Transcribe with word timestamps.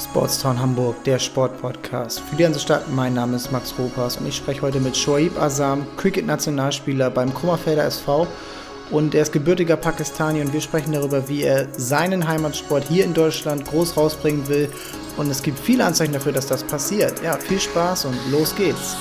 Sportstown 0.00 0.58
Hamburg, 0.58 1.04
der 1.04 1.18
Sportpodcast. 1.18 2.20
Für 2.20 2.36
die 2.36 2.46
Hansestadt, 2.46 2.90
mein 2.90 3.12
Name 3.12 3.36
ist 3.36 3.52
Max 3.52 3.74
Ropas 3.78 4.16
und 4.16 4.26
ich 4.26 4.36
spreche 4.36 4.62
heute 4.62 4.80
mit 4.80 4.96
Shoaib 4.96 5.38
Azam, 5.38 5.86
Cricket-Nationalspieler 5.98 7.10
beim 7.10 7.34
Kummerfelder 7.34 7.84
SV. 7.84 8.26
Und 8.90 9.14
er 9.14 9.22
ist 9.22 9.32
gebürtiger 9.32 9.76
Pakistani 9.76 10.40
und 10.40 10.52
wir 10.52 10.60
sprechen 10.60 10.92
darüber, 10.92 11.28
wie 11.28 11.42
er 11.42 11.68
seinen 11.76 12.26
Heimatsport 12.26 12.84
hier 12.88 13.04
in 13.04 13.14
Deutschland 13.14 13.64
groß 13.66 13.96
rausbringen 13.96 14.48
will. 14.48 14.68
Und 15.16 15.30
es 15.30 15.42
gibt 15.42 15.58
viele 15.58 15.84
Anzeichen 15.84 16.14
dafür, 16.14 16.32
dass 16.32 16.46
das 16.46 16.64
passiert. 16.64 17.22
Ja, 17.22 17.36
viel 17.36 17.60
Spaß 17.60 18.06
und 18.06 18.16
los 18.32 18.56
geht's. 18.56 18.96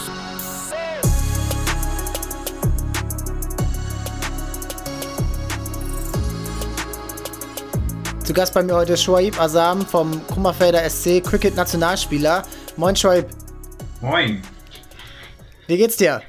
Zu 8.30 8.36
Gast 8.36 8.54
bei 8.54 8.61
mir 8.61 8.75
heute 8.75 8.96
Shoaib 8.96 9.41
Azam 9.41 9.82
vom 9.82 10.12
Kummerfelder 10.27 10.88
SC, 10.88 11.20
Cricket-Nationalspieler. 11.23 12.44
Moin, 12.77 12.95
Shoaib. 12.95 13.26
Moin. 14.02 14.44
Wie 15.66 15.77
geht's 15.77 15.98
dir? 15.98 16.21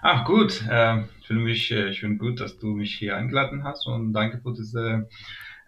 Ach, 0.00 0.24
gut. 0.24 0.62
Äh, 0.70 1.02
ich 1.20 1.26
finde 1.26 1.42
mich, 1.42 1.70
äh, 1.70 1.90
ich 1.90 2.00
finde 2.00 2.16
gut, 2.16 2.40
dass 2.40 2.56
du 2.56 2.68
mich 2.68 2.94
hier 2.94 3.18
eingeladen 3.18 3.62
hast 3.62 3.86
und 3.86 4.14
danke 4.14 4.40
für 4.42 4.54
diese 4.54 5.06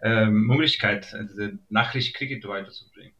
äh, 0.01 0.25
Möglichkeit, 0.25 1.15
diese 1.29 1.59
Nachricht 1.69 2.15
Cricket 2.15 2.43
weiterzubringen. 2.47 3.13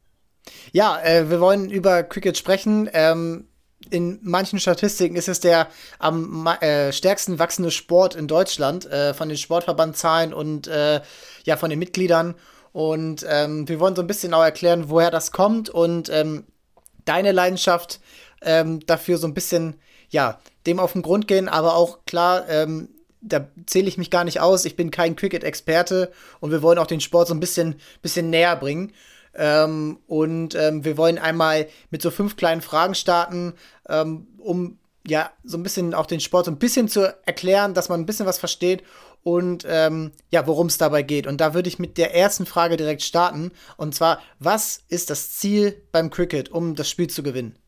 Ja, 0.71 0.99
äh, 0.99 1.29
wir 1.29 1.39
wollen 1.39 1.69
über 1.69 2.01
Cricket 2.01 2.39
sprechen. 2.39 2.89
Ähm, 2.91 3.49
in 3.91 4.19
manchen 4.23 4.59
Statistiken 4.59 5.15
ist 5.15 5.27
es 5.27 5.39
der 5.39 5.67
am 5.99 6.47
äh, 6.61 6.91
stärksten 6.91 7.39
wachsende 7.39 7.71
Sport 7.71 8.15
in 8.15 8.27
Deutschland 8.27 8.85
äh, 8.85 9.13
von 9.13 9.29
den 9.29 9.37
Sportverbandzahlen 9.37 10.33
und 10.33 10.67
äh, 10.67 11.01
ja 11.47 11.57
von 11.57 11.71
den 11.71 11.79
Mitgliedern. 11.79 12.35
Und 12.73 13.25
ähm, 13.27 13.67
wir 13.67 13.79
wollen 13.79 13.95
so 13.95 14.03
ein 14.03 14.07
bisschen 14.07 14.35
auch 14.35 14.43
erklären, 14.43 14.89
woher 14.89 15.09
das 15.09 15.31
kommt 15.31 15.69
und 15.69 16.09
ähm, 16.09 16.43
deine 17.05 17.31
Leidenschaft 17.31 17.99
ähm, 18.41 18.85
dafür 18.85 19.17
so 19.17 19.25
ein 19.25 19.33
bisschen 19.33 19.77
ja 20.09 20.39
dem 20.67 20.79
auf 20.79 20.93
den 20.93 21.01
Grund 21.01 21.27
gehen, 21.27 21.49
aber 21.49 21.75
auch 21.75 21.99
klar. 22.05 22.47
Ähm, 22.49 22.89
da 23.21 23.47
zähle 23.65 23.87
ich 23.87 23.97
mich 23.97 24.11
gar 24.11 24.23
nicht 24.23 24.39
aus. 24.41 24.63
Ich 24.65 24.75
bin 24.75 24.91
kein 24.91 25.15
Cricket-Experte 25.15 26.11
und 26.39 26.51
wir 26.51 26.61
wollen 26.61 26.77
auch 26.77 26.87
den 26.87 27.01
Sport 27.01 27.27
so 27.27 27.33
ein 27.33 27.39
bisschen, 27.39 27.75
bisschen 28.01 28.29
näher 28.29 28.55
bringen. 28.55 28.93
Ähm, 29.33 29.99
und 30.07 30.53
ähm, 30.55 30.85
wir 30.85 30.97
wollen 30.97 31.17
einmal 31.17 31.67
mit 31.89 32.01
so 32.01 32.11
fünf 32.11 32.35
kleinen 32.35 32.61
Fragen 32.61 32.95
starten, 32.95 33.53
ähm, 33.89 34.27
um 34.37 34.77
ja 35.05 35.31
so 35.43 35.57
ein 35.57 35.63
bisschen 35.63 35.93
auch 35.93 36.05
den 36.05 36.19
Sport 36.19 36.45
so 36.45 36.51
ein 36.51 36.59
bisschen 36.59 36.87
zu 36.87 37.15
erklären, 37.25 37.73
dass 37.73 37.89
man 37.89 37.99
ein 37.99 38.05
bisschen 38.05 38.25
was 38.25 38.37
versteht 38.37 38.83
und 39.27 39.65
ähm, 39.67 40.13
ja, 40.31 40.47
worum 40.47 40.67
es 40.67 40.77
dabei 40.77 41.03
geht. 41.03 41.27
Und 41.27 41.41
da 41.41 41.53
würde 41.53 41.67
ich 41.67 41.79
mit 41.79 41.97
der 41.97 42.15
ersten 42.15 42.45
Frage 42.45 42.77
direkt 42.77 43.01
starten. 43.01 43.51
Und 43.75 43.93
zwar, 43.93 44.21
was 44.39 44.85
ist 44.87 45.09
das 45.09 45.31
Ziel 45.33 45.75
beim 45.91 46.09
Cricket, 46.09 46.47
um 46.47 46.75
das 46.75 46.89
Spiel 46.89 47.07
zu 47.07 47.23
gewinnen? 47.23 47.59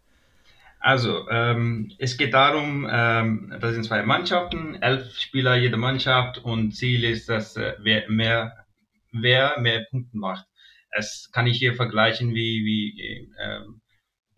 Also, 0.79 1.27
ähm, 1.29 1.91
es 1.99 2.15
geht 2.15 2.33
darum, 2.33 2.87
ähm, 2.89 3.53
das 3.59 3.73
sind 3.73 3.83
zwei 3.83 4.03
Mannschaften, 4.03 4.75
elf 4.81 5.13
Spieler 5.19 5.57
jede 5.57 5.75
Mannschaft 5.75 6.37
und 6.37 6.71
Ziel 6.71 7.03
ist, 7.03 7.27
dass 7.27 7.57
äh, 7.57 7.73
wer 7.79 8.09
mehr, 8.09 8.65
wer 9.11 9.59
mehr 9.59 9.85
Punkte 9.91 10.17
macht 10.17 10.45
es 10.91 11.29
kann 11.31 11.47
ich 11.47 11.57
hier 11.57 11.75
vergleichen 11.75 12.33
wie, 12.33 12.65
wie 12.65 13.31
ähm, 13.39 13.81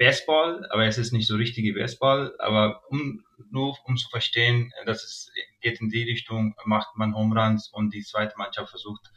Baseball, 0.02 0.66
aber 0.72 0.88
es 0.88 0.98
ist 0.98 1.14
nicht 1.14 1.28
so 1.28 1.36
richtige 1.36 1.74
Baseball, 1.74 2.34
aber 2.40 2.82
um, 2.90 3.24
nur 3.52 3.78
um 3.86 3.98
zu 3.98 4.10
verstehen, 4.10 4.74
dass 4.88 5.04
es 5.04 5.32
geht 5.62 5.80
in 5.80 5.90
die 5.90 6.02
Richtung, 6.02 6.56
macht 6.66 6.88
man 6.96 7.14
Home 7.14 7.40
Runs 7.40 7.70
und 7.72 7.94
die 7.94 8.02
zweite 8.02 8.36
Mannschaft 8.36 8.72
versucht 8.72 9.12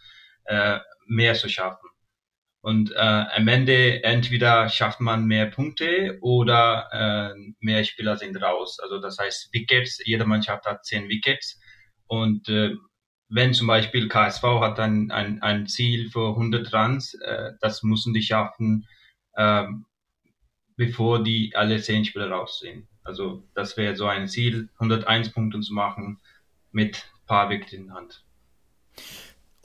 äh, 0.44 0.80
mehr 1.06 1.32
zu 1.32 1.48
schaffen. 1.48 1.88
Und 2.60 2.92
äh, 2.92 2.98
am 2.98 3.48
Ende 3.48 4.04
entweder 4.04 4.68
schafft 4.68 5.00
man 5.00 5.24
mehr 5.24 5.46
Punkte 5.46 6.18
oder 6.20 6.90
äh, 6.92 7.52
mehr 7.60 7.82
Spieler 7.84 8.18
sind 8.18 8.36
raus. 8.42 8.78
Also 8.82 9.00
das 9.00 9.16
heißt 9.16 9.54
Wickets, 9.54 10.02
jede 10.04 10.26
Mannschaft 10.26 10.66
hat 10.66 10.84
zehn 10.84 11.08
Wickets 11.08 11.58
und 12.08 12.46
äh, 12.50 12.74
wenn 13.30 13.54
zum 13.54 13.68
Beispiel 13.68 14.08
KSV 14.08 14.42
hat 14.60 14.78
ein, 14.78 15.10
ein, 15.10 15.40
ein 15.40 15.66
Ziel 15.66 16.10
für 16.10 16.28
100 16.28 16.74
Runs, 16.74 17.14
äh, 17.14 17.52
das 17.62 17.82
müssen 17.82 18.12
die 18.12 18.22
schaffen, 18.22 18.86
ähm, 19.38 19.86
bevor 20.76 21.22
die 21.22 21.52
alle 21.54 21.80
zehn 21.80 22.04
Spieler 22.04 22.30
raus 22.30 22.60
sind. 22.60 22.86
Also 23.02 23.44
das 23.54 23.76
wäre 23.76 23.96
so 23.96 24.06
ein 24.06 24.28
Ziel, 24.28 24.68
101 24.78 25.32
Punkte 25.32 25.60
zu 25.60 25.74
machen 25.74 26.20
mit 26.72 27.04
paar 27.26 27.50
Wickets 27.50 27.72
in 27.72 27.92
Hand. 27.92 28.24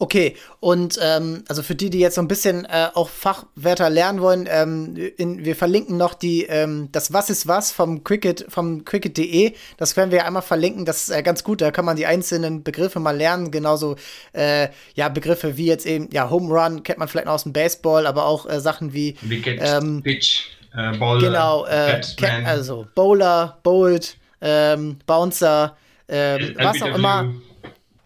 Okay, 0.02 0.38
und 0.62 0.98
ähm, 1.02 1.44
also 1.50 1.62
für 1.62 1.75
die, 1.75 1.90
die 1.90 2.00
jetzt 2.00 2.16
so 2.16 2.22
ein 2.22 2.30
bisschen 2.30 2.64
äh, 2.64 2.88
auch 2.94 3.09
Fachwörter 3.09 3.90
lernen 3.90 4.22
wollen, 4.22 4.48
ähm, 4.50 4.96
in, 5.18 5.44
wir 5.44 5.58
verlinken 5.58 5.98
noch 5.98 6.14
die 6.14 6.44
ähm, 6.44 6.88
das 6.94 7.12
Was 7.12 7.30
ist 7.30 7.48
was 7.48 7.74
vom 7.74 8.06
Cricket 8.06 8.46
vom 8.48 8.86
Cricket.de. 8.86 9.53
Das 9.75 9.98
werden 9.98 10.12
wir 10.12 10.25
einmal 10.25 10.42
verlinken. 10.42 10.86
Das 10.86 11.03
ist 11.03 11.09
äh, 11.09 11.22
ganz 11.22 11.44
gut. 11.44 11.59
Da 11.59 11.72
kann 11.72 11.84
man 11.84 11.98
die 11.98 12.06
einzelnen 12.06 12.64
Begriffe 12.64 13.02
mal 13.02 13.16
lernen. 13.16 13.52
Genauso 13.52 13.98
äh, 14.31 14.69
ja 14.96 15.09
Begriffe 15.09 15.58
wie 15.58 15.66
jetzt 15.66 15.86
eben 15.86 16.08
ja 16.14 16.30
Home 16.30 16.48
Run 16.48 16.84
kennt 16.84 16.98
man 16.98 17.09
vielleicht 17.09 17.25
noch 17.25 17.34
aus 17.34 17.44
dem 17.44 17.52
Baseball, 17.52 18.08
aber 18.08 18.25
auch 18.25 18.50
äh, 18.50 18.62
Sachen 18.62 18.94
wie 18.94 19.18
Wicket, 19.22 19.59
ähm, 19.62 20.02
Pitch, 20.02 20.46
äh, 20.75 20.97
Bowler, 20.97 21.19
genau, 21.19 21.66
äh, 21.66 22.02
also 22.46 22.88
Bowler, 22.96 23.59
Bolt, 23.63 24.18
ähm, 24.41 25.00
Bouncer, 25.06 25.75
äh, 26.07 26.53
was 26.56 26.81
auch 26.81 26.96
immer. 26.96 27.34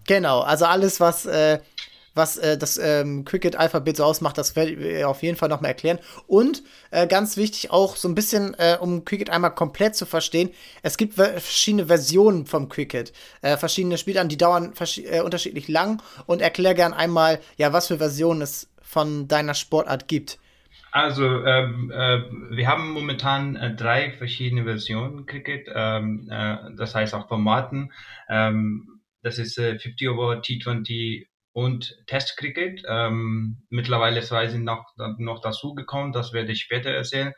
Genau, 0.05 0.41
also 0.41 0.65
alles 0.65 0.99
was 0.99 1.25
äh, 1.25 1.59
was 2.15 2.37
äh, 2.37 2.57
das 2.57 2.77
ähm, 2.77 3.25
Cricket-Alphabet 3.25 3.97
so 3.97 4.03
ausmacht, 4.03 4.37
das 4.37 4.55
werde 4.55 4.71
ich 4.71 5.05
auf 5.05 5.23
jeden 5.23 5.37
Fall 5.37 5.49
nochmal 5.49 5.71
erklären. 5.71 5.99
Und 6.27 6.63
äh, 6.91 7.07
ganz 7.07 7.37
wichtig 7.37 7.71
auch 7.71 7.95
so 7.95 8.07
ein 8.07 8.15
bisschen, 8.15 8.53
äh, 8.55 8.77
um 8.79 9.05
Cricket 9.05 9.29
einmal 9.29 9.55
komplett 9.55 9.95
zu 9.95 10.05
verstehen, 10.05 10.51
es 10.81 10.97
gibt 10.97 11.15
verschiedene 11.15 11.87
Versionen 11.87 12.45
vom 12.45 12.69
Cricket. 12.69 13.13
Äh, 13.41 13.57
verschiedene 13.57 13.97
Spiele, 13.97 14.25
die 14.27 14.37
dauern 14.37 14.73
äh, 15.05 15.21
unterschiedlich 15.21 15.67
lang 15.67 16.01
und 16.25 16.41
erklär 16.41 16.73
gern 16.75 16.93
einmal, 16.93 17.39
ja, 17.57 17.73
was 17.73 17.87
für 17.87 17.97
Versionen 17.97 18.41
es 18.41 18.67
von 18.81 19.27
deiner 19.27 19.55
Sportart 19.55 20.07
gibt. 20.07 20.37
Also 20.93 21.43
ähm, 21.43 21.89
äh, 21.89 22.21
wir 22.55 22.67
haben 22.67 22.91
momentan 22.91 23.55
äh, 23.55 23.75
drei 23.75 24.11
verschiedene 24.11 24.63
Versionen 24.63 25.25
Cricket, 25.25 25.67
ähm, 25.73 26.29
äh, 26.29 26.57
das 26.77 26.93
heißt 26.93 27.15
auch 27.15 27.27
Formaten. 27.27 27.91
Ähm, 28.29 29.01
das 29.23 29.39
ist 29.39 29.57
äh, 29.57 29.79
50 29.79 30.09
over 30.09 30.33
T20 30.41 31.25
und 31.51 31.97
Testcricket. 32.05 32.83
Ähm, 32.87 33.65
mittlerweile 33.71 34.21
zwei 34.21 34.45
sind 34.45 34.65
noch, 34.65 34.85
noch 35.17 35.41
dazugekommen, 35.41 36.11
das 36.13 36.31
werde 36.31 36.51
ich 36.51 36.61
später 36.61 36.91
erzählen. 36.91 37.33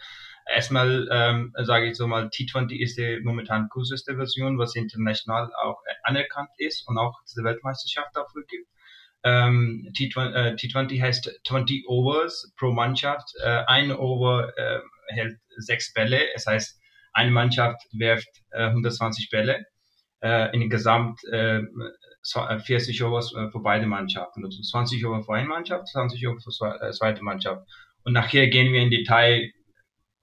Erstmal 0.54 1.08
ähm, 1.10 1.54
sage 1.56 1.90
ich 1.90 1.96
so 1.96 2.08
mal, 2.08 2.26
T20 2.26 2.78
ist 2.78 2.98
die 2.98 3.22
momentan 3.24 3.70
kürzeste 3.70 4.18
Version, 4.18 4.60
was 4.60 4.76
international 4.76 5.50
auch 5.64 5.82
anerkannt 6.04 6.50
ist 6.58 6.86
und 6.90 6.98
auch 6.98 7.22
diese 7.24 7.46
Weltmeisterschaft 7.46 8.10
dafür 8.16 8.44
gibt. 8.50 8.68
Ähm, 9.26 9.92
T20, 9.98 10.34
äh, 10.34 10.54
T20 10.54 11.02
heißt 11.02 11.42
20 11.48 11.88
Overs 11.88 12.54
pro 12.58 12.72
Mannschaft. 12.72 13.34
Äh, 13.44 13.64
ein 13.66 13.92
Over 13.92 14.54
äh, 14.56 14.80
hält 15.08 15.40
sechs 15.58 15.92
Bälle, 15.94 16.22
es 16.36 16.46
heißt, 16.46 16.80
eine 17.14 17.32
Mannschaft 17.32 17.82
wirft 17.92 18.30
äh, 18.52 18.66
120 18.66 19.30
Bälle. 19.32 19.66
Äh, 20.22 20.56
in 20.56 20.70
Gesamt 20.70 21.24
äh, 21.32 21.62
40 22.24 23.04
Over 23.04 23.22
für 23.52 23.60
beide 23.62 23.88
Mannschaften. 23.88 24.46
Also 24.46 24.62
20 24.62 25.06
Over 25.06 25.24
für 25.24 25.34
eine 25.34 25.48
Mannschaft, 25.48 25.88
20 25.88 26.28
Over 26.28 26.40
für 26.40 26.52
die 26.52 26.92
zweite 26.92 27.24
Mannschaft. 27.24 27.68
Und 28.04 28.14
nachher 28.14 28.48
gehen 28.48 28.74
wir 28.74 28.82
in 28.82 28.92
Detail, 28.92 29.52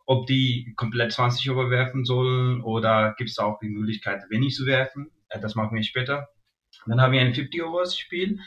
ob 0.06 0.26
die 0.26 0.74
komplett 0.76 1.12
20 1.12 1.50
Over 1.50 1.70
werfen 1.70 2.04
sollen 2.04 2.60
oder 2.60 3.14
gibt 3.18 3.30
es 3.30 3.38
auch 3.38 3.58
die 3.60 3.68
Möglichkeit, 3.68 4.22
wenig 4.30 4.54
zu 4.54 4.66
werfen. 4.66 5.10
Das 5.40 5.54
machen 5.54 5.76
wir 5.76 5.82
später. 5.82 6.28
Dann 6.86 7.00
haben 7.00 7.12
wir 7.12 7.20
ein 7.20 7.34
50 7.34 7.62
Overs 7.62 7.96
Spiel. 7.98 8.38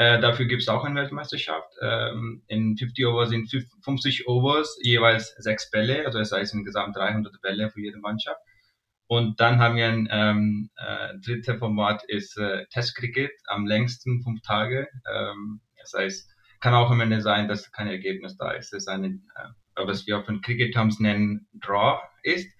Äh, 0.00 0.18
dafür 0.18 0.46
gibt 0.46 0.62
es 0.62 0.68
auch 0.68 0.82
eine 0.84 0.98
Weltmeisterschaft. 0.98 1.74
Ähm, 1.82 2.42
in 2.46 2.74
50 2.74 3.06
Over 3.06 3.26
sind 3.26 3.50
50 3.84 4.26
Overs, 4.28 4.78
jeweils 4.80 5.34
sechs 5.36 5.70
Bälle, 5.70 6.06
also 6.06 6.18
das 6.18 6.32
heißt 6.32 6.54
insgesamt 6.54 6.96
300 6.96 7.38
Bälle 7.42 7.68
für 7.68 7.82
jede 7.82 7.98
Mannschaft. 7.98 8.40
Und 9.08 9.40
dann 9.40 9.58
haben 9.58 9.76
wir 9.76 9.88
ein 9.88 10.08
ähm, 10.10 10.70
äh, 10.76 11.18
dritter 11.22 11.58
Format 11.58 12.02
ist 12.04 12.38
äh, 12.38 12.64
Testcricket, 12.70 13.30
am 13.44 13.66
längsten 13.66 14.22
fünf 14.22 14.40
Tage. 14.40 14.88
Ähm, 15.06 15.60
das 15.78 15.92
heißt, 15.92 16.30
kann 16.60 16.72
auch 16.72 16.90
am 16.90 17.02
Ende 17.02 17.20
sein, 17.20 17.46
dass 17.46 17.70
kein 17.70 17.88
Ergebnis 17.88 18.38
da 18.38 18.52
ist. 18.52 18.72
Das 18.72 18.84
ist 18.84 18.88
eine, 18.88 19.08
äh, 19.08 19.86
was 19.86 20.06
wir 20.06 20.16
auf 20.16 20.24
den 20.24 20.40
Cricket 20.40 20.72
Terms 20.72 20.98
nennen, 20.98 21.46
Draw 21.52 22.00
ist. 22.22 22.50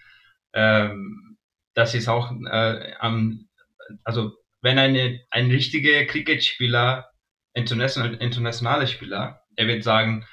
Ähm, 0.53 1.39
das 1.73 1.95
ist 1.95 2.07
auch 2.07 2.33
äh, 2.51 2.93
am, 2.99 3.49
also 4.05 4.33
wenn 4.61 4.79
eine, 4.79 5.21
ein 5.31 5.51
richtiger 5.51 6.05
Cricket-Spieler, 6.05 7.10
international, 7.55 8.15
internationaler 8.15 8.87
Spieler, 8.87 9.43
er 9.57 9.67
wird 9.67 9.85
sagen, 9.85 10.27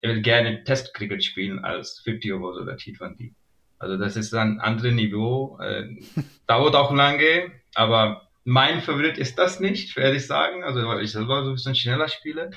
er 0.00 0.14
will 0.14 0.22
gerne 0.22 0.64
Test-Cricket 0.64 1.24
spielen 1.24 1.64
als 1.64 2.00
50 2.04 2.32
Overs 2.34 2.58
oder 2.58 2.74
T20. 2.74 3.34
Also 3.78 3.96
das 3.96 4.16
ist 4.16 4.34
ein 4.34 4.60
anderes 4.60 4.92
Niveau. 4.92 5.58
Äh, 5.60 5.88
dauert 6.46 6.74
auch 6.74 6.92
lange, 6.92 7.52
aber 7.74 8.28
mein 8.44 8.80
Favorit 8.80 9.18
ist 9.18 9.38
das 9.38 9.60
nicht, 9.60 9.96
werde 9.96 10.16
ich 10.16 10.26
sagen. 10.26 10.64
Also 10.64 10.86
weil 10.86 11.02
ich 11.02 11.12
selber 11.12 11.42
so 11.44 11.50
ein 11.50 11.54
bisschen 11.54 11.74
schneller 11.74 12.08
spiele. 12.08 12.50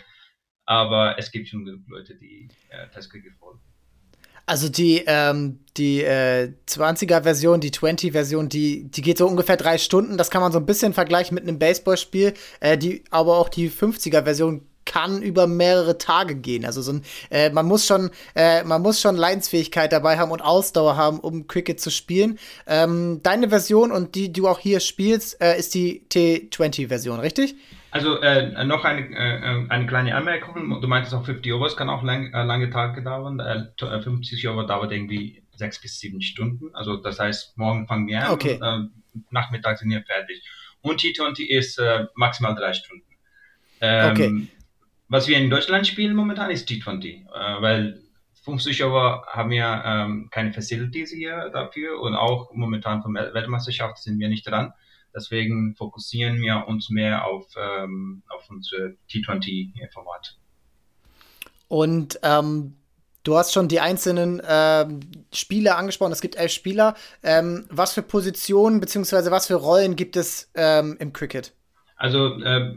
aber 0.66 1.18
es 1.18 1.32
gibt 1.32 1.50
schon 1.50 1.66
genug 1.66 1.82
Leute, 1.88 2.16
die 2.16 2.50
äh, 2.70 2.88
Testcricket 2.90 3.34
folgen. 3.40 3.62
Also 4.52 4.68
die, 4.68 5.02
ähm, 5.08 5.60
die 5.78 6.04
äh, 6.04 6.52
20er-Version, 6.68 7.62
die 7.62 7.72
20-Version, 7.72 8.50
die, 8.50 8.84
die 8.84 9.02
geht 9.02 9.18
so 9.18 9.26
ungefähr 9.26 9.56
drei 9.56 9.78
Stunden. 9.78 10.18
Das 10.18 10.30
kann 10.30 10.42
man 10.42 10.52
so 10.52 10.58
ein 10.58 10.66
bisschen 10.66 10.92
vergleichen 10.92 11.36
mit 11.36 11.46
einem 11.48 11.58
Baseballspiel. 11.58 12.34
Äh, 12.60 12.78
die, 12.78 13.06
aber 13.12 13.38
auch 13.38 13.48
die 13.48 13.72
50er-Version 13.72 14.66
kann 14.84 15.22
über 15.22 15.48
mehrere 15.48 15.98
Tage 15.98 16.36
gehen. 16.36 16.66
Also 16.66 16.82
so 16.82 16.92
ein, 16.92 17.04
äh, 17.30 17.50
man 17.50 17.66
muss 17.66 17.86
schon, 17.86 18.10
äh, 18.36 18.66
man 18.66 18.82
muss 18.82 19.00
schon 19.00 19.16
Leidensfähigkeit 19.16 19.94
dabei 19.94 20.18
haben 20.18 20.32
und 20.32 20.42
Ausdauer 20.42 20.98
haben, 20.98 21.22
um 21.22 21.48
Cricket 21.48 21.80
zu 21.80 21.90
spielen. 21.90 22.38
Ähm, 22.68 23.22
deine 23.24 23.48
Version 23.48 23.94
und 23.94 24.16
die, 24.16 24.34
die 24.34 24.42
du 24.42 24.50
auch 24.50 24.60
hier 24.60 24.82
spielst, 24.82 25.42
äh, 25.42 25.58
ist 25.58 25.76
die 25.76 26.04
T20-Version, 26.12 27.22
richtig? 27.22 27.56
Also 27.92 28.22
äh, 28.22 28.64
noch 28.64 28.86
eine, 28.86 29.02
äh, 29.10 29.66
eine 29.70 29.86
kleine 29.86 30.16
Anmerkung. 30.16 30.82
Du 30.82 30.88
meintest 30.88 31.14
auch 31.14 31.26
50 31.26 31.52
Overs 31.54 31.76
kann 31.76 31.90
auch 31.90 32.04
lang, 32.04 32.34
äh, 32.34 32.44
lange 32.44 32.70
Tage 32.70 33.04
dauern. 33.04 33.40
Äh, 33.40 33.66
50 33.78 34.48
Over 34.48 34.66
dauert 34.66 34.94
irgendwie 34.94 35.44
sechs 35.52 35.80
bis 35.80 36.00
sieben 36.00 36.22
Stunden. 36.22 36.74
Also 36.74 36.96
das 36.96 37.20
heißt, 37.20 37.58
morgen 37.58 37.88
fangen 37.88 38.08
wir 38.08 38.26
an 38.26 38.32
okay. 38.32 38.56
und 38.56 38.64
äh, 38.64 39.22
Nachmittag 39.30 39.78
sind 39.78 39.90
wir 39.90 40.04
fertig. 40.04 40.42
Und 40.82 41.02
T20 41.02 41.48
ist 41.48 41.78
äh, 41.80 42.06
maximal 42.16 42.56
drei 42.56 42.74
Stunden. 42.74 43.06
Ähm, 43.82 44.12
okay. 44.12 44.48
Was 45.10 45.28
wir 45.28 45.38
in 45.38 45.50
Deutschland 45.50 45.86
spielen 45.86 46.16
momentan 46.16 46.50
ist 46.50 46.70
T20, 46.70 47.06
äh, 47.06 47.62
weil 47.62 48.02
50 48.44 48.84
Over 48.86 49.26
haben 49.28 49.50
wir 49.52 49.84
ähm, 49.86 50.30
keine 50.32 50.54
Facilities 50.54 51.12
hier 51.12 51.50
dafür 51.54 52.00
und 52.00 52.16
auch 52.16 52.54
momentan 52.54 53.04
von 53.04 53.14
Weltmeisterschaft 53.14 53.98
sind 54.00 54.18
wir 54.20 54.30
nicht 54.30 54.48
dran. 54.48 54.74
Deswegen 55.16 55.76
fokussieren 55.76 56.42
wir 56.42 56.66
uns 56.68 56.90
mehr 56.90 57.26
auf, 57.26 57.46
ähm, 57.58 58.24
auf 58.30 58.50
unsere 58.50 58.96
T20-Format. 59.10 60.38
Und 61.68 62.20
ähm, 62.24 62.76
du 63.24 63.38
hast 63.38 63.54
schon 63.54 63.68
die 63.68 63.80
einzelnen 63.80 64.42
ähm, 64.48 65.02
Spieler 65.34 65.78
angesprochen. 65.78 66.12
Es 66.12 66.22
gibt 66.22 66.36
elf 66.36 66.52
Spieler. 66.52 66.96
Ähm, 67.24 67.66
was 67.70 67.94
für 67.94 68.02
Positionen 68.02 68.80
bzw. 68.80 69.32
was 69.32 69.48
für 69.48 69.56
Rollen 69.56 69.96
gibt 69.96 70.16
es 70.16 70.52
ähm, 70.56 70.98
im 71.00 71.14
Cricket? 71.14 71.54
Also 71.96 72.42
äh, 72.42 72.76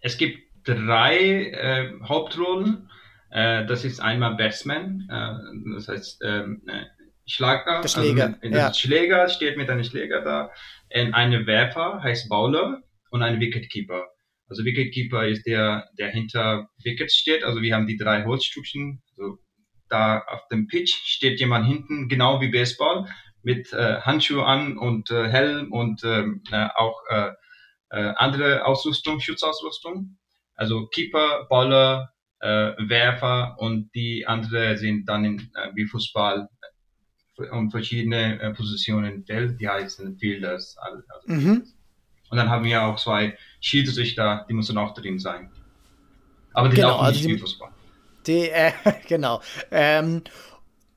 es 0.00 0.18
gibt 0.18 0.38
drei 0.64 1.16
äh, 1.50 1.92
Hauptrollen. 2.02 2.90
Äh, 3.30 3.66
das 3.66 3.84
ist 3.84 4.00
einmal 4.00 4.36
Batsman, 4.36 5.08
äh, 5.10 5.74
das 5.74 5.88
heißt 5.88 6.22
ähm, 6.24 6.62
äh, 6.66 6.84
Schlager. 7.26 7.82
Der 7.82 7.88
Schläger. 7.88 8.38
Also, 8.40 8.56
ja. 8.56 8.72
Schläger 8.72 9.28
steht 9.28 9.56
mit 9.56 9.68
einem 9.68 9.84
Schläger 9.84 10.22
da. 10.22 10.50
Und 10.94 11.14
eine 11.14 11.46
Werfer 11.46 12.02
heißt 12.02 12.28
Bowler 12.28 12.82
und 13.10 13.22
ein 13.22 13.40
Wicketkeeper. 13.40 14.06
Also 14.48 14.64
Wicketkeeper 14.64 15.26
ist 15.26 15.44
der, 15.46 15.88
der 15.98 16.10
hinter 16.10 16.68
Wickets 16.82 17.16
steht. 17.16 17.42
Also 17.44 17.62
wir 17.62 17.74
haben 17.74 17.86
die 17.86 17.96
drei 17.96 18.24
Holzstückchen. 18.24 19.02
Also 19.10 19.38
da 19.88 20.20
auf 20.20 20.46
dem 20.48 20.66
Pitch 20.68 20.94
steht 21.04 21.40
jemand 21.40 21.66
hinten, 21.66 22.08
genau 22.08 22.40
wie 22.40 22.50
Baseball, 22.50 23.06
mit 23.42 23.72
äh, 23.72 24.00
Handschuhe 24.00 24.44
an 24.44 24.76
und 24.76 25.10
äh, 25.10 25.28
Helm 25.28 25.72
und 25.72 26.02
ähm, 26.04 26.42
äh, 26.50 26.68
auch 26.74 27.00
äh, 27.08 27.30
äh, 27.90 28.12
andere 28.16 28.64
Ausrüstung, 28.64 29.20
Schutzausrüstung. 29.20 30.18
Also 30.54 30.86
Keeper, 30.88 31.46
Bowler, 31.48 32.12
äh, 32.40 32.72
Werfer 32.88 33.56
und 33.58 33.90
die 33.94 34.26
andere 34.26 34.76
sind 34.76 35.08
dann 35.08 35.24
in, 35.24 35.38
äh, 35.54 35.70
wie 35.74 35.86
Fußball 35.86 36.48
um 37.50 37.70
verschiedene 37.70 38.40
äh, 38.40 38.50
Positionen 38.52 39.24
Feld, 39.24 39.60
die 39.60 39.68
heißen 39.68 40.18
Fielders. 40.18 40.76
Also 40.78 41.02
mhm. 41.26 41.64
Und 42.28 42.36
dann 42.36 42.50
haben 42.50 42.64
wir 42.64 42.82
auch 42.82 42.96
zwei 42.96 43.36
Schiedsrichter, 43.60 44.46
die 44.48 44.54
müssen 44.54 44.76
auch 44.78 44.94
drin 44.94 45.18
sein. 45.18 45.50
Aber 46.52 46.68
die 46.68 46.76
genau, 46.76 46.88
laufen 46.88 47.06
nicht 47.08 47.16
also 47.18 47.28
die, 47.28 47.38
Fußball. 47.38 47.70
Die, 48.26 48.50
äh, 48.50 48.72
genau. 49.08 49.40
Ähm, 49.70 50.22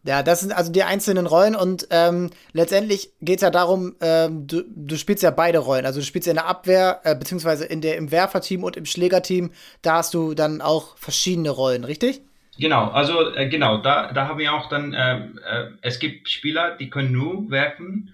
ja, 0.04 0.24
das 0.24 0.40
sind 0.40 0.54
also 0.54 0.72
die 0.72 0.84
einzelnen 0.84 1.28
Rollen 1.28 1.56
und 1.56 1.88
ähm, 1.92 2.30
letztendlich 2.54 3.12
geht 3.22 3.40
es 3.40 3.42
ja 3.42 3.50
darum, 3.50 3.96
ähm, 4.00 4.48
du, 4.48 4.64
du, 4.64 4.98
spielst 4.98 5.24
ja 5.24 5.30
beide 5.30 5.60
Rollen. 5.60 5.86
Also 5.86 6.00
du 6.00 6.06
spielst 6.06 6.26
ja 6.26 6.32
in 6.32 6.38
der 6.38 6.48
Abwehr, 6.48 7.02
äh, 7.04 7.16
beziehungsweise 7.16 7.66
in 7.66 7.82
der, 7.82 7.98
im 7.98 8.10
Werferteam 8.10 8.64
und 8.64 8.78
im 8.78 8.86
Schlägerteam, 8.86 9.52
da 9.82 9.96
hast 9.96 10.14
du 10.14 10.34
dann 10.34 10.62
auch 10.62 10.98
verschiedene 10.98 11.50
Rollen, 11.50 11.84
richtig? 11.84 12.22
Genau, 12.60 12.90
also 12.90 13.34
äh, 13.34 13.48
genau, 13.48 13.78
da, 13.78 14.12
da 14.12 14.28
haben 14.28 14.40
wir 14.40 14.54
auch 14.54 14.68
dann, 14.68 14.94
äh, 14.94 15.28
äh, 15.28 15.72
es 15.82 15.98
gibt 16.00 16.30
Spieler, 16.30 16.76
die 16.76 16.90
können 16.90 17.14
nur 17.14 17.50
werfen 17.50 18.14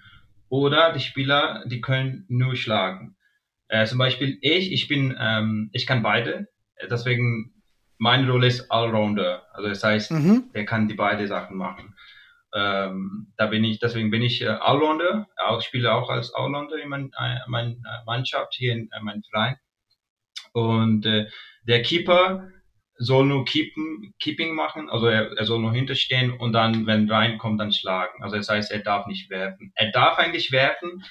oder 0.50 0.94
die 0.94 1.00
Spieler, 1.00 1.64
die 1.66 1.82
können 1.82 2.26
nur 2.28 2.56
schlagen. 2.56 3.16
Äh, 3.70 3.86
zum 3.88 3.98
Beispiel 3.98 4.38
ich, 4.42 4.72
ich 4.72 4.88
bin, 4.88 5.18
ähm, 5.20 5.72
ich 5.74 5.88
kann 5.88 6.04
beide, 6.04 6.48
deswegen 6.92 7.54
meine 7.98 8.30
Rolle 8.30 8.46
ist 8.46 8.70
Allrounder, 8.72 9.48
also 9.52 9.68
das 9.68 9.84
heißt, 9.84 10.12
mhm. 10.12 10.52
der 10.54 10.66
kann 10.66 10.88
die 10.88 10.94
beide 10.94 11.28
Sachen 11.28 11.58
machen. 11.58 11.96
Ähm, 12.54 13.34
da 13.38 13.48
bin 13.48 13.64
ich, 13.64 13.80
deswegen 13.80 14.12
bin 14.12 14.22
ich 14.22 14.44
äh, 14.44 14.48
Allrounder, 14.48 15.28
auch 15.38 15.62
spiele 15.62 15.92
auch 15.92 16.10
als 16.12 16.34
Allrounder 16.36 16.78
in 16.78 16.90
mein, 16.90 17.12
äh, 17.20 17.40
mein 17.48 17.72
äh, 17.72 18.06
Mannschaft 18.06 18.54
hier 18.54 18.74
in 18.74 18.92
äh, 18.92 19.02
meinem 19.02 19.24
Verein. 19.24 19.58
Und 20.54 21.06
äh, 21.08 21.28
der 21.68 21.82
Keeper, 21.82 22.48
soll 22.98 23.26
nur 23.26 23.46
keepen, 23.46 24.14
Keeping 24.20 24.56
machen, 24.56 24.90
also 24.90 25.08
er, 25.08 25.38
er 25.38 25.46
soll 25.46 25.60
nur 25.60 25.74
hinterstehen 25.74 26.32
und 26.32 26.54
dann, 26.54 26.88
wenn 26.88 27.10
reinkommt, 27.10 27.60
dann 27.60 27.74
schlagen. 27.74 28.24
Also 28.24 28.38
das 28.38 28.50
heißt, 28.50 28.72
er 28.72 28.80
darf 28.80 29.08
nicht 29.08 29.30
werfen. 29.30 29.72
Er 29.76 29.92
darf 29.92 30.18
eigentlich 30.18 30.52
werfen, 30.52 31.04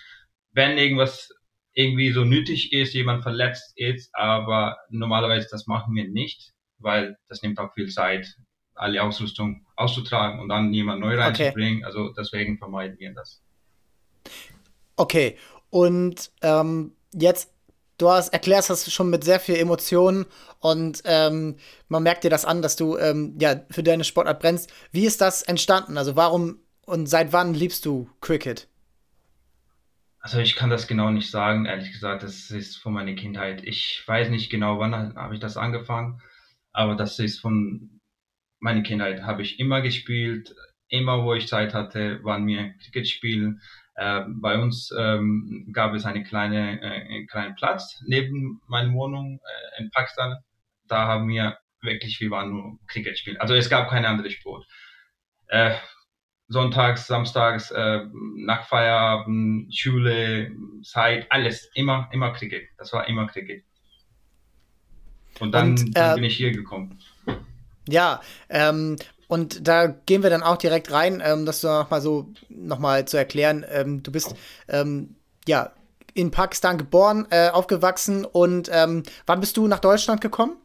wenn 0.53 0.79
irgendwas 0.79 1.31
irgendwie 1.75 2.13
so 2.13 2.25
nötig 2.25 2.73
ist, 2.73 2.95
jemand 2.95 3.23
verletzt 3.23 3.73
ist, 3.77 4.15
aber 4.15 4.79
normalerweise 4.89 5.49
das 5.51 5.67
machen 5.67 5.95
wir 5.95 6.09
nicht, 6.09 6.53
weil 6.79 7.19
das 7.29 7.43
nimmt 7.43 7.59
auch 7.59 7.75
viel 7.75 7.89
Zeit, 7.89 8.35
alle 8.75 9.03
Ausrüstung 9.03 9.67
auszutragen 9.77 10.41
und 10.41 10.49
dann 10.49 10.73
jemand 10.73 11.01
neu 11.01 11.17
reinzubringen. 11.17 11.79
Okay. 11.79 11.87
Also 11.87 12.13
deswegen 12.17 12.59
vermeiden 12.59 12.99
wir 12.99 13.13
das. 13.13 13.43
Okay, 14.97 15.37
und 15.71 16.31
ähm, 16.43 16.93
jetzt 17.13 17.54
du 17.99 18.09
hast 18.11 18.33
erklärst 18.33 18.71
das 18.71 18.93
schon 18.93 19.11
mit 19.11 19.25
sehr 19.25 19.41
viel 19.41 19.57
Emotionen 19.57 20.27
und 20.61 21.03
ähm, 21.05 21.57
man 21.89 22.03
merkt 22.03 22.25
dir 22.25 22.31
das 22.31 22.45
an, 22.45 22.63
dass 22.63 22.77
du 22.77 22.97
ähm, 22.97 23.37
ja 23.41 23.61
für 23.71 23.83
deine 23.83 24.05
Sportart 24.05 24.41
brennst. 24.41 24.73
Wie 24.93 25.07
ist 25.07 25.21
das 25.21 25.43
entstanden? 25.43 25.99
Also 25.99 26.17
warum 26.17 26.61
und 26.87 27.07
seit 27.07 27.33
wann 27.33 27.55
liebst 27.55 27.87
du 27.87 28.11
Cricket? 28.21 28.69
Also 30.21 30.39
ich 30.39 30.57
kann 30.57 30.71
das 30.71 30.87
genau 30.87 31.11
nicht 31.11 31.31
sagen, 31.31 31.67
ehrlich 31.67 31.93
gesagt. 31.93 32.23
Das 32.23 32.51
ist 32.51 32.77
von 32.77 32.95
meiner 32.95 33.15
Kindheit. 33.15 33.63
Ich 33.65 34.03
weiß 34.07 34.31
nicht 34.31 34.51
genau, 34.51 34.79
wann 34.79 35.15
habe 35.17 35.35
ich 35.35 35.41
das 35.41 35.59
angefangen, 35.59 36.23
aber 36.73 36.95
das 36.95 37.19
ist 37.19 37.41
von 37.41 38.01
meiner 38.59 38.83
Kindheit. 38.83 39.23
Habe 39.23 39.43
ich 39.43 39.61
immer 39.61 39.83
gespielt, 39.83 40.55
immer 40.89 41.25
wo 41.25 41.35
ich 41.35 41.47
Zeit 41.47 41.75
hatte, 41.75 42.25
waren 42.25 42.47
wir 42.47 42.73
Cricket 42.83 43.07
spielen. 43.07 43.61
Äh, 43.97 44.23
bei 44.27 44.59
uns 44.59 44.93
ähm, 44.99 45.69
gab 45.73 45.95
es 45.95 46.05
eine 46.05 46.25
kleine, 46.25 46.81
äh, 46.83 47.15
einen 47.15 47.27
kleinen 47.27 47.55
Platz 47.55 48.01
neben 48.07 48.61
meiner 48.67 48.93
Wohnung 48.93 49.41
äh, 49.79 49.83
in 49.83 49.91
Pakistan. 49.91 50.39
Da 50.89 51.07
haben 51.07 51.29
wir 51.29 51.59
wirklich, 51.81 52.21
wir 52.21 52.31
waren 52.31 52.51
nur 52.51 52.79
Cricket 52.89 53.19
spielen. 53.19 53.37
Also 53.37 53.55
es 53.55 53.71
gab 53.71 53.89
keine 53.89 54.09
andere 54.09 54.31
Sport. 54.31 54.67
Äh, 55.47 55.75
sonntags, 56.49 57.07
samstags, 57.07 57.71
äh, 57.71 58.01
nach 58.37 58.67
Feierabend, 58.67 59.75
Schule, 59.75 60.51
Zeit, 60.83 61.31
alles, 61.31 61.71
immer, 61.75 62.09
immer 62.13 62.33
Cricket. 62.33 62.69
Das 62.77 62.93
war 62.93 63.07
immer 63.09 63.27
Cricket. 63.29 63.65
Und 65.41 65.53
dann, 65.53 65.71
Und, 65.71 65.97
dann 65.97 66.13
äh, 66.13 66.15
bin 66.15 66.25
ich 66.25 66.37
hier 66.37 66.53
gekommen. 66.53 66.99
Ja, 67.89 68.21
ähm, 68.49 68.97
und 69.29 69.67
da 69.67 69.87
gehen 69.87 70.23
wir 70.23 70.31
dann 70.31 70.43
auch 70.43 70.57
direkt 70.57 70.93
rein, 70.93 71.23
ähm, 71.25 71.47
das 71.47 71.63
noch 71.63 71.91
mal 71.91 72.01
so 72.01 72.33
noch 72.49 72.79
mal 72.79 73.07
zu 73.07 73.17
erklären. 73.17 73.65
Ähm, 73.69 74.03
du 74.03 74.13
bist 74.13 74.35
ähm, 74.69 75.17
ja 75.47 75.73
in 76.15 76.31
Pakistan 76.31 76.79
geboren, 76.79 77.27
äh, 77.31 77.49
aufgewachsen 77.49 78.25
und 78.25 78.71
ähm, 78.73 79.03
wann 79.27 79.41
bist 79.41 79.57
du 79.57 79.67
nach 79.67 79.81
Deutschland 79.81 80.21
gekommen? 80.21 80.57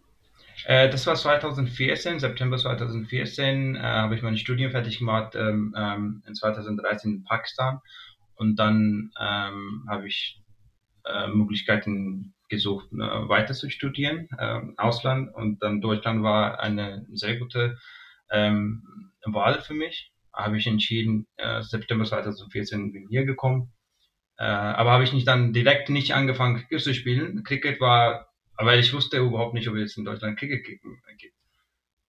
Äh, 0.66 0.90
das 0.90 1.08
war 1.08 1.16
2014, 1.16 2.20
September 2.20 2.58
2014 2.58 3.76
äh, 3.76 3.80
habe 3.80 4.16
ich 4.16 4.22
mein 4.22 4.38
Studium 4.38 4.72
fertig 4.72 5.00
gemacht, 5.00 5.36
ähm, 5.36 5.74
ähm, 5.78 6.24
in 6.28 6.36
2013 6.36 7.12
in 7.12 7.24
Pakistan 7.24 7.80
und 8.36 8.58
dann 8.58 9.12
habe 9.18 10.08
ich 10.08 10.42
äh, 11.04 11.28
Möglichkeiten 11.28 12.34
gesucht, 12.48 12.88
äh, 12.94 12.98
weiter 12.98 13.54
zu 13.54 13.70
studieren, 13.70 14.30
Ausland 14.78 15.34
und 15.34 15.62
dann 15.62 15.82
Deutschland 15.82 16.24
war 16.24 16.60
eine 16.60 17.06
sehr 17.12 17.38
gute 17.38 17.78
ähm, 18.32 18.84
Wahl 19.26 19.62
für 19.62 19.74
mich. 19.74 20.12
Habe 20.34 20.58
ich 20.58 20.68
entschieden, 20.68 21.28
äh, 21.38 21.62
September 21.62 22.06
2014 22.06 22.94
bin 22.94 23.08
hier 23.10 23.26
gekommen. 23.26 23.74
Äh, 24.38 24.44
aber 24.44 24.92
habe 24.92 25.04
ich 25.04 25.14
nicht 25.14 25.28
dann 25.28 25.54
direkt 25.54 25.90
nicht 25.90 26.14
angefangen, 26.14 26.58
Cricket 26.58 26.82
zu 26.82 26.94
spielen. 26.94 27.44
Cricket 27.44 27.82
war, 27.82 28.30
weil 28.58 28.80
ich 28.80 28.94
wusste 28.94 29.18
überhaupt 29.18 29.54
nicht, 29.54 29.68
ob 29.68 29.76
es 29.76 29.98
in 29.98 30.06
Deutschland 30.06 30.40
Cricket 30.40 30.66
gibt. 30.66 30.86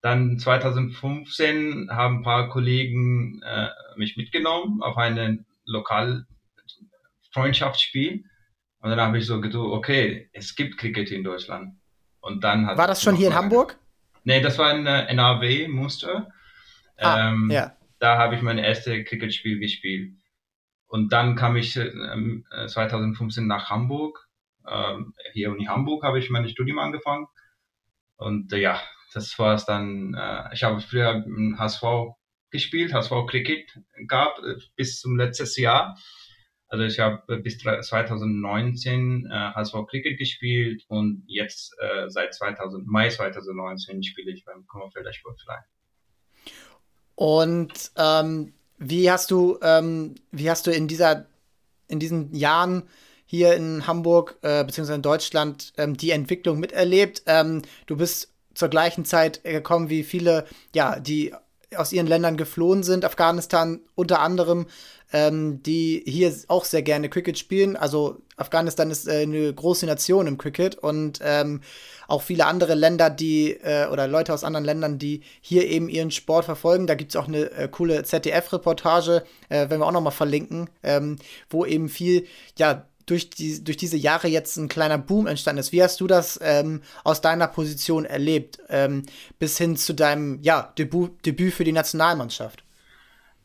Dann 0.03 0.39
2015 0.39 1.91
haben 1.91 2.19
ein 2.19 2.23
paar 2.23 2.49
Kollegen 2.49 3.43
äh, 3.43 3.69
mich 3.97 4.17
mitgenommen 4.17 4.83
auf 4.83 4.97
ein 4.97 5.45
lokal 5.67 6.27
Freundschaftsspiel. 7.33 8.25
Und 8.81 8.91
dann 8.91 9.01
habe 9.01 9.19
ich 9.19 9.27
so 9.27 9.41
gedacht, 9.41 9.61
okay, 9.61 10.31
es 10.33 10.55
gibt 10.55 10.79
Cricket 10.79 11.11
in 11.11 11.25
Deutschland. 11.25 11.75
Und 12.21 12.45
dann 12.45 12.67
hat 12.67 12.79
War 12.79 12.87
das 12.87 13.03
schon 13.03 13.17
hier 13.17 13.29
in 13.29 13.35
Hamburg? 13.35 13.79
Nee, 14.25 14.41
das 14.41 14.59
war 14.59 14.71
ein 14.71 14.87
äh, 14.87 15.07
NRW-Muster. 15.07 16.29
Ah, 16.99 17.31
ähm, 17.31 17.51
ja. 17.51 17.77
Da 17.99 18.19
habe 18.19 18.35
ich 18.35 18.43
mein 18.43 18.59
erstes 18.59 19.05
Cricket-Spiel 19.07 19.59
gespielt. 19.59 20.15
Und 20.87 21.13
dann 21.13 21.37
kam 21.37 21.57
ich 21.57 21.77
äh, 21.77 22.67
2015 22.67 23.47
nach 23.47 23.71
Hamburg. 23.71 24.29
Ähm, 24.67 25.15
hier 25.33 25.55
in 25.57 25.69
Hamburg 25.69 26.03
habe 26.03 26.19
ich 26.19 26.31
mein 26.31 26.49
Studium 26.49 26.79
angefangen. 26.79 27.27
Und 28.17 28.53
äh, 28.53 28.59
ja, 28.59 28.81
das 29.13 29.39
war 29.39 29.55
es 29.55 29.65
dann. 29.65 30.15
Äh, 30.15 30.53
ich 30.53 30.63
habe 30.63 30.81
früher 30.81 31.25
HSV 31.59 31.83
gespielt, 32.51 32.93
HSV 32.93 33.13
Cricket 33.29 33.79
gab 34.07 34.39
äh, 34.39 34.57
bis 34.77 35.01
zum 35.01 35.17
letztes 35.17 35.57
Jahr. 35.57 35.97
Also 36.71 36.85
ich 36.85 37.01
habe 37.01 37.21
äh, 37.35 37.39
bis 37.39 37.59
2019 37.59 39.27
äh, 39.27 39.29
HSV 39.29 39.75
Cricket 39.89 40.19
gespielt 40.19 40.85
und 40.89 41.25
jetzt 41.27 41.75
äh, 41.81 42.09
seit 42.09 42.33
2000, 42.33 42.87
Mai 42.87 43.09
2019 43.09 44.05
spiele 44.05 44.31
ich 44.31 44.45
beim 44.45 44.65
Kummerfelder 44.69 45.13
Sportverein. 45.13 45.65
Und 47.17 47.91
ähm, 47.97 48.55
wie 48.79 49.11
hast 49.11 49.33
du, 49.33 49.59
ähm, 49.63 50.15
wie 50.31 50.49
hast 50.49 50.69
du 50.69 50.71
in 50.71 50.87
dieser, 50.87 51.27
in 51.89 51.99
diesen 51.99 52.33
Jahren 52.35 52.85
hier 53.27 53.55
in 53.55 53.89
Hamburg 53.89 54.39
äh, 54.43 54.65
beziehungsweise 54.65 54.95
in 54.95 55.03
Deutschland 55.03 55.73
ähm, 55.77 55.97
die 55.97 56.13
Entwicklung 56.13 56.61
miterlebt? 56.61 57.25
Ähm, 57.27 57.63
du 57.87 57.97
bist 57.97 58.33
zur 58.55 58.69
gleichen 58.69 59.05
Zeit 59.05 59.43
gekommen 59.43 59.91
wie 59.91 60.05
viele, 60.05 60.47
ja, 60.73 61.01
die 61.01 61.35
aus 61.77 61.93
ihren 61.93 62.07
Ländern 62.07 62.37
geflohen 62.37 62.83
sind, 62.83 63.05
Afghanistan 63.05 63.81
unter 63.95 64.21
anderem, 64.21 64.67
ähm, 65.13 65.63
die 65.63 66.03
hier 66.07 66.33
auch 66.49 66.65
sehr 66.65 66.83
gerne 66.83 67.09
Cricket 67.09 67.39
spielen. 67.39 67.77
Also 67.77 68.19
Afghanistan 68.37 68.91
ist 68.91 69.07
äh, 69.09 69.23
eine 69.23 69.53
große 69.53 69.87
Nation 69.87 70.27
im 70.27 70.39
Cricket 70.39 70.77
und 70.77 71.21
ähm, 71.23 71.61
auch 72.09 72.23
viele 72.23 72.47
andere 72.47 72.75
Länder, 72.75 73.11
die 73.11 73.53
äh, 73.53 73.87
oder 73.87 74.09
Leute 74.09 74.35
aus 74.35 74.45
anderen 74.45 74.65
Ländern, 74.65 74.99
die 74.99 75.23
hier 75.41 75.67
eben 75.69 75.89
ihren 75.89 76.11
Sport 76.11 76.45
verfolgen. 76.45 76.87
Da 76.87 76.95
gibt 76.95 77.13
es 77.13 77.17
auch 77.17 77.29
eine 77.29 77.51
äh, 77.53 77.69
coole 77.69 78.03
ZDF-Reportage, 78.03 79.25
äh, 79.49 79.69
wenn 79.69 79.81
wir 79.81 79.87
auch 79.87 79.93
noch 79.93 80.01
mal 80.01 80.11
verlinken, 80.11 80.71
ähm, 80.83 81.17
wo 81.49 81.65
eben 81.65 81.89
viel 81.89 82.27
ja 82.59 82.87
durch, 83.11 83.31
die, 83.31 83.63
durch 83.65 83.77
diese 83.77 83.97
Jahre 83.97 84.29
jetzt 84.29 84.57
ein 84.57 84.69
kleiner 84.69 84.99
Boom 84.99 85.27
entstanden 85.27 85.61
ist. 85.61 85.73
Wie 85.73 85.83
hast 85.83 86.01
du 86.01 86.07
das 86.07 86.39
ähm, 86.43 86.83
aus 87.05 87.21
deiner 87.21 87.49
Position 87.49 88.05
erlebt, 88.05 88.59
ähm, 88.69 89.03
bis 89.39 89.59
hin 89.59 89.77
zu 89.77 89.95
deinem 89.95 90.41
ja, 90.43 90.73
Debüt, 90.79 91.27
Debüt 91.27 91.53
für 91.53 91.65
die 91.65 91.73
Nationalmannschaft? 91.73 92.63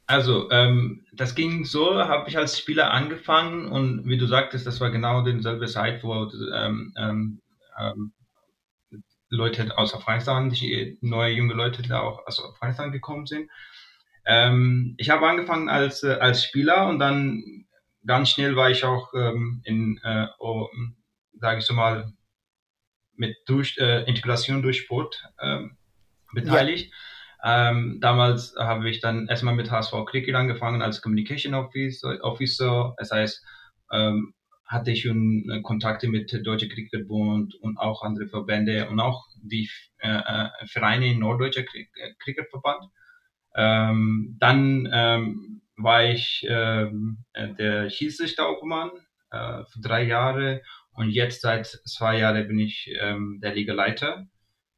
Also, 0.07 0.51
ähm, 0.51 1.03
das 1.13 1.33
ging 1.33 1.65
so, 1.65 1.95
habe 1.95 2.29
ich 2.29 2.37
als 2.37 2.59
Spieler 2.59 2.91
angefangen 2.91 3.71
und 3.71 4.07
wie 4.07 4.19
du 4.19 4.27
sagtest, 4.27 4.67
das 4.67 4.79
war 4.79 4.91
genau 4.91 5.23
dieselbe 5.23 5.65
Zeit, 5.65 6.03
wo 6.03 6.29
ähm, 6.53 6.93
ähm, 6.95 7.41
ähm, 7.79 8.11
Leute 9.29 9.75
aus 9.79 9.95
Afghanistan, 9.95 10.53
neue 11.01 11.33
junge 11.33 11.55
Leute, 11.55 11.81
die 11.81 11.91
auch 11.91 12.25
aus 12.27 12.43
Afghanistan 12.43 12.91
gekommen 12.91 13.25
sind. 13.25 13.49
Ähm, 14.27 14.93
ich 14.97 15.09
habe 15.09 15.27
angefangen 15.27 15.69
als, 15.69 16.03
äh, 16.03 16.17
als 16.19 16.43
Spieler 16.43 16.87
und 16.87 16.99
dann 16.99 17.64
ganz 18.05 18.29
schnell 18.29 18.55
war 18.55 18.69
ich 18.69 18.83
auch 18.83 19.13
ähm, 19.13 19.61
in, 19.65 19.99
äh, 20.03 20.27
oh, 20.39 20.67
sage 21.39 21.59
ich 21.59 21.65
so 21.65 21.73
mal, 21.73 22.13
mit 23.15 23.35
durch, 23.45 23.77
äh, 23.77 24.03
Integration 24.03 24.61
durch 24.61 24.79
Sport 24.79 25.23
ähm, 25.41 25.77
beteiligt. 26.33 26.91
Ja. 26.91 27.69
Ähm, 27.69 27.99
damals 28.01 28.55
habe 28.57 28.89
ich 28.89 28.99
dann 29.01 29.27
erstmal 29.27 29.55
mit 29.55 29.69
HSV 29.69 29.93
Cricket 30.05 30.35
angefangen 30.35 30.81
als 30.81 31.01
Communication 31.01 31.53
Officer. 31.53 32.17
Officer. 32.23 32.95
Das 32.97 33.11
heißt, 33.11 33.43
ähm, 33.91 34.33
hatte 34.65 34.91
ich 34.91 35.03
schon 35.03 35.47
äh, 35.49 35.61
Kontakte 35.61 36.07
mit 36.07 36.35
Deutsche 36.43 36.67
Cricketbund 36.67 37.55
und 37.55 37.77
auch 37.77 38.01
andere 38.01 38.27
Verbände 38.27 38.89
und 38.89 38.99
auch 38.99 39.25
die 39.37 39.69
äh, 39.99 40.17
äh 40.17 40.49
Vereine 40.65 41.11
in 41.11 41.19
Norddeutscher 41.19 41.63
Cricketverband. 42.19 42.83
Ähm, 43.55 44.35
dann 44.39 44.89
ähm, 44.91 45.61
war 45.77 46.05
ich 46.05 46.45
ähm, 46.47 47.25
äh, 47.33 47.53
der 47.53 47.89
Schiedsrichterobmann 47.89 48.91
äh, 49.31 49.63
für 49.71 49.79
drei 49.81 50.03
Jahre 50.03 50.61
und 50.93 51.09
jetzt 51.09 51.41
seit 51.41 51.67
zwei 51.67 52.19
Jahren 52.19 52.47
bin 52.47 52.59
ich 52.59 52.89
ähm, 52.99 53.39
der 53.41 53.53
Ligaleiter 53.53 54.27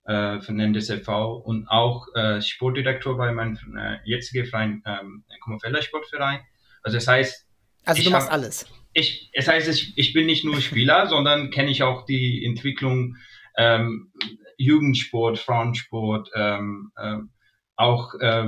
äh, 0.06 0.40
von 0.42 0.60
NDSV 0.60 1.08
und 1.44 1.68
auch 1.68 2.08
äh, 2.16 2.42
Sportdirektor 2.42 3.18
bei 3.18 3.32
meinem 3.32 3.58
äh, 3.78 3.98
jetzigen 4.06 4.46
Verein, 4.46 4.82
ähm, 4.86 5.24
Kummerfelder 5.42 5.82
Sportverein. 5.82 6.40
Also 6.82 6.98
das 6.98 7.08
heißt, 7.08 7.46
also 7.86 8.04
du 8.04 8.10
machst 8.10 8.28
hab, 8.28 8.34
alles. 8.34 8.66
Ich, 8.94 9.30
es 9.34 9.48
heißt, 9.48 9.68
ich, 9.70 9.98
ich 9.98 10.14
bin 10.14 10.26
nicht 10.26 10.44
nur 10.44 10.60
Spieler, 10.62 11.08
sondern 11.10 11.52
kenne 11.52 11.70
ich 11.70 11.84
auch 11.84 12.06
die 12.06 12.46
Entwicklung 12.46 13.18
ähm, 13.58 14.12
Jugendsport, 14.58 15.38
Frauensport, 15.38 16.30
ähm, 16.36 16.92
ähm, 17.02 17.30
auch 17.78 18.16
äh, 18.20 18.44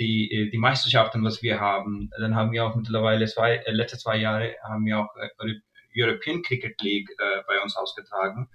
die, 0.00 0.50
die 0.50 0.58
Meisterschaften, 0.58 1.22
was 1.22 1.42
wir 1.42 1.60
haben. 1.60 2.10
Dann 2.18 2.34
haben 2.34 2.50
wir 2.50 2.64
auch 2.64 2.74
mittlerweile 2.74 3.26
zwei, 3.26 3.56
äh, 3.56 3.70
letzte 3.70 3.98
zwei 3.98 4.16
Jahre 4.16 4.56
haben 4.62 4.84
wir 4.86 4.98
auch 4.98 5.14
äh, 5.16 5.54
European 5.96 6.42
Cricket 6.42 6.80
League 6.82 7.10
äh, 7.10 7.42
bei 7.46 7.62
uns 7.62 7.76
ausgetragen. 7.76 8.48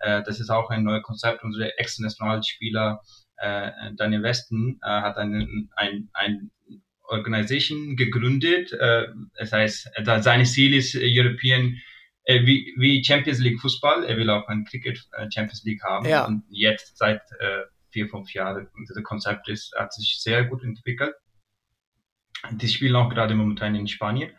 Äh, 0.00 0.22
das 0.24 0.40
ist 0.40 0.50
auch 0.50 0.70
ein 0.70 0.82
neues 0.82 1.04
Konzept. 1.04 1.44
Unsere 1.44 1.78
Ex-Nationalspieler 1.78 3.02
äh, 3.36 3.70
Daniel 3.96 4.24
Westen 4.24 4.80
äh, 4.82 4.88
hat 4.88 5.16
einen, 5.16 5.70
ein, 5.76 6.10
ein 6.12 6.50
Organisation 7.04 7.96
gegründet. 7.96 8.72
Äh, 8.72 9.06
das 9.38 9.52
heißt, 9.52 9.90
seine 10.04 10.44
Ziel 10.44 10.74
ist 10.74 10.96
European 11.00 11.76
äh, 12.24 12.44
wie, 12.44 12.74
wie 12.76 13.04
Champions 13.04 13.38
League 13.38 13.60
Fußball. 13.60 14.04
Er 14.04 14.16
will 14.16 14.30
auch 14.30 14.48
ein 14.48 14.64
Cricket 14.64 14.98
äh, 15.12 15.28
Champions 15.32 15.62
League 15.64 15.82
haben. 15.84 16.06
Ja. 16.06 16.24
Und 16.24 16.44
jetzt 16.48 16.96
seit 16.98 17.20
äh, 17.38 17.62
vier, 17.92 18.08
fünf 18.08 18.32
Jahre. 18.32 18.68
Das 18.88 19.02
Konzept 19.04 19.48
ist, 19.48 19.74
hat 19.76 19.92
sich 19.92 20.20
sehr 20.20 20.44
gut 20.44 20.64
entwickelt. 20.64 21.14
Die 22.50 22.68
spielen 22.68 22.96
auch 22.96 23.08
gerade 23.08 23.34
momentan 23.34 23.74
in 23.74 23.86
Spanien, 23.86 24.30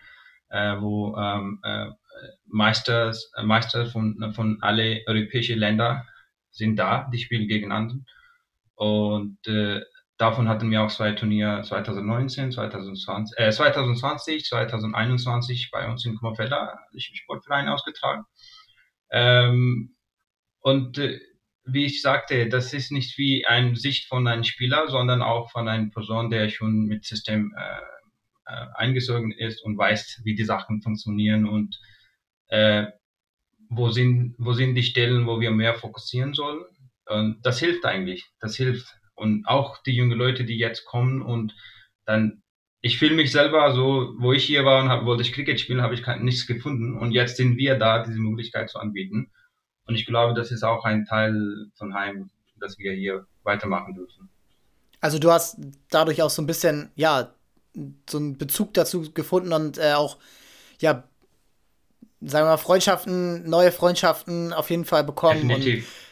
äh, 0.50 0.76
wo 0.80 1.16
ähm, 1.18 1.60
äh, 1.64 1.92
Meisters, 2.46 3.32
äh, 3.38 3.44
Meister 3.44 3.86
von, 3.88 4.34
von 4.36 4.58
alle 4.62 5.02
europäischen 5.08 5.60
Länder 5.60 6.06
sind 6.52 6.78
da, 6.78 7.10
die 7.12 7.20
spielen 7.20 7.48
gegeneinander. 7.48 7.96
Und 8.76 9.46
äh, 9.48 9.82
davon 10.18 10.48
hatten 10.48 10.70
wir 10.70 10.84
auch 10.84 10.92
zwei 10.92 11.14
Turniere 11.14 11.62
2019, 11.64 12.52
2020, 12.52 13.38
äh, 13.38 13.52
2020, 13.52 14.46
2021 14.46 15.70
bei 15.72 15.90
uns 15.90 16.06
in 16.06 16.16
Kummerfelder, 16.18 16.80
Sportverein 16.98 17.70
ausgetragen. 17.70 18.26
Ähm, 19.10 19.96
und 20.60 20.98
äh, 20.98 21.20
wie 21.66 21.86
ich 21.86 22.02
sagte, 22.02 22.50
das 22.50 22.74
ist 22.74 22.92
nicht 22.92 23.18
wie 23.18 23.46
eine 23.46 23.76
Sicht 23.76 24.08
von 24.08 24.28
einem 24.28 24.44
Spieler, 24.44 24.88
sondern 24.90 25.22
auch 25.22 25.52
von 25.52 25.68
einer 25.68 25.90
Person, 25.90 26.30
der 26.30 26.50
schon 26.50 26.86
mit 26.86 27.06
System 27.06 27.54
äh, 27.58 28.52
äh, 28.52 28.68
eingesogen 28.76 29.32
ist 29.32 29.64
und 29.64 29.78
weiß, 29.78 30.22
wie 30.24 30.36
die 30.36 30.44
Sachen 30.44 30.82
funktionieren 30.82 31.48
und 31.48 31.80
äh, 32.48 32.88
wo 33.70 33.90
sind 33.90 34.36
wo 34.38 34.54
sind 34.54 34.76
die 34.76 34.84
Stellen, 34.84 35.26
wo 35.26 35.40
wir 35.40 35.52
mehr 35.52 35.74
fokussieren 35.76 36.34
sollen. 36.34 36.64
Und 37.06 37.42
das 37.44 37.60
hilft 37.60 37.86
eigentlich, 37.86 38.26
das 38.40 38.56
hilft. 38.56 38.88
Und 39.16 39.46
auch 39.46 39.82
die 39.84 39.96
jungen 39.96 40.18
Leute, 40.18 40.44
die 40.44 40.58
jetzt 40.58 40.86
kommen 40.86 41.22
und 41.22 41.56
dann 42.06 42.44
ich 42.86 43.00
fühle 43.00 43.16
mich 43.16 43.32
selber 43.32 43.74
so, 43.74 44.14
wo 44.20 44.34
ich 44.34 44.44
hier 44.44 44.66
war 44.66 44.84
und 44.84 44.90
hab, 44.90 45.06
wollte 45.06 45.24
ich 45.24 45.32
Cricket 45.32 45.58
spielen, 45.58 45.82
habe 45.82 45.94
ich 45.94 46.04
kein, 46.04 46.26
nichts 46.26 46.46
gefunden. 46.46 46.98
Und 46.98 47.14
jetzt 47.14 47.38
sind 47.38 47.56
wir 47.58 47.76
da, 47.76 48.04
diese 48.04 48.20
Möglichkeit 48.20 48.70
zu 48.70 48.78
anbieten. 48.78 49.32
Und 49.86 49.96
ich 49.96 50.06
glaube, 50.06 50.34
das 50.34 50.52
ist 50.52 50.64
auch 50.64 50.86
ein 50.86 51.06
Teil 51.06 51.68
von 51.76 51.94
Heim, 51.94 52.30
dass 52.60 52.78
wir 52.78 52.94
hier 52.94 53.26
weitermachen 53.44 53.94
dürfen. 53.94 54.30
Also 55.02 55.20
du 55.20 55.32
hast 55.32 55.58
dadurch 55.90 56.22
auch 56.22 56.30
so 56.30 56.42
ein 56.42 56.46
bisschen, 56.48 56.92
ja, 56.96 57.34
so 58.10 58.18
einen 58.18 58.38
Bezug 58.38 58.74
dazu 58.74 59.12
gefunden 59.14 59.52
und 59.52 59.78
äh, 59.78 59.94
auch, 59.94 60.18
ja, 60.80 61.04
sagen 62.22 62.46
wir 62.46 62.52
mal, 62.52 62.58
Freundschaften, 62.58 63.50
neue 63.50 63.72
Freundschaften 63.72 64.54
auf 64.54 64.70
jeden 64.70 64.86
Fall 64.86 65.04
bekommen. 65.04 65.48
Definitiv. 65.48 65.86
Und 65.88 66.03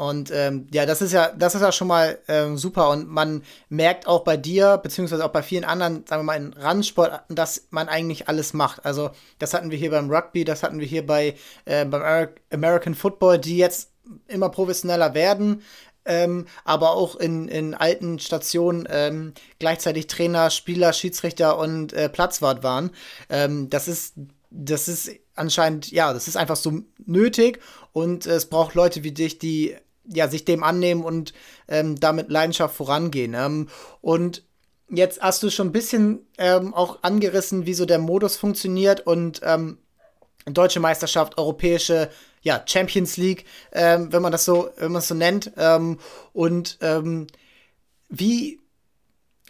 und 0.00 0.30
ähm, 0.32 0.66
ja, 0.72 0.86
das 0.86 1.02
ist 1.02 1.12
ja, 1.12 1.30
das 1.36 1.54
ist 1.54 1.60
ja 1.60 1.72
schon 1.72 1.88
mal 1.88 2.18
ähm, 2.26 2.56
super. 2.56 2.88
Und 2.88 3.10
man 3.10 3.42
merkt 3.68 4.06
auch 4.06 4.24
bei 4.24 4.38
dir, 4.38 4.78
beziehungsweise 4.78 5.22
auch 5.22 5.30
bei 5.30 5.42
vielen 5.42 5.64
anderen, 5.64 6.06
sagen 6.06 6.22
wir 6.22 6.24
mal, 6.24 6.36
in 6.36 6.54
Randsport, 6.54 7.24
dass 7.28 7.66
man 7.68 7.86
eigentlich 7.90 8.26
alles 8.26 8.54
macht. 8.54 8.86
Also, 8.86 9.10
das 9.38 9.52
hatten 9.52 9.70
wir 9.70 9.76
hier 9.76 9.90
beim 9.90 10.10
Rugby, 10.10 10.46
das 10.46 10.62
hatten 10.62 10.80
wir 10.80 10.86
hier 10.86 11.06
bei 11.06 11.34
äh, 11.66 11.84
beim 11.84 12.28
American 12.50 12.94
Football, 12.94 13.40
die 13.40 13.58
jetzt 13.58 13.90
immer 14.26 14.48
professioneller 14.48 15.12
werden. 15.12 15.60
Ähm, 16.06 16.46
aber 16.64 16.92
auch 16.92 17.16
in, 17.16 17.48
in 17.48 17.74
alten 17.74 18.18
Stationen 18.20 18.88
ähm, 18.90 19.34
gleichzeitig 19.58 20.06
Trainer, 20.06 20.48
Spieler, 20.48 20.94
Schiedsrichter 20.94 21.58
und 21.58 21.92
äh, 21.92 22.08
Platzwart 22.08 22.62
waren. 22.62 22.92
Ähm, 23.28 23.68
das 23.68 23.86
ist 23.86 24.14
das 24.50 24.88
ist 24.88 25.10
anscheinend, 25.36 25.92
ja, 25.92 26.12
das 26.12 26.26
ist 26.26 26.36
einfach 26.36 26.56
so 26.56 26.80
nötig 27.06 27.60
und 27.92 28.26
es 28.26 28.46
braucht 28.46 28.74
Leute 28.74 29.04
wie 29.04 29.12
dich, 29.12 29.38
die 29.38 29.76
ja 30.12 30.28
sich 30.28 30.44
dem 30.44 30.62
annehmen 30.62 31.04
und 31.04 31.32
ähm, 31.68 31.98
damit 31.98 32.30
Leidenschaft 32.30 32.74
vorangehen. 32.74 33.34
Ähm, 33.34 33.68
und 34.00 34.44
jetzt 34.88 35.20
hast 35.22 35.42
du 35.42 35.50
schon 35.50 35.68
ein 35.68 35.72
bisschen 35.72 36.26
ähm, 36.38 36.74
auch 36.74 37.02
angerissen, 37.02 37.66
wie 37.66 37.74
so 37.74 37.86
der 37.86 37.98
Modus 37.98 38.36
funktioniert 38.36 39.06
und 39.06 39.40
ähm, 39.44 39.78
deutsche 40.46 40.80
Meisterschaft, 40.80 41.38
europäische 41.38 42.10
ja, 42.42 42.62
Champions 42.66 43.16
League, 43.16 43.44
ähm, 43.72 44.12
wenn 44.12 44.22
man 44.22 44.32
das 44.32 44.44
so, 44.44 44.70
wenn 44.76 44.92
man 44.92 45.00
es 45.00 45.08
so 45.08 45.14
nennt. 45.14 45.52
Ähm, 45.56 45.98
und 46.32 46.78
ähm, 46.80 47.26
wie, 48.08 48.60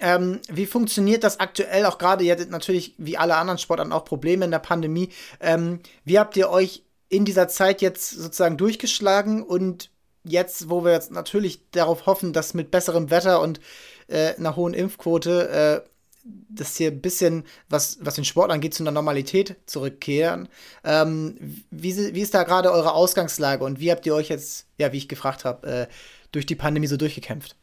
ähm, 0.00 0.40
wie 0.48 0.66
funktioniert 0.66 1.24
das 1.24 1.40
aktuell 1.40 1.86
auch 1.86 1.98
gerade? 1.98 2.24
Ihr 2.24 2.32
hattet 2.32 2.50
natürlich 2.50 2.94
wie 2.98 3.16
alle 3.16 3.36
anderen 3.36 3.58
Sportarten 3.58 3.92
auch 3.92 4.04
Probleme 4.04 4.44
in 4.44 4.50
der 4.50 4.58
Pandemie. 4.58 5.10
Ähm, 5.40 5.80
wie 6.04 6.18
habt 6.18 6.36
ihr 6.36 6.50
euch 6.50 6.84
in 7.08 7.24
dieser 7.24 7.48
Zeit 7.48 7.80
jetzt 7.80 8.10
sozusagen 8.10 8.56
durchgeschlagen 8.56 9.42
und 9.42 9.90
jetzt, 10.24 10.70
wo 10.70 10.84
wir 10.84 10.92
jetzt 10.92 11.10
natürlich 11.10 11.60
darauf 11.70 12.06
hoffen, 12.06 12.32
dass 12.32 12.54
mit 12.54 12.70
besserem 12.70 13.10
Wetter 13.10 13.40
und 13.40 13.60
äh, 14.08 14.34
einer 14.36 14.56
hohen 14.56 14.74
Impfquote 14.74 15.84
äh, 15.84 15.90
das 16.22 16.76
hier 16.76 16.90
ein 16.90 17.00
bisschen, 17.00 17.44
was, 17.68 17.98
was 18.02 18.14
den 18.14 18.24
Sport 18.24 18.50
angeht, 18.50 18.74
zu 18.74 18.82
einer 18.82 18.90
Normalität 18.90 19.56
zurückkehren. 19.66 20.48
Ähm, 20.84 21.64
wie, 21.70 21.96
wie 22.14 22.20
ist 22.20 22.34
da 22.34 22.42
gerade 22.42 22.72
eure 22.72 22.92
Ausgangslage 22.92 23.64
und 23.64 23.80
wie 23.80 23.90
habt 23.90 24.04
ihr 24.06 24.14
euch 24.14 24.28
jetzt, 24.28 24.66
ja, 24.78 24.92
wie 24.92 24.98
ich 24.98 25.08
gefragt 25.08 25.44
habe, 25.44 25.66
äh, 25.66 25.86
durch 26.32 26.46
die 26.46 26.56
Pandemie 26.56 26.86
so 26.86 26.96
durchgekämpft? 26.96 27.56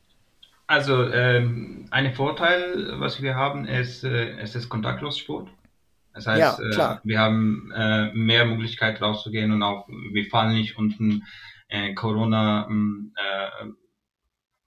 Also, 0.65 1.09
ähm, 1.11 1.87
ein 1.91 2.13
Vorteil, 2.13 2.99
was 2.99 3.21
wir 3.21 3.35
haben, 3.35 3.65
ist, 3.65 4.03
äh, 4.03 4.37
es 4.39 4.55
ist 4.55 4.67
kontaktlos 4.67 5.17
Sport. 5.17 5.49
Das 6.13 6.27
heißt, 6.27 6.59
ja, 6.59 6.93
äh, 6.93 6.97
wir 7.03 7.19
haben 7.19 7.71
äh, 7.75 8.11
mehr 8.13 8.45
Möglichkeit 8.45 9.01
rauszugehen 9.01 9.51
und 9.51 9.61
auch, 9.61 9.87
wir 9.87 10.25
fallen 10.25 10.55
nicht 10.55 10.77
unten 10.77 11.23
äh, 11.67 11.93
Corona, 11.93 12.67
ähm, 12.69 13.13
äh, 13.15 13.65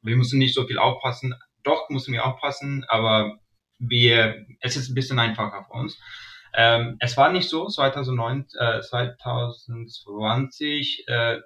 wir 0.02 0.16
müssen 0.16 0.38
nicht 0.38 0.54
so 0.54 0.66
viel 0.66 0.78
aufpassen. 0.78 1.35
Doch 1.62 1.88
müssen 1.90 2.12
wir 2.12 2.25
aufpassen, 2.25 2.85
aber 2.88 3.38
wir, 3.78 4.47
es 4.61 4.76
ist 4.76 4.90
ein 4.90 4.95
bisschen 4.95 5.19
einfacher 5.19 5.64
für 5.64 5.73
uns. 5.73 5.99
Ähm, 6.54 6.97
es 7.00 7.16
war 7.16 7.33
nicht 7.33 7.49
so, 7.49 7.66
2009, 7.66 8.47
äh, 8.59 8.80
2020 8.80 11.04
äh, 11.07 11.38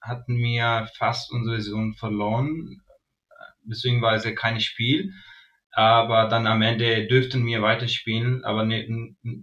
hatten 0.00 0.36
wir 0.36 0.88
fast 0.96 1.32
unsere 1.32 1.60
Saison 1.60 1.94
verloren, 1.94 2.80
beziehungsweise 3.64 4.34
kein 4.34 4.60
Spiel. 4.60 5.12
Aber 5.72 6.28
dann 6.28 6.48
am 6.48 6.62
Ende 6.62 7.06
dürften 7.06 7.46
wir 7.46 7.62
weiterspielen, 7.62 8.44
aber 8.44 8.64
nicht, 8.64 8.90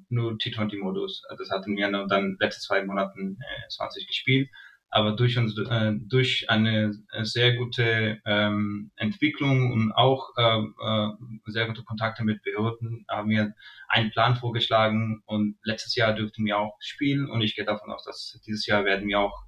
nur 0.10 0.34
T20-Modus. 0.34 1.24
Das 1.38 1.50
hatten 1.52 1.78
wir 1.78 1.90
dann 2.08 2.36
letzte 2.40 2.62
zwei 2.62 2.84
Monaten 2.84 3.38
äh, 3.40 3.68
20 3.70 4.08
gespielt 4.08 4.50
aber 4.90 5.12
durch, 5.12 5.38
unsere, 5.38 5.70
äh, 5.70 5.94
durch 6.00 6.50
eine 6.50 6.94
sehr 7.24 7.56
gute 7.56 8.22
ähm, 8.26 8.92
Entwicklung 8.96 9.72
und 9.72 9.92
auch 9.92 10.30
äh, 10.38 10.60
äh, 10.60 11.10
sehr 11.46 11.68
gute 11.68 11.84
Kontakte 11.84 12.24
mit 12.24 12.42
Behörden 12.44 13.06
haben 13.10 13.30
wir 13.30 13.54
einen 13.90 14.12
Plan 14.12 14.36
vorgeschlagen 14.36 15.24
und 15.26 15.58
letztes 15.64 15.96
Jahr 15.96 16.14
dürften 16.14 16.46
wir 16.46 16.58
auch 16.58 16.78
spielen 16.80 17.30
und 17.30 17.42
ich 17.42 17.56
gehe 17.56 17.66
davon 17.66 17.92
aus, 17.92 18.06
dass 18.06 18.40
dieses 18.46 18.66
Jahr 18.66 18.86
werden 18.86 19.08
wir 19.08 19.20
auch 19.20 19.48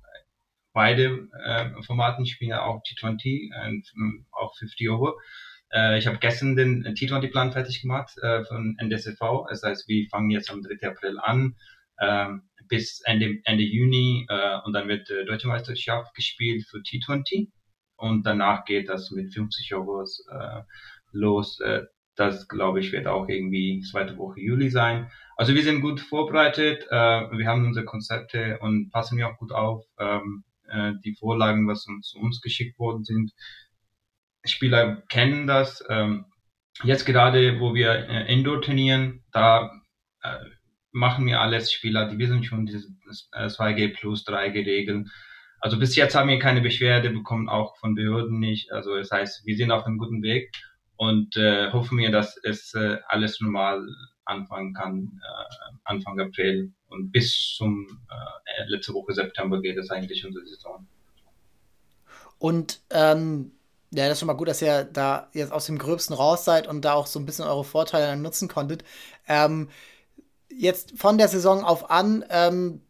beide 0.73 1.27
äh, 1.43 1.83
Formaten 1.83 2.25
spielen, 2.25 2.53
auch 2.53 2.81
T20 2.83 3.49
und 3.67 4.25
auch 4.31 4.55
50 4.57 4.89
Over. 4.89 5.15
Äh, 5.71 5.97
ich 5.97 6.07
habe 6.07 6.17
gestern 6.19 6.55
den 6.55 6.83
T20-Plan 6.85 7.51
fertig 7.51 7.81
gemacht 7.81 8.17
äh, 8.21 8.43
von 8.45 8.77
NDSV, 8.79 9.19
das 9.49 9.63
heißt, 9.63 9.87
wir 9.87 10.07
fangen 10.09 10.29
jetzt 10.29 10.51
am 10.51 10.61
3. 10.61 10.87
April 10.87 11.19
an. 11.19 11.55
Ähm, 11.99 12.48
bis 12.69 13.01
Ende, 13.05 13.39
Ende 13.43 13.63
Juni 13.63 14.25
äh, 14.29 14.59
und 14.63 14.73
dann 14.73 14.87
wird 14.87 15.09
äh, 15.09 15.25
Deutsche 15.25 15.47
Meisterschaft 15.47 16.15
gespielt 16.15 16.65
für 16.69 16.77
T20 16.77 17.49
und 17.97 18.25
danach 18.25 18.65
geht 18.65 18.87
das 18.87 19.11
mit 19.11 19.33
50 19.33 19.73
Euros 19.73 20.25
äh, 20.31 20.61
los. 21.11 21.59
Äh, 21.59 21.83
das 22.15 22.47
glaube 22.47 22.79
ich 22.79 22.91
wird 22.91 23.07
auch 23.07 23.27
irgendwie 23.29 23.81
zweite 23.81 24.17
Woche 24.17 24.41
Juli 24.41 24.69
sein. 24.69 25.11
Also 25.37 25.55
wir 25.55 25.63
sind 25.63 25.81
gut 25.81 25.99
vorbereitet, 25.99 26.85
äh, 26.89 26.95
wir 26.95 27.47
haben 27.47 27.65
unsere 27.65 27.85
Konzepte 27.85 28.59
und 28.59 28.91
passen 28.91 29.17
wir 29.17 29.29
auch 29.29 29.37
gut 29.37 29.51
auf. 29.51 29.85
Ähm, 29.97 30.43
äh, 30.69 30.93
die 31.03 31.15
Vorlagen, 31.15 31.67
was 31.67 31.87
uns 31.87 32.09
zu 32.09 32.19
uns 32.19 32.41
geschickt 32.41 32.77
worden 32.79 33.03
sind. 33.03 33.31
Spieler 34.45 35.03
kennen 35.09 35.47
das. 35.47 35.83
Ähm, 35.89 36.25
jetzt 36.83 37.05
gerade, 37.05 37.59
wo 37.59 37.73
wir 37.73 37.91
äh, 37.91 38.31
Indoor 38.31 38.61
trainieren, 38.61 39.23
da 39.31 39.71
äh, 40.21 40.45
machen 40.91 41.25
wir 41.25 41.41
alles 41.41 41.71
Spieler, 41.71 42.07
die 42.07 42.17
wissen 42.17 42.43
schon 42.43 42.65
diese 42.65 42.87
2G 43.33 43.93
plus 43.93 44.25
3G 44.25 44.65
Regeln. 44.65 45.09
Also 45.59 45.77
bis 45.77 45.95
jetzt 45.95 46.15
haben 46.15 46.29
wir 46.29 46.39
keine 46.39 46.61
Beschwerde 46.61 47.09
bekommen, 47.09 47.49
auch 47.49 47.77
von 47.77 47.95
Behörden 47.95 48.39
nicht. 48.39 48.71
Also 48.71 48.95
das 48.95 49.11
heißt, 49.11 49.45
wir 49.45 49.57
sind 49.57 49.71
auf 49.71 49.85
einem 49.85 49.97
guten 49.97 50.23
Weg 50.23 50.51
und 50.95 51.35
äh, 51.35 51.71
hoffen 51.71 51.97
wir, 51.97 52.11
dass 52.11 52.37
es 52.43 52.73
äh, 52.73 52.97
alles 53.07 53.41
normal 53.41 53.85
anfangen 54.25 54.73
kann, 54.73 55.19
äh, 55.21 55.75
Anfang 55.83 56.19
April 56.19 56.71
und 56.87 57.11
bis 57.11 57.55
zum 57.57 57.87
äh, 58.09 58.63
letzte 58.67 58.93
Woche 58.93 59.13
September 59.13 59.61
geht 59.61 59.77
es 59.77 59.89
eigentlich 59.89 60.25
unsere 60.25 60.45
Saison. 60.45 60.87
Und 62.37 62.79
ähm, 62.91 63.51
ja, 63.91 64.05
das 64.05 64.13
ist 64.13 64.19
schon 64.19 64.27
mal 64.27 64.33
gut, 64.33 64.47
dass 64.47 64.61
ihr 64.61 64.83
da 64.85 65.29
jetzt 65.33 65.51
aus 65.51 65.65
dem 65.65 65.77
Gröbsten 65.77 66.15
raus 66.15 66.45
seid 66.45 66.67
und 66.67 66.85
da 66.85 66.93
auch 66.93 67.07
so 67.07 67.19
ein 67.19 67.25
bisschen 67.25 67.45
eure 67.45 67.63
Vorteile 67.63 68.15
nutzen 68.15 68.47
konntet. 68.47 68.83
Ähm, 69.27 69.69
jetzt 70.49 70.93
von 70.97 71.17
der 71.17 71.27
Saison 71.27 71.63
auf 71.63 71.89
an, 71.89 72.25
ähm, 72.29 72.81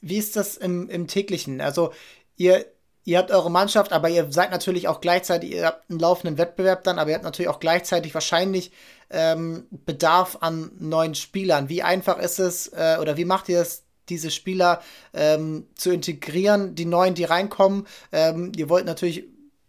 wie 0.00 0.18
ist 0.18 0.36
das 0.36 0.56
im, 0.56 0.88
im 0.88 1.06
täglichen? 1.06 1.60
Also 1.60 1.92
ihr, 2.36 2.64
ihr 3.04 3.18
habt 3.18 3.30
eure 3.30 3.50
Mannschaft, 3.50 3.92
aber 3.92 4.08
ihr 4.08 4.30
seid 4.30 4.50
natürlich 4.50 4.88
auch 4.88 5.00
gleichzeitig, 5.00 5.52
ihr 5.52 5.66
habt 5.66 5.90
einen 5.90 5.98
laufenden 5.98 6.38
Wettbewerb 6.38 6.84
dann, 6.84 6.98
aber 6.98 7.10
ihr 7.10 7.16
habt 7.16 7.24
natürlich 7.24 7.48
auch 7.48 7.60
gleichzeitig 7.60 8.14
wahrscheinlich 8.14 8.72
ähm, 9.10 9.66
Bedarf 9.70 10.38
an 10.40 10.72
neuen 10.78 11.14
Spielern. 11.14 11.68
Wie 11.68 11.82
einfach 11.82 12.18
ist 12.18 12.38
es 12.38 12.68
äh, 12.68 12.98
oder 13.00 13.16
wie 13.16 13.24
macht 13.24 13.48
ihr 13.48 13.60
es, 13.60 13.84
diese 14.08 14.30
Spieler 14.30 14.82
ähm, 15.14 15.68
zu 15.76 15.92
integrieren, 15.92 16.74
die 16.74 16.86
neuen, 16.86 17.14
die 17.14 17.24
reinkommen? 17.24 17.86
Ähm, 18.10 18.52
ihr 18.56 18.68
wollt 18.68 18.84
natürlich 18.84 19.24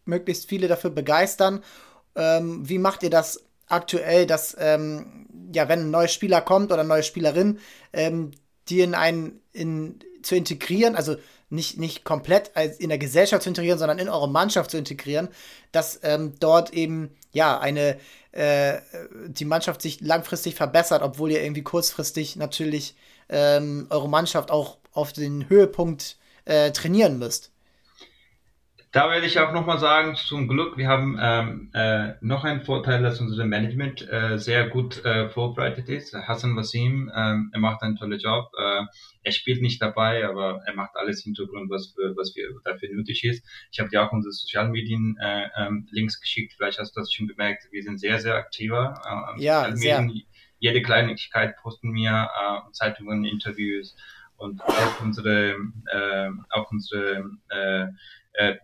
möglichst 0.06 0.48
viele 0.50 0.68
dafür 0.68 0.90
begeistern. 0.90 1.64
Ähm, 2.16 2.68
wie 2.68 2.80
macht 2.80 3.04
ihr 3.04 3.10
das 3.10 3.44
aktuell, 3.72 4.26
dass, 4.26 4.56
ähm, 4.60 5.28
ja, 5.54 5.68
wenn 5.70 5.82
ein 5.82 5.92
neuer 5.92 6.08
Spieler 6.08 6.42
kommt 6.42 6.72
oder 6.72 6.82
eine 6.82 6.90
neue 6.90 7.04
Spielerin, 7.04 7.60
ähm, 7.94 8.32
die 8.70 8.82
in 8.82 8.96
einen, 8.96 9.42
in, 9.54 10.00
zu 10.22 10.36
integrieren, 10.36 10.96
also 10.96 11.16
nicht, 11.50 11.78
nicht 11.78 12.06
komplett 12.06 12.52
in 12.80 12.90
der 12.90 12.98
Gesellschaft 12.98 13.44
zu 13.44 13.50
integrieren, 13.50 13.78
sondern 13.78 14.00
in 14.00 14.08
eure 14.08 14.30
Mannschaft 14.30 14.72
zu 14.72 14.78
integrieren, 14.78 15.28
dass 15.72 16.00
ähm, 16.04 16.34
dort 16.40 16.74
eben, 16.74 17.12
ja, 17.32 17.60
eine, 17.60 17.98
äh, 18.32 18.80
die 19.28 19.46
Mannschaft 19.46 19.82
sich 19.82 20.00
langfristig 20.00 20.56
verbessert, 20.56 21.02
obwohl 21.02 21.32
ihr 21.32 21.44
irgendwie 21.44 21.64
kurzfristig 21.64 22.38
natürlich 22.38 22.96
ähm, 23.28 23.88
eure 23.90 24.08
Mannschaft 24.08 24.50
auch 24.50 24.78
auf 24.94 25.12
den 25.12 25.50
Höhepunkt 25.50 26.18
äh, 26.46 26.72
trainieren 26.72 27.20
müsst. 27.20 27.52
Da 28.94 29.10
werde 29.10 29.26
ich 29.26 29.40
auch 29.40 29.54
nochmal 29.54 29.80
sagen, 29.80 30.16
zum 30.16 30.50
Glück, 30.50 30.76
wir 30.76 30.90
haben 30.90 31.18
ähm, 31.22 31.72
äh, 31.74 32.16
noch 32.20 32.44
einen 32.44 32.62
Vorteil, 32.62 33.02
dass 33.02 33.22
unser 33.22 33.46
Management 33.46 34.06
äh, 34.12 34.38
sehr 34.38 34.68
gut 34.68 35.06
äh, 35.06 35.30
vorbereitet 35.30 35.88
ist. 35.88 36.14
Hassan 36.14 36.58
Wasim, 36.58 37.10
ähm, 37.16 37.52
er 37.54 37.60
macht 37.60 37.82
einen 37.84 37.96
tollen 37.96 38.20
Job. 38.20 38.52
Äh, 38.60 38.84
er 39.24 39.32
spielt 39.32 39.62
nicht 39.62 39.82
dabei, 39.82 40.28
aber 40.28 40.62
er 40.66 40.74
macht 40.76 40.98
alles 40.98 41.24
Hintergrund, 41.24 41.70
was, 41.70 41.94
für, 41.96 42.18
was 42.18 42.36
wir, 42.36 42.50
dafür 42.66 42.90
nötig 42.92 43.24
ist. 43.24 43.48
Ich 43.72 43.80
habe 43.80 43.90
dir 43.90 44.04
auch 44.04 44.12
unsere 44.12 44.34
Sozialmedien 44.34 45.18
äh, 45.22 45.48
ähm, 45.56 45.88
Links 45.92 46.20
geschickt, 46.20 46.54
vielleicht 46.58 46.78
hast 46.78 46.94
du 46.94 47.00
das 47.00 47.14
schon 47.14 47.28
bemerkt. 47.28 47.70
Wir 47.72 47.84
sind 47.84 47.98
sehr, 47.98 48.20
sehr 48.20 48.36
aktiver. 48.36 49.36
Äh, 49.38 49.42
ja, 49.42 49.74
sehr. 49.74 50.06
Jede 50.60 50.82
Kleinigkeit 50.82 51.56
posten 51.62 51.94
wir, 51.94 52.30
äh, 52.38 52.72
Zeitungen, 52.74 53.24
Interviews 53.24 53.96
und 54.36 54.62
auch 54.62 55.02
unsere, 55.02 55.56
äh, 55.92 56.30
auch 56.50 56.70
unsere 56.72 57.24
äh, 57.50 57.86
äh, 58.34 58.56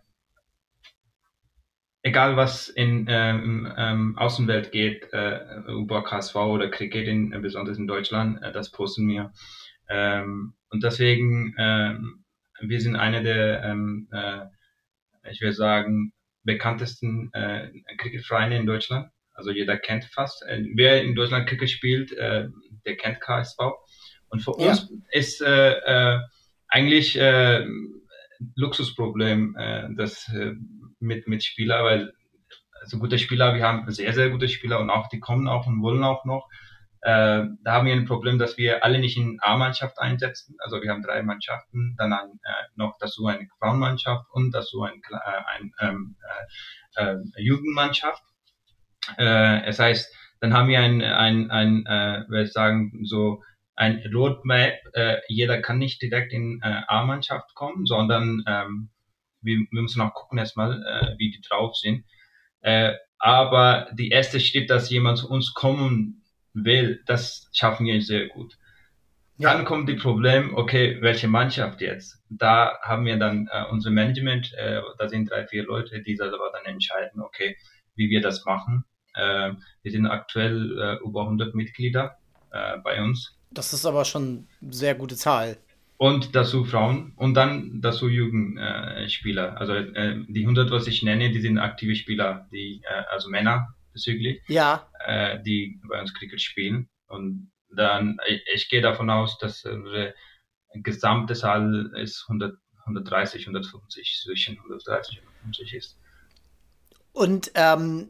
egal 2.04 2.38
was 2.38 2.70
in 2.70 3.06
ähm, 3.10 3.72
ähm, 3.78 4.18
Außenwelt 4.18 4.72
geht, 4.72 5.12
äh, 5.14 5.40
über 5.68 6.04
KSV 6.04 6.36
oder 6.36 6.70
Cricket, 6.70 7.08
in, 7.08 7.34
äh, 7.34 7.40
besonders 7.40 7.78
in 7.78 7.88
Deutschland, 7.88 8.42
äh, 8.42 8.52
das 8.52 8.72
posten 8.72 9.08
wir. 9.08 9.34
Ähm, 9.90 10.54
und 10.70 10.84
deswegen, 10.84 11.56
ähm, 11.58 12.26
wir 12.62 12.82
sind 12.82 12.96
eine 12.96 13.24
der, 13.24 13.64
ähm, 13.64 14.08
äh, 14.12 14.46
ich 15.30 15.42
würde 15.42 15.54
sagen, 15.54 16.14
bekanntesten 16.44 17.32
äh, 17.34 17.70
Cricketvereine 17.98 18.58
in 18.58 18.66
Deutschland. 18.66 19.10
Also 19.34 19.52
jeder 19.52 19.78
kennt 19.78 20.06
fast. 20.06 20.44
Äh, 20.44 20.64
wer 20.76 21.04
in 21.04 21.16
Deutschland 21.16 21.48
Cricket 21.48 21.70
spielt, 21.70 22.12
äh, 22.14 22.48
der 22.86 22.96
kennt 22.98 23.22
KSV. 23.22 23.58
Und 24.30 24.42
für 24.42 24.56
ja. 24.60 24.70
uns 24.70 24.92
ist 25.12 25.42
eigentlich 26.68 27.18
Luxusproblem, 28.56 29.56
dass 29.96 30.30
mit, 31.00 31.28
mit 31.28 31.44
Spieler, 31.44 31.84
weil 31.84 32.14
also 32.82 33.00
gute 33.00 33.20
Spieler, 33.20 33.56
wir 33.56 33.66
haben 33.66 33.90
sehr, 33.92 34.14
sehr 34.14 34.30
gute 34.30 34.50
Spieler 34.50 34.80
und 34.80 34.90
auch 34.90 35.10
die 35.10 35.20
kommen 35.20 35.48
auch 35.48 35.68
und 35.68 35.82
wollen 35.82 36.04
auch 36.04 36.26
noch. 36.26 36.48
Äh, 37.02 37.46
da 37.64 37.74
haben 37.74 37.86
wir 37.86 37.94
ein 37.94 38.06
Problem, 38.06 38.40
dass 38.40 38.58
wir 38.58 38.84
alle 38.84 39.00
nicht 39.00 39.18
in 39.18 39.40
A-Mannschaft 39.42 40.00
einsetzen. 40.00 40.56
Also 40.60 40.82
wir 40.82 40.92
haben 40.92 41.04
drei 41.04 41.22
Mannschaften, 41.22 41.96
dann 41.98 42.14
ein, 42.14 42.40
äh, 42.44 42.64
noch 42.76 42.98
dazu 43.00 43.28
eine 43.28 43.48
Frauenmannschaft 43.60 44.26
und 44.32 44.52
dazu 44.52 44.82
ein, 44.84 45.02
äh, 45.10 45.58
ein 45.58 45.72
ähm, 45.80 46.16
äh, 46.96 47.14
äh, 47.14 47.18
Jugendmannschaft. 47.38 48.24
Äh, 49.18 49.64
es 49.66 49.80
heißt, 49.80 50.14
dann 50.42 50.54
haben 50.54 50.70
wir 50.70 50.80
ein, 50.80 51.02
ein, 51.02 51.52
ein 51.52 51.86
äh, 51.86 52.26
würde 52.28 52.44
ich 52.44 52.54
sagen, 52.54 53.06
so 53.06 53.44
ein 53.76 54.04
Roadmap. 54.14 54.74
Äh, 54.94 55.18
jeder 55.28 55.62
kann 55.62 55.78
nicht 55.78 56.02
direkt 56.02 56.34
in 56.34 56.62
A-Mannschaft 56.64 57.54
kommen, 57.54 57.86
sondern 57.86 58.44
ähm, 58.48 58.90
wir, 59.48 59.66
wir 59.72 59.82
müssen 59.82 60.02
auch 60.02 60.14
gucken 60.14 60.38
erstmal, 60.38 60.84
äh, 60.84 61.16
wie 61.18 61.32
die 61.32 61.42
drauf 61.42 61.76
sind. 61.76 62.06
Äh, 62.62 62.94
aber 63.18 63.88
die 63.94 64.10
erste 64.10 64.40
Schritt, 64.40 64.70
dass 64.70 64.92
jemand 64.92 65.18
zu 65.18 65.30
uns 65.30 65.54
kommen 65.54 66.24
will, 66.54 67.02
das 67.08 67.50
schaffen 67.54 67.88
wir 67.88 68.00
sehr 68.02 68.28
gut. 68.28 68.58
Ja. 69.40 69.54
Dann 69.54 69.66
kommt 69.66 69.88
die 69.88 69.96
Problem, 69.96 70.56
okay, 70.56 70.98
welche 71.02 71.28
Mannschaft 71.28 71.82
jetzt? 71.82 72.24
Da 72.30 72.80
haben 72.82 73.06
wir 73.06 73.18
dann 73.18 73.48
äh, 73.52 73.66
unser 73.72 73.92
Management, 73.92 74.54
äh, 74.56 74.82
da 74.98 75.08
sind 75.08 75.30
drei, 75.30 75.46
vier 75.46 75.64
Leute, 75.64 76.02
die 76.02 76.20
aber 76.20 76.52
dann 76.52 76.66
entscheiden, 76.66 77.22
okay, 77.22 77.56
wie 77.96 78.10
wir 78.10 78.22
das 78.22 78.46
machen. 78.46 78.84
Äh, 79.14 79.54
wir 79.84 79.92
sind 79.92 80.08
aktuell 80.08 80.80
äh, 80.80 81.08
über 81.08 81.22
100 81.22 81.54
Mitglieder 81.54 82.18
äh, 82.52 82.78
bei 82.84 83.02
uns. 83.02 83.38
Das 83.52 83.74
ist 83.74 83.86
aber 83.86 84.06
schon 84.06 84.48
eine 84.62 84.74
sehr 84.74 84.96
gute 84.96 85.16
Zahl. 85.16 85.58
Und 85.98 86.36
dazu 86.36 86.64
Frauen 86.64 87.14
und 87.16 87.34
dann 87.34 87.82
dazu 87.82 88.08
Jugendspieler. 88.08 89.54
Äh, 89.54 89.58
also 89.58 89.74
äh, 89.74 90.24
die 90.28 90.42
100, 90.42 90.70
was 90.70 90.86
ich 90.86 91.02
nenne, 91.02 91.32
die 91.32 91.42
sind 91.42 91.58
aktive 91.58 91.96
Spieler, 91.96 92.48
die 92.52 92.82
äh, 92.84 93.04
also 93.12 93.30
Männer 93.30 93.76
bezüglich, 93.94 94.44
ja. 94.48 94.88
äh, 95.06 95.42
die 95.42 95.82
bei 95.90 96.00
uns 96.00 96.14
Cricket 96.14 96.40
spielen. 96.40 96.88
Und 97.08 97.52
dann, 97.70 98.18
ich, 98.28 98.44
ich 98.54 98.70
gehe 98.70 98.82
davon 98.82 99.10
aus, 99.10 99.40
dass 99.40 99.66
unsere 99.66 100.14
gesamte 100.74 101.34
Zahl 101.34 101.92
ist 101.96 102.26
100, 102.28 102.56
130, 102.82 103.42
150, 103.42 104.22
zwischen 104.24 104.58
130 104.58 105.20
und 105.20 105.28
150 105.28 105.74
ist. 105.74 106.00
Und 107.12 107.52
ähm, 107.56 108.10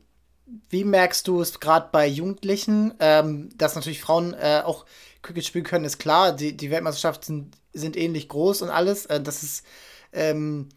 wie 0.70 0.84
merkst 0.84 1.28
du 1.28 1.42
es 1.42 1.60
gerade 1.60 1.90
bei 1.92 2.08
Jugendlichen, 2.08 2.94
ähm, 3.00 3.50
dass 3.58 3.76
natürlich 3.76 4.02
Frauen 4.02 4.34
äh, 4.34 4.62
auch 4.64 4.86
Cricket 5.22 5.46
spielen 5.46 5.64
können, 5.64 5.86
ist 5.86 5.98
klar. 5.98 6.34
Die, 6.34 6.56
die 6.56 6.72
Weltmeisterschaften 6.72 7.52
sind, 7.80 7.98
ähnlich 7.98 8.30
groß 8.30 8.62
und 8.62 8.70
alles. 8.70 9.06
Äh, 9.08 9.22
das 9.22 9.44
ist 9.44 9.66
ähm, 10.14 10.70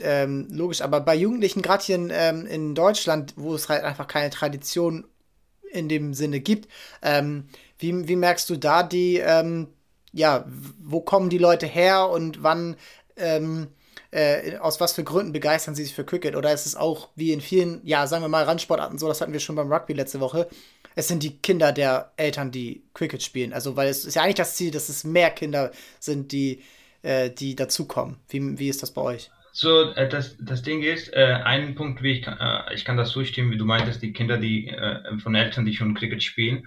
ähm, 0.00 0.48
logisch. 0.50 0.82
Aber 0.82 1.00
bei 1.00 1.14
Jugendlichen, 1.14 1.62
gerade 1.62 1.84
hier 1.84 1.96
in, 1.96 2.10
ähm, 2.12 2.46
in 2.46 2.74
Deutschland, 2.74 3.34
wo 3.36 3.54
es 3.54 3.68
halt 3.68 3.84
einfach 3.84 4.06
keine 4.06 4.30
Tradition 4.30 5.06
in 5.70 5.88
dem 5.88 6.14
Sinne 6.14 6.40
gibt, 6.40 6.68
ähm, 7.02 7.48
wie, 7.78 8.08
wie 8.08 8.16
merkst 8.16 8.48
du 8.50 8.56
da 8.56 8.82
die, 8.82 9.18
ähm, 9.18 9.68
ja, 10.12 10.46
wo 10.82 11.00
kommen 11.00 11.30
die 11.30 11.38
Leute 11.38 11.66
her 11.66 12.08
und 12.08 12.42
wann 12.42 12.76
äh, 14.10 14.56
aus 14.56 14.80
was 14.80 14.94
für 14.94 15.04
Gründen 15.04 15.32
begeistern 15.32 15.74
sie 15.74 15.84
sich 15.84 15.94
für 15.94 16.04
Cricket? 16.04 16.36
Oder 16.36 16.52
ist 16.52 16.66
es 16.66 16.76
auch 16.76 17.08
wie 17.14 17.32
in 17.32 17.40
vielen, 17.40 17.80
ja, 17.84 18.06
sagen 18.06 18.24
wir 18.24 18.28
mal, 18.28 18.44
Randsportarten 18.44 18.98
so, 18.98 19.08
das 19.08 19.20
hatten 19.20 19.32
wir 19.32 19.40
schon 19.40 19.56
beim 19.56 19.72
Rugby 19.72 19.92
letzte 19.92 20.20
Woche, 20.20 20.48
es 20.94 21.08
sind 21.08 21.22
die 21.22 21.38
Kinder 21.38 21.72
der 21.72 22.12
Eltern, 22.16 22.50
die 22.50 22.82
Cricket 22.94 23.22
spielen. 23.22 23.52
Also, 23.52 23.76
weil 23.76 23.88
es 23.88 24.04
ist 24.04 24.14
ja 24.14 24.22
eigentlich 24.22 24.36
das 24.36 24.56
Ziel, 24.56 24.70
dass 24.70 24.88
es 24.88 25.04
mehr 25.04 25.30
Kinder 25.30 25.70
sind, 26.00 26.32
die, 26.32 26.62
äh, 27.02 27.30
die 27.30 27.54
dazukommen. 27.54 28.16
Wie, 28.28 28.58
wie 28.58 28.68
ist 28.68 28.82
das 28.82 28.92
bei 28.92 29.02
euch? 29.02 29.30
So, 29.52 29.92
äh, 29.92 30.08
das, 30.08 30.36
das 30.40 30.62
Ding 30.62 30.82
ist, 30.82 31.12
äh, 31.12 31.40
ein 31.44 31.74
Punkt, 31.74 32.02
wie 32.02 32.12
ich 32.12 32.22
kann, 32.22 32.38
äh, 32.38 32.74
ich 32.74 32.84
kann 32.84 32.96
das 32.96 33.10
zustimmen, 33.10 33.50
wie 33.50 33.58
du 33.58 33.64
meintest, 33.64 34.02
die 34.02 34.12
Kinder, 34.12 34.38
die 34.38 34.68
äh, 34.68 35.18
von 35.18 35.34
Eltern, 35.34 35.66
die 35.66 35.74
schon 35.74 35.94
Cricket 35.94 36.22
spielen. 36.22 36.66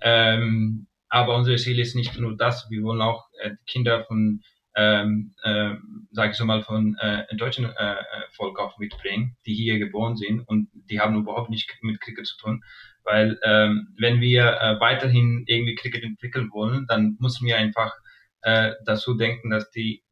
Ähm, 0.00 0.86
aber 1.08 1.36
unser 1.36 1.56
Ziel 1.56 1.78
ist 1.78 1.94
nicht 1.94 2.18
nur 2.18 2.36
das, 2.36 2.66
wir 2.70 2.82
wollen 2.82 3.00
auch 3.00 3.26
äh, 3.40 3.52
Kinder 3.66 4.04
von 4.04 4.42
ähm, 4.76 5.34
äh, 5.42 5.74
sage 6.12 6.32
ich 6.32 6.36
so 6.36 6.44
mal, 6.44 6.62
von 6.62 6.96
äh, 7.00 7.24
deutschen 7.36 7.64
äh, 7.64 7.68
äh, 7.94 7.96
Volk 8.32 8.58
auch 8.60 8.78
mitbringen, 8.78 9.36
die 9.46 9.54
hier 9.54 9.78
geboren 9.78 10.16
sind 10.16 10.40
und 10.40 10.68
die 10.72 11.00
haben 11.00 11.16
überhaupt 11.16 11.50
nicht 11.50 11.74
mit 11.82 12.00
Cricket 12.00 12.26
zu 12.26 12.36
tun. 12.36 12.62
Weil 13.02 13.38
ähm, 13.42 13.94
wenn 13.98 14.20
wir 14.20 14.60
äh, 14.60 14.80
weiterhin 14.80 15.44
irgendwie 15.46 15.76
Cricket 15.76 16.04
entwickeln 16.04 16.50
wollen, 16.52 16.86
dann 16.86 17.16
müssen 17.20 17.46
wir 17.46 17.56
einfach 17.56 17.92
äh, 18.42 18.72
dazu 18.84 19.14
denken, 19.14 19.50
dass 19.50 19.70
die 19.70 20.02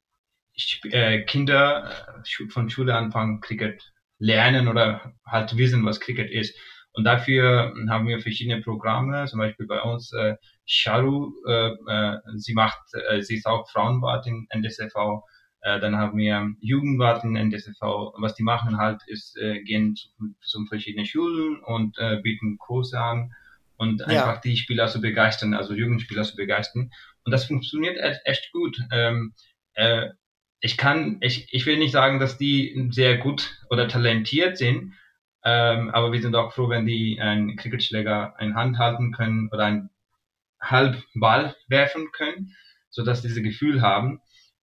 äh, 0.84 1.22
Kinder 1.22 1.90
äh, 2.24 2.48
von 2.48 2.70
Schule 2.70 2.94
anfangen, 2.94 3.40
Cricket 3.40 3.92
lernen 4.18 4.68
oder 4.68 5.14
halt 5.26 5.56
wissen, 5.56 5.84
was 5.84 6.00
Cricket 6.00 6.30
ist. 6.30 6.56
Und 6.94 7.04
dafür 7.04 7.74
haben 7.88 8.06
wir 8.06 8.20
verschiedene 8.20 8.62
Programme, 8.62 9.26
zum 9.26 9.40
Beispiel 9.40 9.66
bei 9.66 9.80
uns 9.82 10.12
äh, 10.12 10.36
Sharu, 10.64 11.32
äh, 11.46 11.70
äh, 11.88 12.18
sie 12.36 12.54
macht, 12.54 12.80
äh, 13.08 13.20
sie 13.20 13.36
ist 13.36 13.46
auch 13.46 13.68
Frauenwart 13.68 14.26
in 14.28 14.46
NDSV. 14.50 14.94
Äh, 15.60 15.80
dann 15.80 15.96
haben 15.96 16.16
wir 16.16 16.52
Jugendwart 16.60 17.24
in 17.24 17.34
NDSV. 17.34 17.80
Was 18.18 18.36
die 18.36 18.44
machen 18.44 18.78
halt, 18.78 19.02
ist, 19.08 19.36
äh, 19.36 19.62
gehen 19.62 19.96
zu, 19.96 20.08
zu 20.40 20.66
verschiedenen 20.66 21.04
Schulen 21.04 21.60
und 21.64 21.98
äh, 21.98 22.20
bieten 22.22 22.58
Kurse 22.58 23.00
an 23.00 23.32
und 23.76 24.00
ja. 24.00 24.06
einfach 24.06 24.40
die 24.40 24.56
Spieler 24.56 24.86
zu 24.86 25.00
begeistern, 25.00 25.52
also 25.54 25.74
Jugendspieler 25.74 26.22
zu 26.22 26.36
begeistern. 26.36 26.90
Und 27.24 27.32
das 27.32 27.46
funktioniert 27.46 27.98
echt, 27.98 28.20
echt 28.24 28.52
gut. 28.52 28.78
Ähm, 28.92 29.34
äh, 29.74 30.10
ich 30.60 30.76
kann, 30.76 31.18
ich, 31.20 31.48
ich 31.52 31.66
will 31.66 31.78
nicht 31.78 31.92
sagen, 31.92 32.20
dass 32.20 32.38
die 32.38 32.88
sehr 32.90 33.18
gut 33.18 33.58
oder 33.68 33.88
talentiert 33.88 34.56
sind, 34.56 34.94
ähm, 35.44 35.90
aber 35.90 36.12
wir 36.12 36.22
sind 36.22 36.34
auch 36.34 36.52
froh, 36.52 36.68
wenn 36.68 36.86
die 36.86 37.20
einen 37.20 37.56
Cricketschläger 37.56 38.34
in 38.40 38.54
Hand 38.54 38.78
halten 38.78 39.12
können 39.12 39.50
oder 39.52 39.64
einen 39.64 39.90
Halbball 40.60 41.54
werfen 41.68 42.10
können, 42.12 42.54
so 42.90 43.04
dass 43.04 43.22
diese 43.22 43.42
Gefühl 43.42 43.82
haben. 43.82 44.20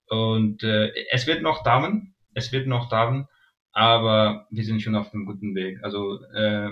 Und 0.08 0.64
äh, 0.64 0.92
es 1.12 1.28
wird 1.28 1.42
noch 1.42 1.64
dauern, 1.64 2.16
es 2.34 2.52
wird 2.52 2.68
noch 2.68 2.90
dauern, 2.90 3.28
aber 3.74 4.48
wir 4.50 4.64
sind 4.64 4.82
schon 4.82 4.96
auf 4.96 5.14
einem 5.14 5.26
guten 5.26 5.54
Weg. 5.54 5.80
Also 5.84 6.24
äh, 6.34 6.70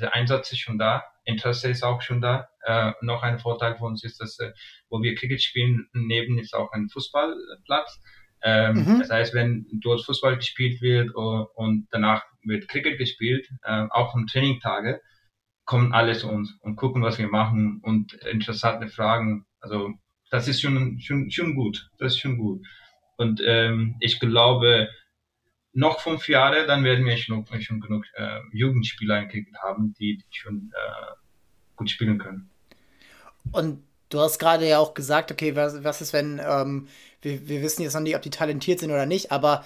der 0.00 0.14
Einsatz 0.14 0.50
ist 0.52 0.60
schon 0.60 0.78
da, 0.78 1.04
Interesse 1.24 1.68
ist 1.68 1.84
auch 1.84 2.00
schon 2.00 2.20
da. 2.20 2.48
Äh, 2.64 2.92
noch 3.02 3.22
ein 3.22 3.38
Vorteil 3.38 3.76
für 3.76 3.84
uns 3.84 4.02
ist, 4.04 4.20
dass 4.20 4.38
äh, 4.38 4.52
wo 4.88 5.02
wir 5.02 5.14
Cricket 5.14 5.42
spielen, 5.42 5.88
neben 5.92 6.38
ist 6.38 6.54
auch 6.54 6.72
ein 6.72 6.88
Fußballplatz. 6.88 8.00
Ähm, 8.42 8.84
mhm. 8.84 8.98
Das 9.00 9.10
heißt, 9.10 9.34
wenn 9.34 9.66
dort 9.82 10.02
Fußball 10.04 10.36
gespielt 10.36 10.80
wird 10.80 11.14
und 11.14 11.88
danach 11.90 12.24
wird 12.42 12.68
Cricket 12.68 12.98
gespielt, 12.98 13.48
äh, 13.62 13.86
auch 13.90 14.14
am 14.14 14.26
Trainingtage, 14.26 15.00
kommen 15.64 15.92
alle 15.92 16.14
zu 16.14 16.28
uns 16.28 16.52
und 16.60 16.76
gucken, 16.76 17.02
was 17.02 17.18
wir 17.18 17.28
machen 17.28 17.80
und 17.82 18.14
interessante 18.14 18.88
Fragen. 18.88 19.46
Also 19.60 19.92
das 20.30 20.48
ist 20.48 20.60
schon, 20.60 21.00
schon, 21.00 21.30
schon 21.30 21.54
gut. 21.54 21.90
Das 21.98 22.14
ist 22.14 22.20
schon 22.20 22.38
gut. 22.38 22.66
Und 23.16 23.42
ähm, 23.44 23.96
ich 24.00 24.18
glaube, 24.18 24.88
noch 25.72 26.00
fünf 26.00 26.28
Jahre, 26.28 26.66
dann 26.66 26.84
werden 26.84 27.04
wir 27.04 27.16
schon, 27.16 27.46
schon 27.60 27.80
genug 27.80 28.04
äh, 28.14 28.40
Jugendspieler 28.52 29.20
in 29.20 29.28
Cricket 29.28 29.54
haben, 29.62 29.94
die, 29.98 30.16
die 30.18 30.38
schon 30.38 30.72
äh, 30.74 31.14
gut 31.76 31.90
spielen 31.90 32.18
können. 32.18 32.50
Und 33.52 33.82
du 34.08 34.20
hast 34.20 34.38
gerade 34.38 34.68
ja 34.68 34.78
auch 34.78 34.94
gesagt, 34.94 35.30
okay, 35.30 35.56
was, 35.56 35.84
was 35.84 36.00
ist, 36.00 36.12
wenn 36.12 36.40
ähm, 36.44 36.88
wir, 37.22 37.48
wir 37.48 37.62
wissen 37.62 37.82
jetzt 37.82 37.94
noch 37.94 38.00
nicht, 38.00 38.16
ob 38.16 38.22
die 38.22 38.30
talentiert 38.30 38.80
sind 38.80 38.90
oder 38.90 39.06
nicht, 39.06 39.30
aber 39.32 39.64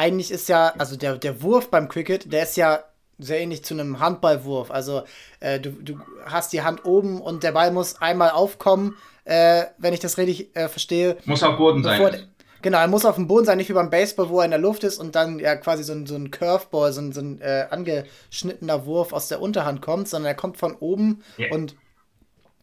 eigentlich 0.00 0.30
ist 0.30 0.48
ja, 0.48 0.72
also 0.78 0.96
der, 0.96 1.18
der 1.18 1.42
Wurf 1.42 1.70
beim 1.70 1.88
Cricket, 1.88 2.32
der 2.32 2.44
ist 2.44 2.56
ja 2.56 2.84
sehr 3.18 3.38
ähnlich 3.38 3.62
zu 3.62 3.74
einem 3.74 4.00
Handballwurf. 4.00 4.70
Also 4.70 5.02
äh, 5.40 5.60
du, 5.60 5.72
du 5.72 6.00
hast 6.24 6.54
die 6.54 6.62
Hand 6.62 6.86
oben 6.86 7.20
und 7.20 7.42
der 7.42 7.52
Ball 7.52 7.70
muss 7.70 8.00
einmal 8.00 8.30
aufkommen, 8.30 8.96
äh, 9.24 9.64
wenn 9.76 9.92
ich 9.92 10.00
das 10.00 10.16
richtig 10.16 10.56
äh, 10.56 10.68
verstehe. 10.68 11.18
Muss 11.26 11.42
auf 11.42 11.58
Boden 11.58 11.84
sein. 11.84 12.26
Genau, 12.62 12.78
er 12.78 12.88
muss 12.88 13.04
auf 13.04 13.16
dem 13.16 13.26
Boden 13.26 13.44
sein, 13.44 13.58
nicht 13.58 13.68
wie 13.68 13.74
beim 13.74 13.90
Baseball, 13.90 14.30
wo 14.30 14.38
er 14.38 14.46
in 14.46 14.50
der 14.50 14.60
Luft 14.60 14.84
ist 14.84 14.98
und 14.98 15.14
dann 15.14 15.38
ja 15.38 15.56
quasi 15.56 15.82
so 15.82 15.92
ein, 15.92 16.06
so 16.06 16.14
ein 16.14 16.30
Curveball, 16.30 16.92
so 16.92 17.02
ein, 17.02 17.12
so 17.12 17.20
ein 17.20 17.40
äh, 17.42 17.66
angeschnittener 17.70 18.86
Wurf 18.86 19.12
aus 19.12 19.28
der 19.28 19.42
Unterhand 19.42 19.82
kommt, 19.82 20.08
sondern 20.08 20.30
er 20.30 20.34
kommt 20.34 20.56
von 20.56 20.74
oben 20.76 21.22
yeah. 21.38 21.54
und 21.54 21.74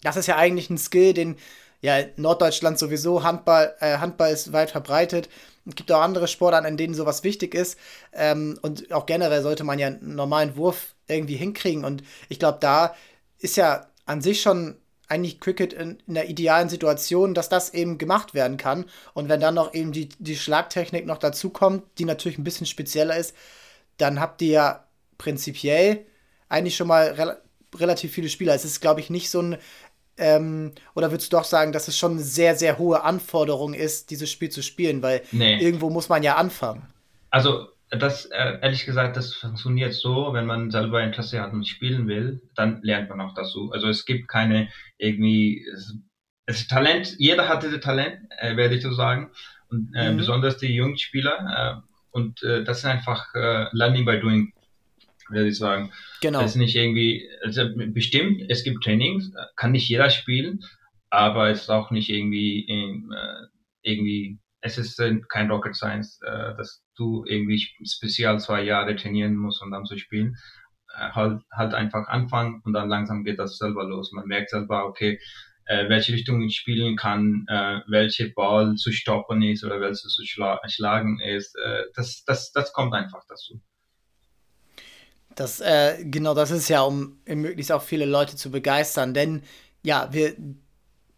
das 0.01 0.17
ist 0.17 0.27
ja 0.27 0.37
eigentlich 0.37 0.69
ein 0.69 0.77
Skill, 0.77 1.13
den 1.13 1.37
ja, 1.81 1.97
Norddeutschland 2.15 2.79
sowieso, 2.79 3.23
Handball, 3.23 3.75
äh, 3.79 3.97
Handball 3.97 4.31
ist 4.31 4.53
weit 4.53 4.71
verbreitet. 4.71 5.29
Es 5.67 5.75
gibt 5.75 5.91
auch 5.91 6.01
andere 6.01 6.27
Sportarten, 6.27 6.67
in 6.67 6.77
denen 6.77 6.93
sowas 6.93 7.23
wichtig 7.23 7.53
ist. 7.53 7.77
Ähm, 8.13 8.57
und 8.61 8.91
auch 8.91 9.05
generell 9.05 9.41
sollte 9.41 9.63
man 9.63 9.79
ja 9.79 9.87
einen 9.87 10.15
normalen 10.15 10.55
Wurf 10.55 10.95
irgendwie 11.07 11.35
hinkriegen. 11.35 11.83
Und 11.83 12.03
ich 12.29 12.39
glaube, 12.39 12.59
da 12.61 12.95
ist 13.39 13.57
ja 13.57 13.87
an 14.05 14.21
sich 14.21 14.41
schon 14.41 14.77
eigentlich 15.07 15.39
Cricket 15.39 15.73
in, 15.73 15.99
in, 16.07 16.15
der 16.15 16.29
idealen 16.29 16.69
Situation, 16.69 17.33
dass 17.33 17.49
das 17.49 17.73
eben 17.73 17.97
gemacht 17.97 18.33
werden 18.33 18.57
kann. 18.57 18.85
Und 19.13 19.29
wenn 19.29 19.39
dann 19.39 19.55
noch 19.55 19.73
eben 19.73 19.91
die, 19.91 20.09
die 20.19 20.35
Schlagtechnik 20.35 21.05
noch 21.05 21.17
dazu 21.17 21.49
kommt, 21.49 21.83
die 21.97 22.05
natürlich 22.05 22.37
ein 22.37 22.43
bisschen 22.43 22.67
spezieller 22.67 23.17
ist, 23.17 23.35
dann 23.97 24.19
habt 24.19 24.41
ihr 24.41 24.51
ja 24.51 24.83
prinzipiell 25.17 26.05
eigentlich 26.49 26.75
schon 26.75 26.87
mal 26.87 27.07
re 27.11 27.41
relativ 27.75 28.13
viele 28.13 28.29
Spieler. 28.29 28.55
Es 28.55 28.63
ist, 28.63 28.79
glaube 28.79 29.01
ich, 29.01 29.09
nicht 29.09 29.29
so 29.29 29.41
ein 29.41 29.57
ähm, 30.17 30.71
oder 30.95 31.11
würdest 31.11 31.31
du 31.31 31.37
doch 31.37 31.43
sagen, 31.43 31.71
dass 31.71 31.87
es 31.87 31.97
schon 31.97 32.13
eine 32.13 32.21
sehr, 32.21 32.55
sehr 32.55 32.77
hohe 32.77 33.03
Anforderung 33.03 33.73
ist, 33.73 34.09
dieses 34.09 34.31
Spiel 34.31 34.49
zu 34.49 34.61
spielen? 34.63 35.01
Weil 35.01 35.21
nee. 35.31 35.61
irgendwo 35.61 35.89
muss 35.89 36.09
man 36.09 36.23
ja 36.23 36.35
anfangen. 36.35 36.87
Also, 37.29 37.67
das, 37.89 38.25
äh, 38.25 38.59
ehrlich 38.61 38.85
gesagt, 38.85 39.15
das 39.15 39.33
funktioniert 39.33 39.93
so, 39.93 40.33
wenn 40.33 40.45
man 40.45 40.71
selber 40.71 41.01
Interesse 41.03 41.41
hat 41.41 41.53
und 41.53 41.67
spielen 41.67 42.07
will, 42.07 42.41
dann 42.55 42.81
lernt 42.81 43.09
man 43.09 43.21
auch 43.21 43.33
dazu. 43.33 43.71
Also, 43.71 43.87
es 43.87 44.05
gibt 44.05 44.27
keine 44.27 44.69
irgendwie, 44.97 45.65
es, 45.73 45.95
es 46.45 46.67
Talent, 46.67 47.15
jeder 47.17 47.47
hat 47.47 47.63
dieses 47.63 47.79
Talent, 47.79 48.19
äh, 48.39 48.55
werde 48.57 48.75
ich 48.75 48.83
so 48.83 48.93
sagen. 48.93 49.31
Und 49.69 49.93
äh, 49.95 50.11
mhm. 50.11 50.17
besonders 50.17 50.57
die 50.57 50.73
jungen 50.73 50.97
Spieler. 50.97 51.81
Äh, 51.81 51.87
und 52.11 52.41
äh, 52.43 52.63
das 52.63 52.79
ist 52.79 52.85
einfach 52.85 53.33
äh, 53.35 53.67
Learning 53.73 54.05
by 54.05 54.19
Doing 54.19 54.53
würde 55.29 55.49
ich 55.49 55.57
sagen. 55.57 55.91
Genau. 56.21 56.41
Das 56.41 56.51
ist 56.51 56.57
nicht 56.57 56.75
irgendwie, 56.75 57.29
also 57.43 57.69
bestimmt, 57.75 58.43
es 58.49 58.63
gibt 58.63 58.83
Trainings, 58.83 59.31
kann 59.55 59.71
nicht 59.71 59.89
jeder 59.89 60.09
spielen, 60.09 60.59
aber 61.09 61.49
es 61.49 61.61
ist 61.61 61.69
auch 61.69 61.91
nicht 61.91 62.09
irgendwie, 62.09 62.67
äh, 62.67 63.47
irgendwie, 63.81 64.39
es 64.61 64.77
ist 64.77 65.01
kein 65.29 65.51
Rocket 65.51 65.75
Science, 65.75 66.19
äh, 66.25 66.55
dass 66.55 66.83
du 66.95 67.23
irgendwie 67.25 67.63
speziell 67.85 68.39
zwei 68.39 68.63
Jahre 68.63 68.95
trainieren 68.95 69.35
musst, 69.35 69.61
um 69.61 69.71
dann 69.71 69.85
zu 69.85 69.97
spielen. 69.97 70.35
Äh, 70.95 71.11
halt, 71.11 71.41
halt 71.51 71.73
einfach 71.73 72.07
anfangen 72.07 72.61
und 72.63 72.73
dann 72.73 72.89
langsam 72.89 73.23
geht 73.23 73.39
das 73.39 73.57
selber 73.57 73.83
los. 73.83 74.11
Man 74.13 74.27
merkt 74.27 74.49
selber, 74.49 74.85
okay, 74.85 75.19
äh, 75.65 75.89
welche 75.89 76.13
Richtung 76.13 76.41
ich 76.41 76.55
spielen 76.55 76.95
kann, 76.95 77.45
äh, 77.49 77.81
welche 77.87 78.29
Ball 78.29 78.75
zu 78.75 78.91
stoppen 78.91 79.41
ist 79.41 79.63
oder 79.63 79.79
welche 79.81 80.07
zu 80.07 80.25
schla 80.25 80.59
schlagen 80.67 81.19
ist. 81.19 81.55
Äh, 81.55 81.83
das, 81.93 82.23
das, 82.25 82.51
das 82.51 82.73
kommt 82.73 82.93
einfach 82.93 83.23
dazu. 83.27 83.61
Das, 85.37 85.61
äh, 85.61 86.03
genau, 86.03 86.33
das 86.33 86.49
ist 86.49 86.67
ja, 86.67 86.81
um 86.81 87.19
möglichst 87.27 87.71
auch 87.71 87.83
viele 87.83 88.05
Leute 88.05 88.35
zu 88.35 88.49
begeistern. 88.49 89.13
Denn 89.13 89.43
ja, 89.83 90.09
wir, 90.11 90.33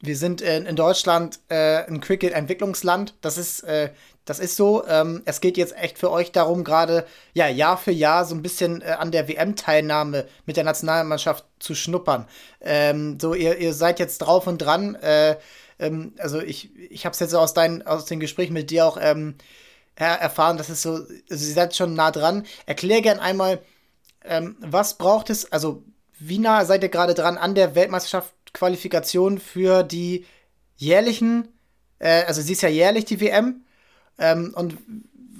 wir 0.01 0.17
sind 0.17 0.41
in, 0.41 0.65
in 0.65 0.75
Deutschland 0.75 1.39
äh, 1.47 1.85
ein 1.85 2.01
Cricket-Entwicklungsland. 2.01 3.15
Das 3.21 3.37
ist, 3.37 3.61
äh, 3.61 3.91
das 4.25 4.39
ist 4.39 4.57
so. 4.57 4.85
Ähm, 4.85 5.21
es 5.23 5.39
geht 5.39 5.55
jetzt 5.55 5.73
echt 5.77 5.97
für 5.97 6.11
euch 6.11 6.33
darum, 6.33 6.65
gerade 6.65 7.05
ja, 7.33 7.47
Jahr 7.47 7.77
für 7.77 7.91
Jahr 7.91 8.25
so 8.25 8.35
ein 8.35 8.41
bisschen 8.41 8.81
äh, 8.81 8.91
an 8.99 9.11
der 9.11 9.29
WM-Teilnahme 9.29 10.25
mit 10.45 10.57
der 10.57 10.65
Nationalmannschaft 10.65 11.45
zu 11.59 11.73
schnuppern. 11.73 12.27
Ähm, 12.59 13.19
so, 13.21 13.33
ihr, 13.33 13.57
ihr 13.57 13.73
seid 13.73 13.99
jetzt 13.99 14.17
drauf 14.17 14.47
und 14.47 14.57
dran. 14.57 14.95
Äh, 14.95 15.37
ähm, 15.79 16.11
also 16.17 16.41
ich, 16.41 16.75
ich 16.75 17.05
habe 17.05 17.13
es 17.13 17.21
jetzt 17.21 17.33
aus, 17.35 17.53
dein, 17.53 17.87
aus 17.87 18.03
den 18.03 18.19
Gesprächen 18.19 18.51
mit 18.51 18.69
dir 18.69 18.85
auch 18.85 18.97
ähm, 18.99 19.35
erfahren, 19.95 20.57
dass 20.57 20.67
es 20.67 20.81
so, 20.81 20.91
also 20.91 21.07
ihr 21.29 21.53
seid 21.53 21.73
schon 21.73 21.93
nah 21.93 22.11
dran. 22.11 22.45
Erklär 22.65 23.01
gern 23.01 23.19
einmal, 23.19 23.59
ähm, 24.23 24.57
was 24.59 24.97
braucht 24.97 25.29
es, 25.29 25.51
also 25.51 25.83
wie 26.19 26.39
nah 26.39 26.65
seid 26.65 26.83
ihr 26.83 26.89
gerade 26.89 27.13
dran 27.13 27.37
an 27.37 27.55
der 27.55 27.75
Weltmeisterschaft 27.75 28.33
Qualifikation 28.53 29.39
für 29.39 29.83
die 29.83 30.25
jährlichen, 30.75 31.47
äh, 31.99 32.23
also 32.23 32.41
sie 32.41 32.53
ist 32.53 32.61
ja 32.61 32.69
jährlich 32.69 33.05
die 33.05 33.21
WM. 33.21 33.63
Ähm, 34.17 34.53
und 34.55 34.77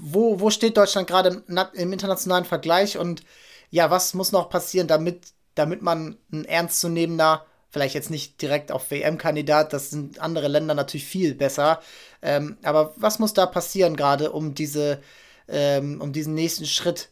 wo, 0.01 0.39
wo 0.39 0.49
steht 0.49 0.77
Deutschland 0.77 1.07
gerade 1.07 1.43
im, 1.47 1.59
im, 1.73 1.93
internationalen 1.93 2.45
Vergleich 2.45 2.97
und 2.97 3.23
ja, 3.69 3.91
was 3.91 4.13
muss 4.13 4.31
noch 4.31 4.49
passieren, 4.49 4.87
damit, 4.87 5.33
damit 5.55 5.81
man 5.81 6.17
ein 6.31 6.45
ernstzunehmender, 6.45 7.45
vielleicht 7.69 7.95
jetzt 7.95 8.09
nicht 8.09 8.41
direkt 8.41 8.71
auf 8.71 8.89
WM-Kandidat, 8.89 9.73
das 9.73 9.89
sind 9.89 10.19
andere 10.19 10.47
Länder 10.47 10.73
natürlich 10.73 11.05
viel 11.05 11.35
besser, 11.35 11.81
ähm, 12.21 12.57
aber 12.63 12.93
was 12.95 13.19
muss 13.19 13.33
da 13.33 13.45
passieren 13.45 13.95
gerade, 13.95 14.31
um 14.31 14.55
diese, 14.55 15.01
ähm, 15.49 15.99
um 16.01 16.13
diesen 16.13 16.33
nächsten 16.33 16.65
Schritt 16.65 17.09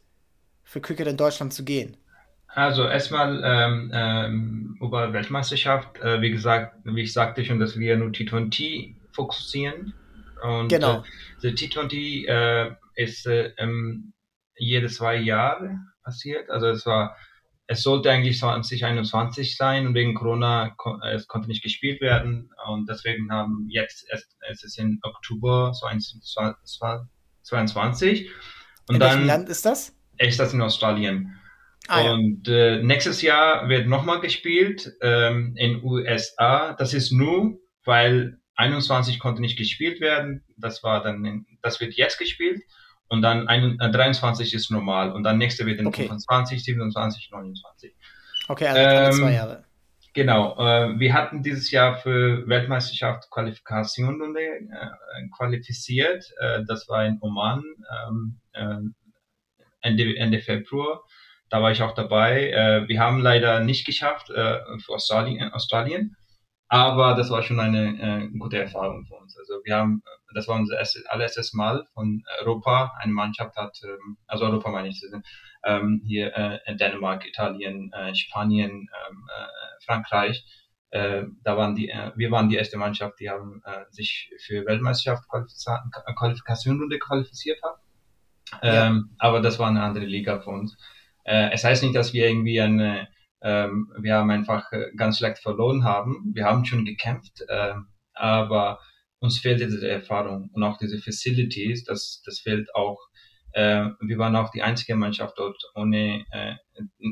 für 0.78 0.82
Cricket 0.82 1.08
in 1.08 1.18
Deutschland 1.18 1.54
zu 1.54 1.66
gehen? 1.66 1.98
Also 2.48 2.88
erstmal 2.88 3.42
ähm, 3.44 3.92
ähm, 3.94 4.78
über 4.82 5.12
Weltmeisterschaft. 5.14 6.00
Äh, 6.00 6.22
wie 6.22 6.32
gesagt, 6.32 6.76
wie 6.86 7.02
ich 7.02 7.14
sagte 7.14 7.46
schon, 7.46 7.60
dass 7.60 7.78
wir 7.78 7.96
nur 7.98 8.10
T20 8.10 8.96
fokussieren. 9.12 9.94
Und 10.44 10.70
genau. 10.70 11.04
Äh, 11.42 11.48
T20 11.48 12.28
äh, 12.28 12.76
ist 12.96 13.28
äh, 13.28 13.54
ähm, 13.58 14.14
jede 14.56 14.88
zwei 14.88 15.18
Jahre 15.18 15.78
passiert. 16.04 16.50
Also 16.50 16.68
es 16.68 16.86
war, 16.86 17.18
es 17.68 17.84
sollte 17.84 18.10
eigentlich 18.12 18.40
2021 18.40 19.58
sein 19.58 19.88
und 19.88 19.94
wegen 19.94 20.16
Corona 20.16 20.74
ko 20.78 21.00
es 21.04 21.28
konnte 21.28 21.50
nicht 21.50 21.64
gespielt 21.64 22.00
werden 22.02 22.50
und 22.68 22.90
deswegen 22.90 23.30
haben 23.30 23.68
jetzt 23.70 24.08
es, 24.10 24.26
es 24.50 24.64
ist 24.64 24.80
in 24.80 25.00
Oktober 25.04 25.74
2022 25.74 28.32
und 28.88 28.96
in 28.96 29.02
dann 29.02 29.12
welchem 29.12 29.28
Land 29.28 29.50
ist 29.50 29.66
das? 29.66 29.97
Ist 30.18 30.40
das 30.40 30.54
in 30.54 30.62
Australien? 30.62 31.38
Ah, 31.88 32.12
und 32.12 32.48
ja. 32.48 32.54
äh, 32.54 32.84
nächstes 32.84 33.22
Jahr 33.22 33.70
wird 33.70 33.88
nochmal 33.88 34.20
gespielt 34.20 34.92
ähm, 35.02 35.54
in 35.56 35.84
USA. 35.84 36.74
Das 36.74 36.94
ist 36.94 37.12
nur, 37.12 37.60
weil 37.86 38.40
21 38.56 39.20
konnte 39.20 39.42
nicht 39.42 39.58
gespielt 39.58 40.02
werden. 40.02 40.44
Das 40.58 40.84
war 40.84 41.02
dann, 41.02 41.24
in, 41.24 41.46
das 41.62 41.80
wird 41.80 41.94
jetzt 41.94 42.18
gespielt. 42.18 42.62
Und 43.08 43.22
dann 43.22 43.48
ein, 43.48 43.80
äh, 43.80 43.90
23 43.90 44.54
ist 44.54 44.70
normal. 44.70 45.14
Und 45.14 45.24
dann 45.24 45.38
nächste 45.38 45.66
wird 45.66 45.80
in 45.80 45.88
okay. 45.88 46.04
25, 46.04 46.64
27, 46.64 47.30
29. 47.32 47.96
Okay, 48.50 48.68
also 48.68 48.80
ähm, 48.80 49.24
zwei 49.24 49.34
Jahre. 49.34 49.64
Genau. 50.14 50.58
Äh, 50.58 51.00
wir 51.00 51.14
hatten 51.14 51.44
dieses 51.44 51.72
Jahr 51.72 51.98
für 51.98 52.48
Weltmeisterschaft 52.48 53.30
Qualifikationsrunde 53.30 54.42
äh, 54.42 55.30
qualifiziert. 55.38 56.26
Äh, 56.40 56.64
das 56.68 56.90
war 56.90 57.06
in 57.06 57.18
Oman 57.22 57.64
ähm, 58.10 58.40
äh, 58.54 58.80
Ende, 59.88 60.18
Ende 60.18 60.40
Februar. 60.40 61.04
Da 61.50 61.62
war 61.62 61.72
ich 61.72 61.82
auch 61.82 61.94
dabei. 61.94 62.52
Äh, 62.52 62.88
wir 62.88 63.00
haben 63.00 63.22
leider 63.22 63.62
nicht 63.62 63.86
geschafft 63.86 64.30
äh, 64.30 64.60
für 64.80 64.94
Australien, 64.94 65.52
Australien, 65.54 66.16
aber 66.70 67.16
das 67.16 67.30
war 67.30 67.44
schon 67.44 67.60
eine 67.60 68.28
äh, 68.34 68.38
gute 68.38 68.60
Erfahrung 68.60 69.06
für 69.06 69.16
uns. 69.16 69.38
Also 69.38 69.62
wir 69.64 69.76
haben, 69.76 70.04
das 70.34 70.48
war 70.48 70.58
unser 70.58 70.78
erstes, 70.78 71.06
allererstes 71.06 71.54
Mal 71.54 71.86
von 71.94 72.24
Europa. 72.42 72.94
Eine 73.00 73.14
Mannschaft 73.14 73.56
hat, 73.56 73.78
ähm, 73.86 74.18
also 74.28 74.46
Europa 74.46 74.70
meine 74.70 74.90
ich, 74.90 75.02
ähm, 75.66 76.02
hier 76.06 76.36
äh, 76.36 76.76
Dänemark, 76.76 77.26
Italien, 77.26 77.92
äh, 77.94 78.14
Spanien, 78.16 78.72
ähm, 78.72 79.28
äh, 79.30 79.86
Frankreich. 79.86 80.46
Äh, 80.90 81.24
da 81.44 81.58
waren 81.58 81.76
die, 81.76 81.90
äh, 81.90 82.12
wir 82.16 82.32
waren 82.32 82.50
die 82.50 82.56
erste 82.58 82.78
Mannschaft, 82.78 83.20
die 83.20 83.30
haben 83.30 83.62
äh, 83.66 83.86
sich 83.92 84.30
für 84.46 84.66
Weltmeisterschaft 84.66 85.24
Qualifikationsrunde 85.30 87.00
qualifiziert 87.00 87.62
hat. 87.64 87.78
Ja. 88.62 88.88
Ähm, 88.88 89.16
aber 89.18 89.42
das 89.42 89.60
war 89.60 89.68
eine 89.68 89.84
andere 89.84 90.06
Liga 90.06 90.40
für 90.40 90.52
uns. 90.52 90.78
Äh, 91.24 91.52
es 91.52 91.64
heißt 91.64 91.84
nicht, 91.84 91.96
dass 91.96 92.14
wir 92.14 92.28
irgendwie 92.28 92.62
eine, 92.62 93.08
ähm, 93.42 93.92
wir 94.00 94.16
haben 94.16 94.30
einfach 94.30 94.72
äh, 94.72 94.92
ganz 94.96 95.18
schlecht 95.18 95.40
verloren 95.40 95.84
haben. 95.84 96.32
Wir 96.34 96.46
haben 96.46 96.66
schon 96.66 96.86
gekämpft, 96.86 97.44
äh, 97.48 97.74
aber 98.14 98.80
uns 99.20 99.40
fehlt 99.40 99.60
diese 99.60 99.90
Erfahrung 99.90 100.50
und 100.54 100.64
auch 100.64 100.78
diese 100.78 101.00
Facilities, 101.00 101.84
das, 101.84 102.22
das 102.26 102.40
fehlt 102.40 102.74
auch. 102.76 103.00
Äh, 103.52 103.90
wir 104.00 104.18
waren 104.18 104.36
auch 104.36 104.52
die 104.52 104.62
einzige 104.62 104.96
Mannschaft 104.96 105.38
dort 105.38 105.62
ohne, 105.76 106.26
äh, 106.32 106.56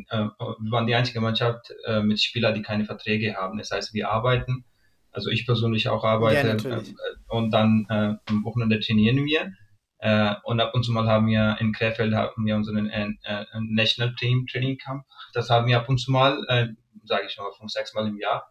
äh, 0.09 0.27
wir 0.39 0.71
waren 0.71 0.87
die 0.87 0.95
einzige 0.95 1.21
Mannschaft 1.21 1.73
äh, 1.85 2.01
mit 2.01 2.21
Spielern, 2.21 2.53
die 2.53 2.61
keine 2.61 2.85
Verträge 2.85 3.35
haben. 3.35 3.57
Das 3.57 3.71
heißt, 3.71 3.93
wir 3.93 4.09
arbeiten, 4.09 4.65
also 5.11 5.29
ich 5.29 5.45
persönlich 5.45 5.89
auch 5.89 6.03
arbeite 6.03 6.57
ja, 6.69 6.81
und 7.27 7.51
dann 7.51 7.85
am 7.89 8.43
Wochenende 8.43 8.79
trainieren 8.81 9.25
wir 9.25 9.53
äh, 9.99 10.35
und 10.43 10.59
ab 10.59 10.73
und 10.73 10.83
zu 10.83 10.91
mal 10.91 11.07
haben 11.07 11.27
wir 11.27 11.57
in 11.59 11.71
Krefeld 11.73 12.13
haben 12.13 12.45
wir 12.45 12.55
unseren 12.55 12.89
äh, 12.89 13.09
äh, 13.23 13.45
National 13.61 14.13
Team 14.15 14.45
Training 14.47 14.77
Camp. 14.77 15.03
Das 15.33 15.49
haben 15.49 15.67
wir 15.67 15.77
ab 15.77 15.89
und 15.89 15.97
zu 15.97 16.11
mal, 16.11 16.43
äh, 16.49 16.67
sage 17.05 17.25
ich 17.27 17.37
mal, 17.37 17.51
fünf, 17.57 17.71
sechs 17.71 17.93
Mal 17.93 18.07
im 18.07 18.19
Jahr. 18.19 18.49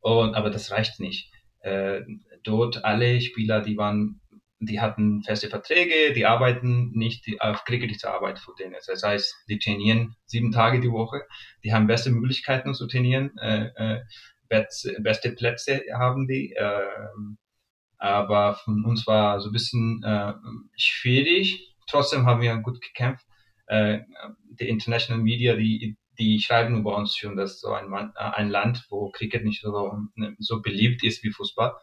Und, 0.00 0.34
aber 0.34 0.50
das 0.50 0.70
reicht 0.70 0.98
nicht. 0.98 1.30
Äh, 1.60 2.00
dort 2.42 2.84
alle 2.84 3.20
Spieler, 3.20 3.60
die 3.60 3.76
waren, 3.76 4.20
die 4.58 4.80
hatten 4.80 5.22
feste 5.22 5.48
Verträge, 5.48 6.12
die 6.14 6.26
arbeiten 6.26 6.90
nicht 6.92 7.26
die, 7.26 7.40
auf 7.40 7.64
kriegerische 7.64 8.10
Arbeit 8.10 8.38
für 8.38 8.54
denen. 8.58 8.76
Das 8.86 9.02
heißt, 9.02 9.44
die 9.48 9.58
trainieren 9.58 10.16
sieben 10.26 10.52
Tage 10.52 10.80
die 10.80 10.90
Woche, 10.90 11.22
die 11.64 11.72
haben 11.72 11.86
beste 11.86 12.10
Möglichkeiten 12.10 12.74
zu 12.74 12.86
trainieren, 12.86 13.36
äh, 13.38 13.68
äh, 13.76 14.00
beste 14.48 15.32
Plätze 15.32 15.82
haben 15.94 16.26
die. 16.26 16.52
Äh, 16.52 16.80
aber 18.02 18.56
von 18.56 18.84
uns 18.84 19.06
war 19.06 19.40
so 19.40 19.50
ein 19.50 19.52
bisschen 19.52 20.02
äh, 20.02 20.32
schwierig. 20.76 21.72
Trotzdem 21.86 22.26
haben 22.26 22.40
wir 22.40 22.56
gut 22.56 22.80
gekämpft. 22.80 23.24
Äh, 23.66 24.00
die 24.58 24.68
International 24.68 25.22
Media, 25.22 25.54
die, 25.54 25.96
die 26.18 26.40
schreiben 26.40 26.80
über 26.80 26.96
uns 26.96 27.16
schon, 27.16 27.36
dass 27.36 27.60
so 27.60 27.72
ein, 27.72 27.92
äh, 27.92 28.10
ein 28.16 28.50
Land, 28.50 28.86
wo 28.90 29.10
Cricket 29.10 29.44
nicht 29.44 29.62
so, 29.62 30.00
so 30.40 30.60
beliebt 30.62 31.04
ist 31.04 31.22
wie 31.22 31.30
Fußball. 31.30 31.76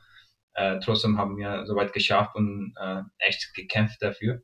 Äh, 0.56 0.80
trotzdem 0.84 1.18
haben 1.18 1.38
wir 1.38 1.66
soweit 1.66 1.94
geschafft 1.94 2.36
und 2.36 2.74
äh, 2.78 3.02
echt 3.20 3.54
gekämpft 3.56 4.02
dafür. 4.02 4.42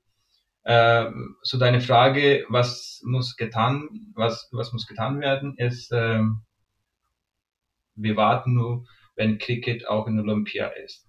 Äh, 0.64 1.12
so 1.42 1.58
deine 1.58 1.82
Frage, 1.82 2.46
was 2.48 3.02
muss 3.04 3.36
getan, 3.36 4.14
was, 4.16 4.48
was 4.54 4.72
muss 4.72 4.88
getan 4.88 5.20
werden, 5.20 5.58
ist, 5.58 5.92
äh, 5.92 6.22
wir 7.96 8.16
warten 8.16 8.54
nur, 8.54 8.86
wenn 9.18 9.40
Cricket 9.40 9.90
auch 9.90 10.08
in 10.08 10.18
Olympia 10.18 10.68
ist 10.68 11.05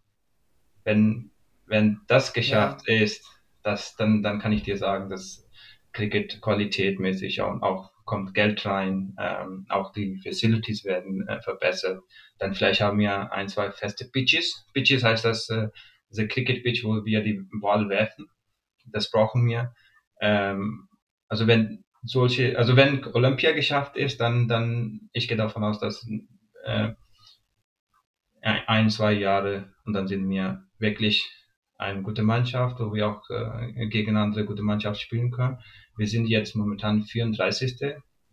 wenn, 0.87 1.33
wenn 1.67 2.01
das 2.07 2.33
geschafft 2.33 2.89
ja. 2.89 3.03
ist, 3.03 3.27
das, 3.63 3.97
dann, 3.97 4.23
dann 4.23 4.39
kann 4.39 4.53
ich 4.53 4.63
dir 4.63 4.79
sagen, 4.79 5.11
dass 5.11 5.47
Cricket 5.93 6.41
qualitätmäßig 6.41 7.41
auch, 7.43 7.61
auch 7.61 7.91
kommt 8.05 8.35
Geld 8.35 8.65
rein, 8.65 9.17
ähm, 9.19 9.67
auch 9.69 9.93
die 9.93 10.21
Facilities 10.23 10.85
werden 10.85 11.27
äh, 11.27 11.43
verbessert. 11.43 12.01
Dann 12.39 12.55
vielleicht 12.55 12.81
haben 12.81 13.01
wir 13.01 13.33
ein, 13.33 13.49
zwei 13.49 13.73
feste 13.73 14.09
Pitches. 14.09 14.65
Pitches 14.73 15.03
heißt 15.03 15.25
das, 15.25 15.49
äh, 15.51 15.69
the 16.11 16.29
Cricket 16.29 16.63
Pitch, 16.63 16.85
wo 16.85 17.05
wir 17.05 17.23
die 17.25 17.43
Ball 17.61 17.89
werfen. 17.89 18.29
Das 18.85 19.11
brauchen 19.11 19.45
wir. 19.49 19.75
Ähm, 20.21 20.89
also 21.27 21.49
wenn 21.49 21.85
solche, 22.05 22.57
also 22.57 22.77
wenn 22.77 23.05
Olympia 23.05 23.51
geschafft 23.51 23.97
ist, 23.97 24.21
dann, 24.21 24.47
dann, 24.47 25.11
ich 25.13 25.27
gehe 25.27 25.37
davon 25.37 25.65
aus, 25.65 25.81
dass 25.81 26.07
äh, 26.63 26.93
ein, 28.41 28.89
zwei 28.91 29.15
Jahre 29.15 29.75
und 29.85 29.95
dann 29.95 30.07
sind 30.07 30.29
wir 30.31 30.66
wirklich 30.79 31.25
eine 31.79 32.03
gute 32.03 32.23
Mannschaft, 32.23 32.81
wo 32.81 32.93
wir 32.93 33.09
auch 33.09 33.29
äh, 33.31 33.87
gegen 33.89 34.17
andere 34.17 34.45
gute 34.45 34.63
Mannschaft 34.63 35.01
spielen 35.01 35.31
können. 35.31 35.59
Wir 35.97 36.07
sind 36.07 36.27
jetzt 36.27 36.57
momentan 36.57 37.05
34. 37.05 37.81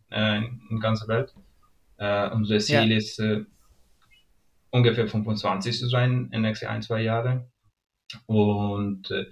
Äh, 0.10 0.41
in 0.69 0.79
ganzer 0.79 1.08
Welt. 1.08 1.34
Äh, 1.97 2.29
unser 2.29 2.60
Ziel 2.60 2.91
ja. 2.91 2.97
ist, 2.97 3.19
äh, 3.19 3.43
ungefähr 4.69 5.08
25 5.08 5.77
zu 5.77 5.88
sein 5.88 6.25
in 6.25 6.32
den 6.32 6.41
nächsten 6.43 6.67
ein, 6.67 6.82
zwei 6.82 7.01
Jahren. 7.01 7.51
Und 8.25 9.10
äh, 9.12 9.25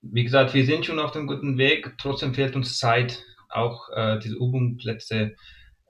wie 0.00 0.24
gesagt, 0.24 0.54
wir 0.54 0.64
sind 0.64 0.86
schon 0.86 0.98
auf 0.98 1.12
dem 1.12 1.26
guten 1.26 1.58
Weg. 1.58 1.94
Trotzdem 1.98 2.34
fehlt 2.34 2.56
uns 2.56 2.78
Zeit, 2.78 3.24
auch 3.48 3.88
äh, 3.90 4.18
diese 4.18 4.36
Übungsplätze. 4.36 5.34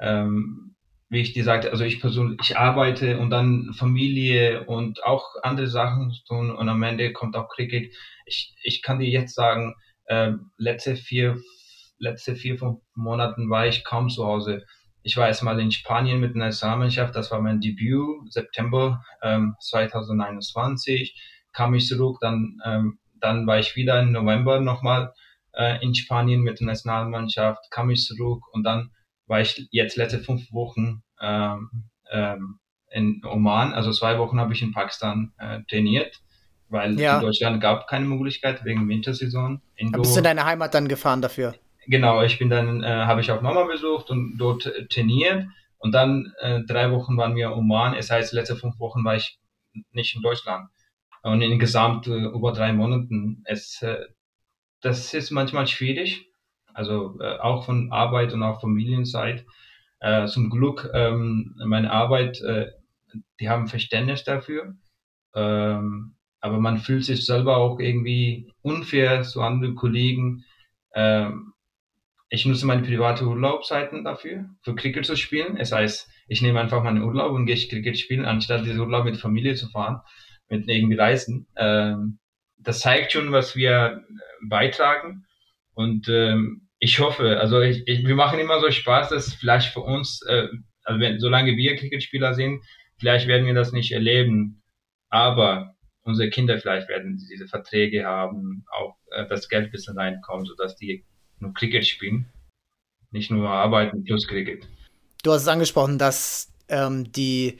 Ähm, 0.00 0.74
wie 1.10 1.20
ich 1.20 1.32
dir 1.32 1.44
sagte, 1.44 1.70
also 1.70 1.84
ich 1.84 2.00
persönlich, 2.00 2.38
ich 2.42 2.58
arbeite 2.58 3.18
und 3.18 3.30
dann 3.30 3.72
Familie 3.72 4.64
und 4.64 5.02
auch 5.04 5.36
andere 5.42 5.66
Sachen 5.66 6.14
tun 6.26 6.50
und 6.50 6.68
am 6.68 6.82
Ende 6.82 7.12
kommt 7.12 7.34
auch 7.36 7.48
Cricket. 7.48 7.94
Ich, 8.26 8.54
ich 8.62 8.82
kann 8.82 8.98
dir 8.98 9.08
jetzt 9.08 9.34
sagen, 9.34 9.74
äh, 10.04 10.32
letzte 10.58 10.96
vier, 10.96 11.38
letzte 11.98 12.36
vier, 12.36 12.58
fünf 12.58 12.80
Monaten 12.94 13.48
war 13.48 13.66
ich 13.66 13.84
kaum 13.84 14.10
zu 14.10 14.26
Hause. 14.26 14.66
Ich 15.02 15.16
war 15.16 15.28
erstmal 15.28 15.58
in 15.60 15.70
Spanien 15.70 16.20
mit 16.20 16.34
einer 16.34 16.46
Nationalmannschaft, 16.46 17.16
das 17.16 17.30
war 17.30 17.40
mein 17.40 17.60
Debüt, 17.60 18.30
September 18.30 19.02
ähm, 19.22 19.54
2021, 19.60 21.18
kam 21.52 21.74
ich 21.74 21.86
zurück, 21.86 22.18
dann, 22.20 22.60
ähm, 22.66 22.98
dann 23.14 23.46
war 23.46 23.58
ich 23.58 23.76
wieder 23.76 24.00
im 24.00 24.12
November 24.12 24.60
nochmal 24.60 25.14
äh, 25.54 25.82
in 25.82 25.94
Spanien 25.94 26.42
mit 26.42 26.60
der 26.60 26.66
Nationalmannschaft, 26.66 27.70
kam 27.70 27.88
ich 27.88 28.04
zurück 28.04 28.42
und 28.52 28.64
dann 28.64 28.90
war 29.28 29.40
ich 29.40 29.68
jetzt 29.70 29.96
letzte 29.96 30.18
fünf 30.18 30.52
Wochen 30.52 31.02
ähm, 31.20 31.70
ähm, 32.10 32.58
in 32.90 33.20
Oman, 33.24 33.74
also 33.74 33.92
zwei 33.92 34.18
Wochen 34.18 34.40
habe 34.40 34.54
ich 34.54 34.62
in 34.62 34.72
Pakistan 34.72 35.32
äh, 35.38 35.60
trainiert, 35.68 36.20
weil 36.68 36.98
ja. 36.98 37.16
in 37.16 37.22
Deutschland 37.22 37.60
gab 37.60 37.86
keine 37.86 38.06
Möglichkeit 38.06 38.64
wegen 38.64 38.88
Wintersaison. 38.88 39.60
Indoor. 39.76 40.02
Bist 40.02 40.14
du 40.14 40.20
in 40.20 40.24
deine 40.24 40.44
Heimat 40.44 40.74
dann 40.74 40.88
gefahren 40.88 41.20
dafür? 41.20 41.54
Genau, 41.86 42.22
ich 42.22 42.38
bin 42.38 42.50
dann, 42.50 42.82
äh, 42.82 42.86
habe 42.86 43.20
ich 43.20 43.30
auch 43.30 43.42
Mama 43.42 43.64
besucht 43.64 44.10
und 44.10 44.36
dort 44.38 44.70
trainiert 44.90 45.46
und 45.78 45.92
dann 45.92 46.32
äh, 46.40 46.62
drei 46.66 46.90
Wochen 46.90 47.16
waren 47.16 47.36
wir 47.36 47.48
in 47.48 47.52
Oman, 47.52 47.94
es 47.94 48.10
heißt 48.10 48.32
letzte 48.32 48.56
fünf 48.56 48.78
Wochen 48.78 49.04
war 49.04 49.16
ich 49.16 49.38
nicht 49.92 50.16
in 50.16 50.22
Deutschland 50.22 50.68
und 51.22 51.42
insgesamt 51.42 52.06
äh, 52.06 52.10
über 52.10 52.52
drei 52.52 52.72
Monaten. 52.72 53.42
Es, 53.44 53.82
äh, 53.82 53.98
das 54.80 55.14
ist 55.14 55.30
manchmal 55.30 55.66
schwierig, 55.66 56.27
also 56.78 57.18
äh, 57.20 57.38
auch 57.38 57.66
von 57.66 57.90
Arbeit 57.90 58.32
und 58.32 58.42
auch 58.44 58.60
Familienzeit. 58.60 59.44
Äh, 59.98 60.26
zum 60.26 60.48
Glück, 60.48 60.88
ähm, 60.94 61.56
meine 61.66 61.90
Arbeit, 61.90 62.40
äh, 62.40 62.70
die 63.40 63.48
haben 63.48 63.66
Verständnis 63.66 64.22
dafür. 64.22 64.76
Ähm, 65.34 66.14
aber 66.40 66.60
man 66.60 66.78
fühlt 66.78 67.04
sich 67.04 67.26
selber 67.26 67.56
auch 67.56 67.80
irgendwie 67.80 68.52
unfair 68.62 69.22
zu 69.22 69.42
anderen 69.42 69.74
Kollegen. 69.74 70.44
Ähm, 70.94 71.52
ich 72.28 72.46
nutze 72.46 72.64
meine 72.64 72.82
private 72.82 73.26
Urlaubszeiten 73.26 74.04
dafür, 74.04 74.48
für 74.62 74.76
Cricket 74.76 75.04
zu 75.04 75.16
spielen. 75.16 75.56
Es 75.56 75.72
heißt, 75.72 76.08
ich 76.28 76.42
nehme 76.42 76.60
einfach 76.60 76.84
meinen 76.84 77.02
Urlaub 77.02 77.32
und 77.32 77.46
gehe 77.46 77.56
Cricket 77.56 77.98
spielen, 77.98 78.24
anstatt 78.24 78.64
diesen 78.64 78.78
Urlaub 78.80 79.04
mit 79.04 79.16
Familie 79.16 79.56
zu 79.56 79.68
fahren, 79.68 80.00
mit 80.48 80.68
irgendwie 80.68 80.96
Reisen. 80.96 81.48
Ähm, 81.56 82.20
das 82.56 82.78
zeigt 82.78 83.12
schon, 83.12 83.32
was 83.32 83.56
wir 83.56 84.04
beitragen. 84.48 85.24
Und 85.74 86.08
ähm, 86.08 86.67
ich 86.80 86.98
hoffe, 87.00 87.38
also 87.40 87.60
ich, 87.60 87.86
ich, 87.86 88.06
wir 88.06 88.14
machen 88.14 88.38
immer 88.38 88.60
so 88.60 88.70
Spaß, 88.70 89.10
dass 89.10 89.34
vielleicht 89.34 89.72
für 89.72 89.80
uns, 89.80 90.22
äh, 90.28 90.48
also 90.84 91.00
wenn, 91.00 91.18
solange 91.18 91.56
wir 91.56 91.76
Cricketspieler 91.76 92.34
sind, 92.34 92.64
vielleicht 92.98 93.26
werden 93.26 93.46
wir 93.46 93.54
das 93.54 93.72
nicht 93.72 93.92
erleben, 93.92 94.62
aber 95.08 95.74
unsere 96.02 96.30
Kinder 96.30 96.58
vielleicht 96.58 96.88
werden 96.88 97.18
diese 97.30 97.48
Verträge 97.48 98.04
haben, 98.04 98.64
auch 98.72 98.96
äh, 99.10 99.26
das 99.28 99.48
Geld 99.48 99.66
ein 99.66 99.70
bisschen 99.72 99.98
reinkommen, 99.98 100.46
sodass 100.46 100.76
die 100.76 101.04
nur 101.40 101.52
Cricket 101.54 101.86
spielen, 101.86 102.26
nicht 103.10 103.30
nur 103.30 103.48
arbeiten 103.48 104.04
plus 104.04 104.26
Cricket. 104.26 104.66
Du 105.22 105.32
hast 105.32 105.42
es 105.42 105.48
angesprochen, 105.48 105.98
dass 105.98 106.52
ähm, 106.68 107.10
die 107.12 107.58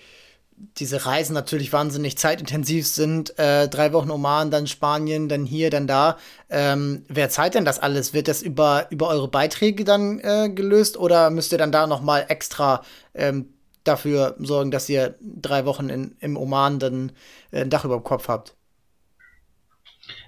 diese 0.77 1.07
Reisen 1.07 1.35
natürlich 1.35 1.73
wahnsinnig 1.73 2.19
zeitintensiv 2.19 2.87
sind. 2.87 3.39
Äh, 3.39 3.69
drei 3.69 3.93
Wochen 3.93 4.11
Oman, 4.11 4.51
dann 4.51 4.67
Spanien, 4.67 5.29
dann 5.29 5.45
hier, 5.45 5.71
dann 5.71 5.87
da. 5.87 6.19
Ähm, 6.51 7.05
wer 7.09 7.29
zahlt 7.31 7.55
denn 7.55 7.65
das 7.65 7.79
alles? 7.79 8.15
Wird 8.15 8.29
das 8.29 8.43
über, 8.43 8.87
über 8.91 9.09
eure 9.09 9.29
Beiträge 9.29 9.85
dann 9.85 10.19
äh, 10.21 10.51
gelöst 10.51 10.97
oder 10.97 11.31
müsst 11.31 11.53
ihr 11.53 11.59
dann 11.59 11.73
da 11.73 11.87
noch 11.87 12.03
mal 12.03 12.27
extra 12.29 12.83
ähm, 13.15 13.51
dafür 13.85 14.37
sorgen, 14.39 14.71
dass 14.71 14.89
ihr 14.89 15.15
drei 15.21 15.65
Wochen 15.65 15.89
in, 15.89 16.17
im 16.21 16.37
Oman 16.37 16.79
dann 16.79 17.13
äh, 17.51 17.63
ein 17.63 17.71
Dach 17.71 17.85
über 17.85 17.97
dem 17.97 18.05
Kopf 18.05 18.29
habt? 18.29 18.55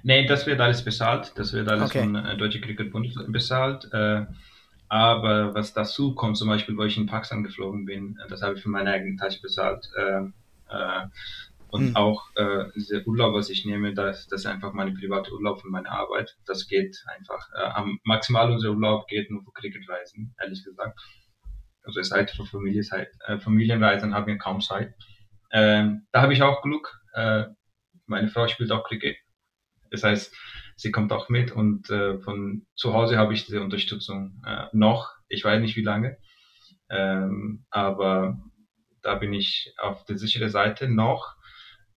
Nee, 0.02 0.26
das 0.26 0.46
wird 0.46 0.60
alles 0.60 0.84
bezahlt. 0.84 1.32
Das 1.36 1.52
wird 1.52 1.68
alles 1.68 1.90
okay. 1.90 2.00
von 2.00 2.14
äh, 2.14 2.36
Deutsche 2.36 2.60
Cricket 2.60 2.92
Bund 2.92 3.14
bezahlt. 3.28 3.88
Aber 4.90 5.54
was 5.54 5.72
dazu 5.72 6.16
kommt, 6.16 6.36
zum 6.36 6.48
Beispiel, 6.48 6.76
wo 6.76 6.82
ich 6.82 6.96
in 6.96 7.06
Pakistan 7.06 7.44
geflogen 7.44 7.84
bin, 7.84 8.18
äh, 8.22 8.28
das 8.28 8.42
habe 8.42 8.54
ich 8.56 8.62
für 8.62 8.68
meine 8.68 8.90
eigene 8.90 9.16
Tasche 9.16 9.40
bezahlt. 9.40 9.88
Äh, 9.96 10.22
äh, 10.68 11.06
und 11.68 11.88
hm. 11.88 11.96
auch 11.96 12.24
äh, 12.34 12.64
dieser 12.74 13.06
Urlaub, 13.06 13.32
was 13.32 13.50
ich 13.50 13.64
nehme, 13.64 13.94
das, 13.94 14.26
das 14.26 14.40
ist 14.40 14.46
einfach 14.46 14.72
meine 14.72 14.90
private 14.92 15.32
Urlaub 15.32 15.60
von 15.60 15.70
meiner 15.70 15.92
Arbeit. 15.92 16.36
Das 16.44 16.66
geht 16.66 17.04
einfach. 17.06 17.48
Äh, 17.54 17.62
am 17.62 18.00
maximal 18.02 18.50
unser 18.50 18.70
Urlaub 18.70 19.06
geht 19.06 19.30
nur 19.30 19.44
für 19.44 19.52
Cricketreisen, 19.52 20.34
ehrlich 20.42 20.64
gesagt. 20.64 20.98
Also 21.84 22.00
es 22.00 22.10
heißt 22.10 22.34
für 22.34 22.44
Familie, 22.44 22.82
äh, 23.26 23.38
Familienreisen 23.38 24.12
haben 24.12 24.26
wir 24.26 24.38
kaum 24.38 24.60
Zeit. 24.60 24.92
Ähm, 25.52 26.08
da 26.10 26.22
habe 26.22 26.32
ich 26.32 26.42
auch 26.42 26.62
Glück. 26.62 27.00
Äh, 27.14 27.44
meine 28.06 28.26
Frau 28.26 28.48
spielt 28.48 28.72
auch 28.72 28.82
Cricket. 28.82 29.16
Das 29.92 30.02
heißt, 30.02 30.34
sie 30.80 30.90
kommt 30.90 31.12
auch 31.12 31.28
mit 31.28 31.52
und 31.52 31.90
äh, 31.90 32.18
von 32.20 32.66
zu 32.74 32.94
Hause 32.94 33.18
habe 33.18 33.34
ich 33.34 33.44
diese 33.44 33.60
Unterstützung 33.60 34.42
äh, 34.46 34.66
noch. 34.72 35.12
Ich 35.28 35.44
weiß 35.44 35.60
nicht 35.60 35.76
wie 35.76 35.84
lange, 35.84 36.16
ähm, 36.88 37.64
aber 37.70 38.38
da 39.02 39.14
bin 39.14 39.32
ich 39.34 39.74
auf 39.78 40.04
der 40.04 40.16
sicheren 40.16 40.50
Seite 40.50 40.88
noch. 40.88 41.36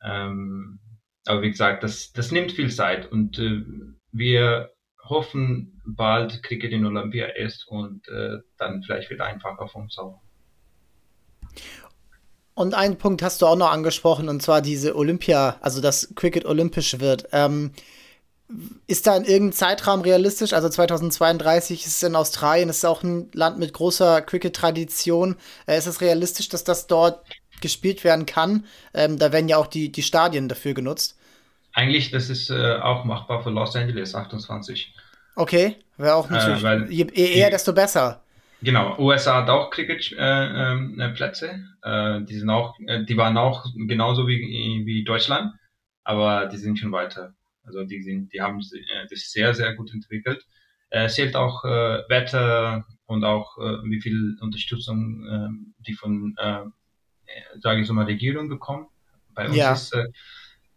Ähm, 0.03 0.79
aber 1.25 1.41
wie 1.41 1.51
gesagt, 1.51 1.83
das, 1.83 2.11
das 2.11 2.31
nimmt 2.31 2.51
viel 2.51 2.71
Zeit 2.71 3.09
und 3.09 3.39
äh, 3.39 3.63
wir 4.11 4.71
hoffen 5.01 5.81
bald 5.85 6.43
Cricket 6.43 6.73
in 6.73 6.85
Olympia 6.85 7.27
ist 7.27 7.65
und 7.67 8.07
äh, 8.09 8.39
dann 8.57 8.83
vielleicht 8.83 9.09
wieder 9.09 9.25
einfacher 9.25 9.73
uns 9.75 9.97
auch. 9.97 10.21
Und 12.55 12.73
einen 12.73 12.97
Punkt 12.97 13.23
hast 13.23 13.41
du 13.41 13.47
auch 13.47 13.55
noch 13.55 13.71
angesprochen, 13.71 14.29
und 14.29 14.41
zwar 14.41 14.61
diese 14.61 14.95
Olympia, 14.95 15.57
also 15.61 15.81
dass 15.81 16.13
Cricket 16.15 16.45
olympisch 16.45 16.99
wird. 16.99 17.27
Ähm, 17.31 17.71
ist 18.87 19.07
da 19.07 19.15
in 19.15 19.23
irgendeinem 19.23 19.53
Zeitraum 19.53 20.01
realistisch? 20.01 20.53
Also 20.53 20.69
2032 20.69 21.85
ist 21.85 21.95
es 21.95 22.03
in 22.03 22.15
Australien, 22.15 22.69
ist 22.69 22.85
auch 22.85 23.03
ein 23.03 23.29
Land 23.33 23.59
mit 23.59 23.73
großer 23.73 24.21
Cricket-Tradition. 24.21 25.35
Äh, 25.65 25.77
ist 25.77 25.87
es 25.87 26.01
realistisch, 26.01 26.49
dass 26.49 26.63
das 26.63 26.87
dort 26.87 27.25
gespielt 27.61 28.03
werden 28.03 28.25
kann? 28.25 28.65
Ähm, 28.93 29.17
da 29.17 29.31
werden 29.31 29.47
ja 29.47 29.57
auch 29.57 29.67
die, 29.67 29.91
die 29.91 30.03
Stadien 30.03 30.47
dafür 30.49 30.73
genutzt. 30.73 31.17
Eigentlich, 31.73 32.11
das 32.11 32.29
ist 32.29 32.49
äh, 32.49 32.75
auch 32.75 33.03
machbar 33.05 33.41
für 33.41 33.49
Los 33.49 33.75
Angeles 33.75 34.13
28. 34.13 34.93
Okay, 35.35 35.77
wäre 35.97 36.15
auch 36.15 36.29
äh, 36.29 36.33
natürlich. 36.33 36.63
Äh, 36.63 36.85
je 36.89 37.05
eher, 37.05 37.49
desto 37.49 37.73
besser. 37.73 38.21
Genau, 38.61 38.97
USA 38.99 39.41
hat 39.41 39.49
auch 39.49 39.71
Cricket-Plätze. 39.71 41.49
Äh, 41.83 42.17
äh, 42.17 42.21
die 42.23 42.35
sind 42.35 42.49
auch, 42.49 42.75
die 42.79 43.17
waren 43.17 43.37
auch 43.37 43.65
genauso 43.75 44.27
wie, 44.27 44.83
wie 44.85 45.03
Deutschland, 45.03 45.53
aber 46.03 46.45
die 46.45 46.57
sind 46.57 46.79
schon 46.79 46.91
weiter. 46.91 47.33
Also 47.63 47.83
die 47.83 48.01
sind, 48.01 48.33
die 48.33 48.41
haben 48.41 48.59
äh, 48.59 49.07
das 49.09 49.31
sehr, 49.31 49.53
sehr 49.53 49.73
gut 49.75 49.93
entwickelt. 49.93 50.45
Äh, 50.89 51.05
es 51.05 51.15
zählt 51.15 51.35
auch 51.35 51.63
äh, 51.65 52.03
Wetter 52.09 52.85
und 53.05 53.23
auch 53.23 53.57
äh, 53.57 53.83
wie 53.83 54.01
viel 54.01 54.37
Unterstützung 54.41 55.25
äh, 55.25 55.83
die 55.87 55.93
von, 55.93 56.35
äh, 56.37 56.63
sage 57.59 57.81
ich 57.81 57.87
so 57.87 57.93
mal, 57.93 58.05
Regierung 58.05 58.49
bekommen. 58.49 58.87
Bei 59.33 59.47
uns 59.47 59.55
ja. 59.55 59.73
ist 59.73 59.93
äh, 59.93 60.05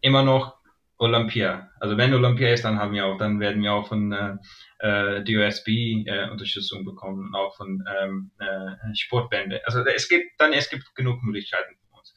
immer 0.00 0.22
noch 0.22 0.56
Olympia. 0.98 1.70
Also 1.78 1.96
wenn 1.96 2.14
Olympia 2.14 2.48
ist, 2.48 2.64
dann 2.64 2.78
haben 2.78 2.92
wir 2.92 3.06
auch, 3.06 3.18
dann 3.18 3.40
werden 3.40 3.62
wir 3.62 3.72
auch 3.72 3.88
von 3.88 4.12
äh, 4.12 4.36
äh 4.78 5.24
DOSB 5.24 5.68
äh, 6.06 6.30
Unterstützung 6.30 6.84
bekommen, 6.84 7.34
auch 7.34 7.54
von 7.56 7.84
ähm, 8.00 8.30
äh, 8.38 8.94
Sportbände. 8.94 9.60
Also 9.66 9.80
es 9.80 10.08
gibt 10.08 10.40
dann 10.40 10.52
es 10.52 10.70
gibt 10.70 10.94
genug 10.94 11.22
Möglichkeiten 11.22 11.76
für 11.76 11.98
uns. 11.98 12.14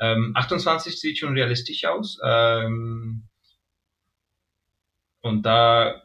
Ähm, 0.00 0.32
28 0.34 0.98
sieht 0.98 1.18
schon 1.18 1.34
realistisch 1.34 1.84
aus. 1.84 2.18
Ähm, 2.24 3.24
und 5.22 5.42
da, 5.42 6.02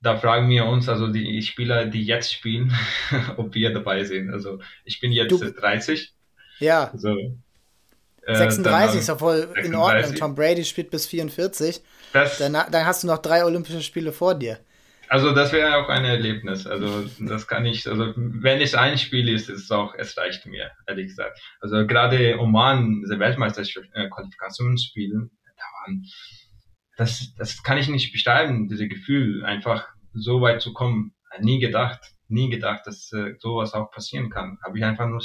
da 0.00 0.16
fragen 0.16 0.48
wir 0.48 0.66
uns, 0.66 0.88
also 0.88 1.08
die 1.08 1.42
Spieler, 1.42 1.86
die 1.86 2.04
jetzt 2.04 2.32
spielen, 2.32 2.72
ob 3.36 3.54
wir 3.54 3.72
dabei 3.72 4.04
sind. 4.04 4.30
Also 4.30 4.60
ich 4.84 5.00
bin 5.00 5.12
jetzt 5.12 5.32
du, 5.32 5.38
30. 5.38 6.12
Ja. 6.60 6.90
Also, 6.92 7.16
äh, 8.22 8.34
36 8.34 9.00
ist 9.00 9.08
ja 9.08 9.16
voll 9.16 9.40
36. 9.40 9.64
in 9.66 9.74
Ordnung. 9.74 10.14
Tom 10.14 10.34
Brady 10.34 10.64
spielt 10.64 10.90
bis 10.90 11.06
44. 11.06 11.80
Das, 12.12 12.38
dann, 12.38 12.52
dann 12.52 12.86
hast 12.86 13.02
du 13.02 13.06
noch 13.06 13.18
drei 13.18 13.44
Olympische 13.44 13.82
Spiele 13.82 14.12
vor 14.12 14.34
dir. 14.34 14.58
Also 15.08 15.34
das 15.34 15.52
wäre 15.52 15.76
auch 15.76 15.88
ein 15.88 16.04
Erlebnis. 16.04 16.68
Also 16.68 17.04
das 17.18 17.48
kann 17.48 17.66
ich, 17.66 17.88
also 17.88 18.12
wenn 18.16 18.60
es 18.60 18.76
ein 18.76 18.96
Spiel 18.96 19.28
ist, 19.28 19.48
ist 19.48 19.64
es 19.64 19.70
auch, 19.72 19.92
es 19.96 20.16
reicht 20.16 20.46
mir, 20.46 20.70
ehrlich 20.86 21.08
gesagt. 21.08 21.36
Also 21.60 21.84
gerade 21.84 22.38
Oman, 22.38 23.00
diese 23.02 23.18
Weltmeisterschaftsqualifikationsspiele, 23.18 25.16
äh, 25.16 25.28
da 25.56 25.64
waren 25.80 26.06
das, 27.00 27.34
das 27.34 27.62
kann 27.62 27.78
ich 27.78 27.88
nicht 27.88 28.12
beschreiben, 28.12 28.68
diese 28.68 28.86
Gefühl, 28.86 29.42
einfach 29.42 29.88
so 30.12 30.42
weit 30.42 30.60
zu 30.60 30.74
kommen. 30.74 31.14
Nie 31.38 31.58
gedacht, 31.58 32.00
nie 32.28 32.50
gedacht, 32.50 32.86
dass 32.86 33.10
äh, 33.12 33.36
sowas 33.38 33.72
auch 33.72 33.90
passieren 33.90 34.28
kann. 34.28 34.58
Habe 34.62 34.76
ich 34.76 34.84
einfach 34.84 35.08
nur 35.08 35.22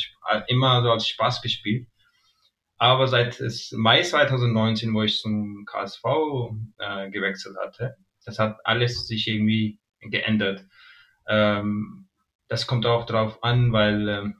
immer 0.47 0.81
so 0.81 0.91
als 0.91 1.05
Spaß 1.05 1.41
gespielt. 1.41 1.89
Aber 2.77 3.07
seit 3.07 3.43
Mai 3.73 4.01
2019, 4.03 4.93
wo 4.93 5.03
ich 5.03 5.19
zum 5.19 5.65
KSV 5.65 6.03
äh, 6.77 7.09
gewechselt 7.09 7.57
hatte, 7.61 7.97
das 8.23 8.39
hat 8.39 8.57
alles 8.63 9.05
sich 9.05 9.27
irgendwie 9.27 9.79
geändert. 9.99 10.63
Ähm, 11.27 12.07
das 12.47 12.67
kommt 12.67 12.85
auch 12.85 13.05
darauf 13.05 13.43
an, 13.43 13.73
weil, 13.73 14.07
ähm, 14.07 14.37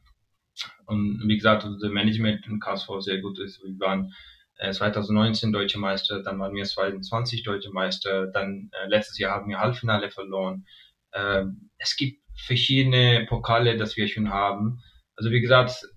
und 0.86 1.22
wie 1.28 1.36
gesagt, 1.36 1.66
das 1.66 1.92
Management 1.92 2.48
im 2.48 2.62
KSV 2.62 2.88
sehr 3.00 3.20
gut 3.20 3.40
ist. 3.40 3.62
Wir 3.62 3.78
waren 3.80 4.06
äh, 4.06 4.14
2019 4.58 5.52
Deutsche 5.52 5.80
Meister, 5.80 6.24
dann 6.24 6.40
waren 6.40 6.56
wir 6.56 6.64
2020 6.64 7.44
Deutsche 7.44 7.72
Meister, 7.72 8.28
dann 8.28 8.70
äh, 8.72 8.88
letztes 8.88 9.18
Jahr 9.18 9.36
haben 9.36 9.50
wir 9.50 9.60
Halbfinale 9.60 10.10
verloren. 10.10 10.66
Ähm, 11.14 11.70
es 11.78 11.96
gibt 11.98 12.22
verschiedene 12.36 13.26
Pokale, 13.28 13.78
das 13.78 13.98
wir 13.98 14.08
schon 14.08 14.30
haben. 14.30 14.82
Also 15.16 15.32
wie 15.32 15.42
gesagt, 15.42 15.88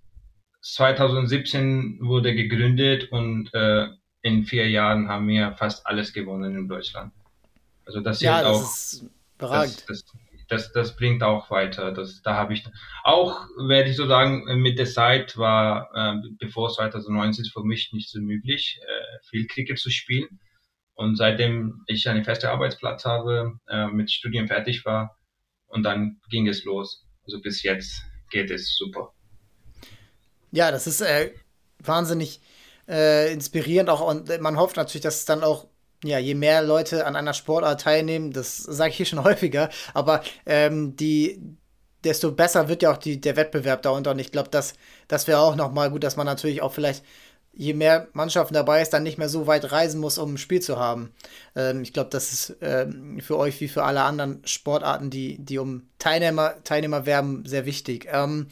2017 0.63 2.01
wurde 2.01 2.35
gegründet 2.35 3.11
und 3.13 3.53
äh, 3.55 3.89
in 4.23 4.45
vier 4.45 4.69
Jahren 4.69 5.09
haben 5.09 5.29
wir 5.29 5.53
fast 5.53 5.87
alles 5.87 6.13
gewonnen 6.13 6.57
in 6.57 6.69
Deutschland. 6.69 7.13
Also 7.85 8.01
das 8.01 8.21
ja, 8.21 8.43
das 8.43 8.51
auch, 8.51 8.63
ist 8.63 9.05
das, 9.39 9.87
das, 9.87 10.05
das, 10.49 10.73
das, 10.73 10.97
bringt 10.97 11.23
auch 11.23 11.51
weiter. 11.51 11.93
Das, 11.93 12.23
da 12.23 12.35
habe 12.35 12.55
ich 12.55 12.65
auch, 13.05 13.47
werde 13.69 13.91
ich 13.91 13.97
so 13.97 14.07
sagen, 14.07 14.45
mit 14.61 14.79
der 14.79 14.87
Zeit 14.87 15.37
war, 15.37 15.91
äh, 15.95 16.29
bevor 16.39 16.71
2019 16.71 17.45
für 17.47 17.63
mich 17.63 17.93
nicht 17.93 18.11
so 18.11 18.21
möglich, 18.21 18.81
äh, 18.83 19.19
viel 19.29 19.47
Cricket 19.47 19.79
zu 19.79 19.91
spielen. 19.91 20.41
Und 20.95 21.17
seitdem 21.17 21.85
ich 21.87 22.09
einen 22.09 22.25
festen 22.25 22.47
Arbeitsplatz 22.47 23.05
habe, 23.05 23.59
äh, 23.69 23.87
mit 23.87 24.11
Studium 24.11 24.49
fertig 24.49 24.85
war, 24.85 25.19
und 25.69 25.83
dann 25.83 26.21
ging 26.31 26.49
es 26.49 26.65
los. 26.65 27.07
Also 27.25 27.41
bis 27.41 27.63
jetzt 27.63 28.03
geht 28.31 28.51
es 28.51 28.77
super. 28.77 29.13
Ja, 30.51 30.71
das 30.71 30.87
ist 30.87 31.03
äh, 31.03 31.33
wahnsinnig 31.79 32.41
äh, 32.89 33.33
inspirierend 33.33 33.91
auch 33.91 34.01
und 34.01 34.41
man 34.41 34.57
hofft 34.57 34.77
natürlich, 34.77 35.03
dass 35.03 35.17
es 35.17 35.25
dann 35.27 35.45
auch 35.45 35.69
ja, 36.05 36.19
je 36.19 36.35
mehr 36.35 36.63
Leute 36.63 37.07
an 37.07 37.17
einer 37.17 37.35
Sportart 37.35 37.81
teilnehmen, 37.81 38.33
das 38.33 38.59
sage 38.59 38.91
ich 38.91 38.97
hier 38.97 39.07
schon 39.07 39.25
häufiger, 39.25 39.69
aber 39.95 40.23
ähm, 40.47 40.97
die, 40.97 41.41
desto 42.05 42.33
besser 42.33 42.69
wird 42.69 42.83
ja 42.83 42.93
auch 42.93 42.99
die, 42.99 43.21
der 43.21 43.37
Wettbewerb 43.37 43.83
darunter. 43.83 44.13
Und 44.13 44.19
ich 44.19 44.33
glaube, 44.33 44.49
das, 44.51 44.75
das 45.09 45.27
wäre 45.27 45.41
auch 45.41 45.57
nochmal 45.57 45.91
gut, 45.91 46.05
dass 46.05 46.17
man 46.17 46.27
natürlich 46.27 46.63
auch 46.63 46.73
vielleicht, 46.73 47.05
je 47.53 47.75
mehr 47.75 48.07
Mannschaften 48.13 48.55
dabei 48.55 48.81
ist, 48.83 48.91
dann 48.91 49.03
nicht 49.03 49.19
mehr 49.19 49.29
so 49.29 49.49
weit 49.49 49.73
reisen 49.73 50.01
muss, 50.01 50.19
um 50.19 50.35
ein 50.35 50.39
Spiel 50.39 50.61
zu 50.61 50.79
haben. 50.79 51.13
Ähm, 51.57 51.83
ich 51.83 51.93
glaube, 51.93 52.11
das 52.11 52.33
ist 52.33 52.57
ähm, 52.61 53.19
für 53.21 53.37
euch 53.37 53.61
wie 53.61 53.69
für 53.69 53.83
alle 53.83 54.03
anderen 54.03 54.43
Sportarten, 54.45 55.11
die, 55.11 55.39
die 55.39 55.59
um 55.59 55.89
Teilnehmer, 55.99 56.63
Teilnehmer 56.63 57.05
werben, 57.05 57.45
sehr 57.47 57.67
wichtig. 57.67 58.07
Ähm, 58.13 58.47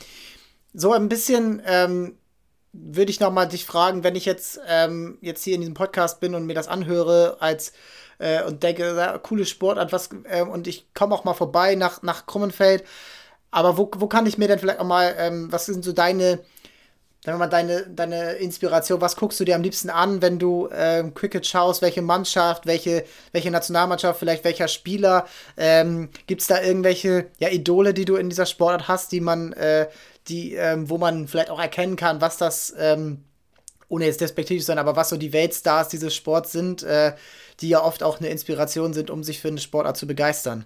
so 0.75 0.93
ein 0.93 1.09
bisschen 1.09 1.63
ähm, 1.67 2.19
würde 2.85 3.11
ich 3.11 3.21
noch 3.21 3.33
mal 3.33 3.47
dich 3.47 3.65
fragen, 3.65 4.05
wenn 4.05 4.17
ich 4.17 4.25
jetzt, 4.25 4.61
ähm, 4.69 5.19
jetzt 5.21 5.45
hier 5.45 5.55
in 5.55 5.61
diesem 5.61 5.75
Podcast 5.75 6.21
bin 6.21 6.35
und 6.35 6.47
mir 6.47 6.55
das 6.55 6.69
anhöre 6.69 7.37
als 7.41 7.73
äh, 8.19 8.43
und 8.43 8.63
denke, 8.63 8.95
ja, 8.97 9.19
coole 9.19 9.47
Sportart, 9.47 9.93
was, 9.93 10.11
äh, 10.25 10.43
und 10.43 10.67
ich 10.67 10.93
komme 10.95 11.15
auch 11.15 11.25
mal 11.25 11.35
vorbei 11.35 11.75
nach, 11.75 12.03
nach 12.03 12.27
Krummenfeld. 12.27 12.85
Aber 13.51 13.79
wo, 13.79 13.91
wo 13.97 14.07
kann 14.07 14.27
ich 14.27 14.39
mir 14.39 14.49
denn 14.49 14.59
vielleicht 14.59 14.81
auch 14.81 14.87
mal, 14.87 15.15
ähm, 15.19 15.51
was 15.51 15.67
sind 15.67 15.85
so 15.85 15.93
deine, 15.93 16.41
sagen 17.25 17.39
wir 17.39 17.39
mal, 17.39 17.47
deine, 17.47 17.87
deine 17.87 18.33
Inspiration, 18.35 19.01
was 19.01 19.17
guckst 19.17 19.41
du 19.41 19.45
dir 19.45 19.55
am 19.55 19.63
liebsten 19.63 19.91
an, 19.91 20.21
wenn 20.23 20.39
du 20.39 20.69
ähm, 20.73 21.15
Cricket 21.15 21.47
schaust, 21.47 21.83
welche 21.83 22.03
Mannschaft, 22.03 22.67
welche, 22.67 23.05
welche 23.33 23.51
Nationalmannschaft, 23.51 24.19
vielleicht 24.19 24.45
welcher 24.45 24.69
Spieler? 24.69 25.27
Ähm, 25.57 26.11
Gibt 26.27 26.43
es 26.43 26.49
da 26.49 26.61
irgendwelche 26.61 27.27
ja, 27.39 27.49
Idole, 27.49 27.95
die 27.95 28.05
du 28.05 28.17
in 28.17 28.29
dieser 28.29 28.47
Sportart 28.47 28.89
hast, 28.89 29.13
die 29.13 29.21
man, 29.21 29.53
äh, 29.55 29.89
die, 30.29 30.55
ähm, 30.55 30.89
wo 30.91 30.99
man 30.99 31.29
vielleicht 31.29 31.51
auch 31.51 31.61
erkennen 31.61 31.97
kann, 31.97 32.21
was 32.21 32.37
das, 32.37 32.75
ähm, 32.79 33.25
ohne 33.89 34.07
jetzt 34.07 34.21
despektiert 34.21 34.61
zu 34.61 34.67
sein, 34.67 34.79
aber 34.79 34.97
was 34.97 35.09
so 35.09 35.17
die 35.17 35.33
Weltstars 35.33 35.89
dieses 35.89 36.15
Sports 36.15 36.53
sind, 36.53 36.83
äh, 36.83 37.15
die 37.61 37.69
ja 37.69 37.83
oft 37.83 38.03
auch 38.03 38.19
eine 38.19 38.29
Inspiration 38.29 38.93
sind, 38.93 39.11
um 39.11 39.23
sich 39.23 39.41
für 39.41 39.49
eine 39.49 39.59
Sportart 39.59 39.97
zu 39.97 40.07
begeistern. 40.07 40.65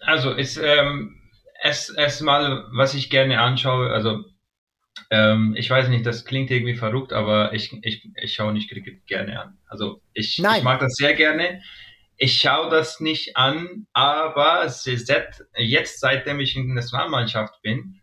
Also 0.00 0.32
ist 0.32 0.56
ähm, 0.56 1.20
erst 1.62 1.96
erstmal, 1.96 2.64
was 2.72 2.94
ich 2.94 3.10
gerne 3.10 3.40
anschaue, 3.40 3.90
also 3.90 4.24
ähm, 5.10 5.54
ich 5.56 5.70
weiß 5.70 5.88
nicht, 5.88 6.04
das 6.04 6.24
klingt 6.24 6.50
irgendwie 6.50 6.74
verrückt, 6.74 7.12
aber 7.12 7.52
ich, 7.52 7.72
ich, 7.82 8.08
ich 8.16 8.34
schaue 8.34 8.52
nicht 8.52 8.68
Cricket 8.68 9.06
gerne 9.06 9.40
an. 9.40 9.58
Also 9.66 10.02
ich, 10.12 10.38
ich 10.38 10.62
mag 10.62 10.80
das 10.80 10.94
sehr 10.94 11.14
gerne 11.14 11.60
ich 12.18 12.40
schaue 12.40 12.68
das 12.68 12.98
nicht 12.98 13.36
an, 13.36 13.86
aber 13.92 14.66
jetzt, 14.66 16.00
seitdem 16.00 16.40
ich 16.40 16.56
in 16.56 16.66
der 16.66 16.74
Nationalmannschaft 16.74 17.62
bin, 17.62 18.00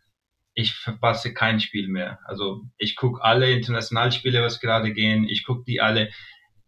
ich 0.54 0.74
verpasse 0.74 1.34
kein 1.34 1.60
Spiel 1.60 1.90
mehr. 1.90 2.20
Also 2.24 2.64
ich 2.78 2.96
gucke 2.96 3.22
alle 3.22 3.52
Internationalspiele, 3.52 4.42
was 4.42 4.62
gerade 4.62 4.94
gehen, 4.94 5.28
ich 5.28 5.44
gucke 5.44 5.66
die 5.68 5.82
alle. 5.82 6.10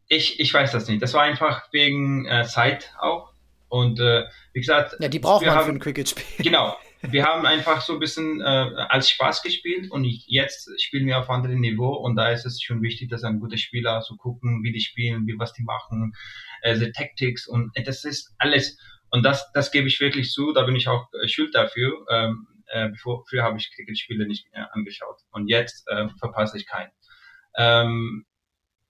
Ich, 0.10 0.42
ich 0.42 0.54
weiß 0.54 0.74
das 0.74 0.90
nicht. 0.90 1.02
Das 1.02 1.14
war 1.14 1.24
einfach 1.24 1.72
wegen 1.72 2.26
äh, 2.26 2.44
Zeit 2.46 2.94
auch. 3.00 3.32
Und 3.70 4.00
äh, 4.02 4.26
wie 4.52 4.60
gesagt, 4.60 4.98
ja, 5.00 5.08
die 5.08 5.20
braucht 5.20 5.46
man 5.46 5.56
haben, 5.56 5.66
für 5.66 5.72
ein 5.72 5.80
Cricket-Spiel. 5.80 6.24
Genau. 6.44 6.78
Wir 7.02 7.26
haben 7.26 7.46
einfach 7.46 7.82
so 7.82 7.94
ein 7.94 8.00
bisschen 8.00 8.42
äh, 8.42 8.44
als 8.44 9.10
Spaß 9.10 9.44
gespielt 9.44 9.92
und 9.92 10.04
jetzt 10.04 10.70
spielen 10.82 11.06
wir 11.06 11.20
auf 11.20 11.30
anderem 11.30 11.60
Niveau 11.60 11.94
und 11.94 12.16
da 12.16 12.32
ist 12.32 12.46
es 12.46 12.62
schon 12.62 12.82
wichtig, 12.82 13.10
dass 13.10 13.24
ein 13.24 13.40
guter 13.40 13.58
Spieler 13.58 14.02
zu 14.02 14.14
so 14.14 14.18
gucken, 14.18 14.64
wie 14.64 14.72
die 14.72 14.82
spielen, 14.82 15.28
wie 15.28 15.38
was 15.38 15.54
die 15.54 15.64
machen, 15.64 16.14
äh, 16.62 16.76
the 16.76 16.92
Tactics 16.92 17.48
und 17.48 17.72
äh, 17.76 17.84
das 17.84 18.04
ist 18.04 18.34
alles. 18.38 18.78
Und 19.10 19.24
das, 19.24 19.52
das 19.54 19.72
gebe 19.72 19.88
ich 19.88 20.00
wirklich 20.00 20.32
zu, 20.32 20.52
da 20.54 20.64
bin 20.64 20.76
ich 20.76 20.88
auch 20.88 21.08
äh, 21.24 21.28
schuld 21.28 21.56
dafür. 21.56 22.06
Ähm, 22.12 22.48
äh, 22.68 22.90
bevor, 22.90 23.24
früher 23.30 23.44
habe 23.44 23.58
ich 23.58 23.72
Cricket-Spiele 23.74 24.28
nicht 24.28 24.52
mehr 24.52 24.74
angeschaut 24.76 25.22
und 25.32 25.48
jetzt 25.48 25.88
äh, 25.88 26.08
verpasse 26.20 26.58
ich 26.58 26.68
keinen. 26.68 26.92
Ähm, 27.56 28.26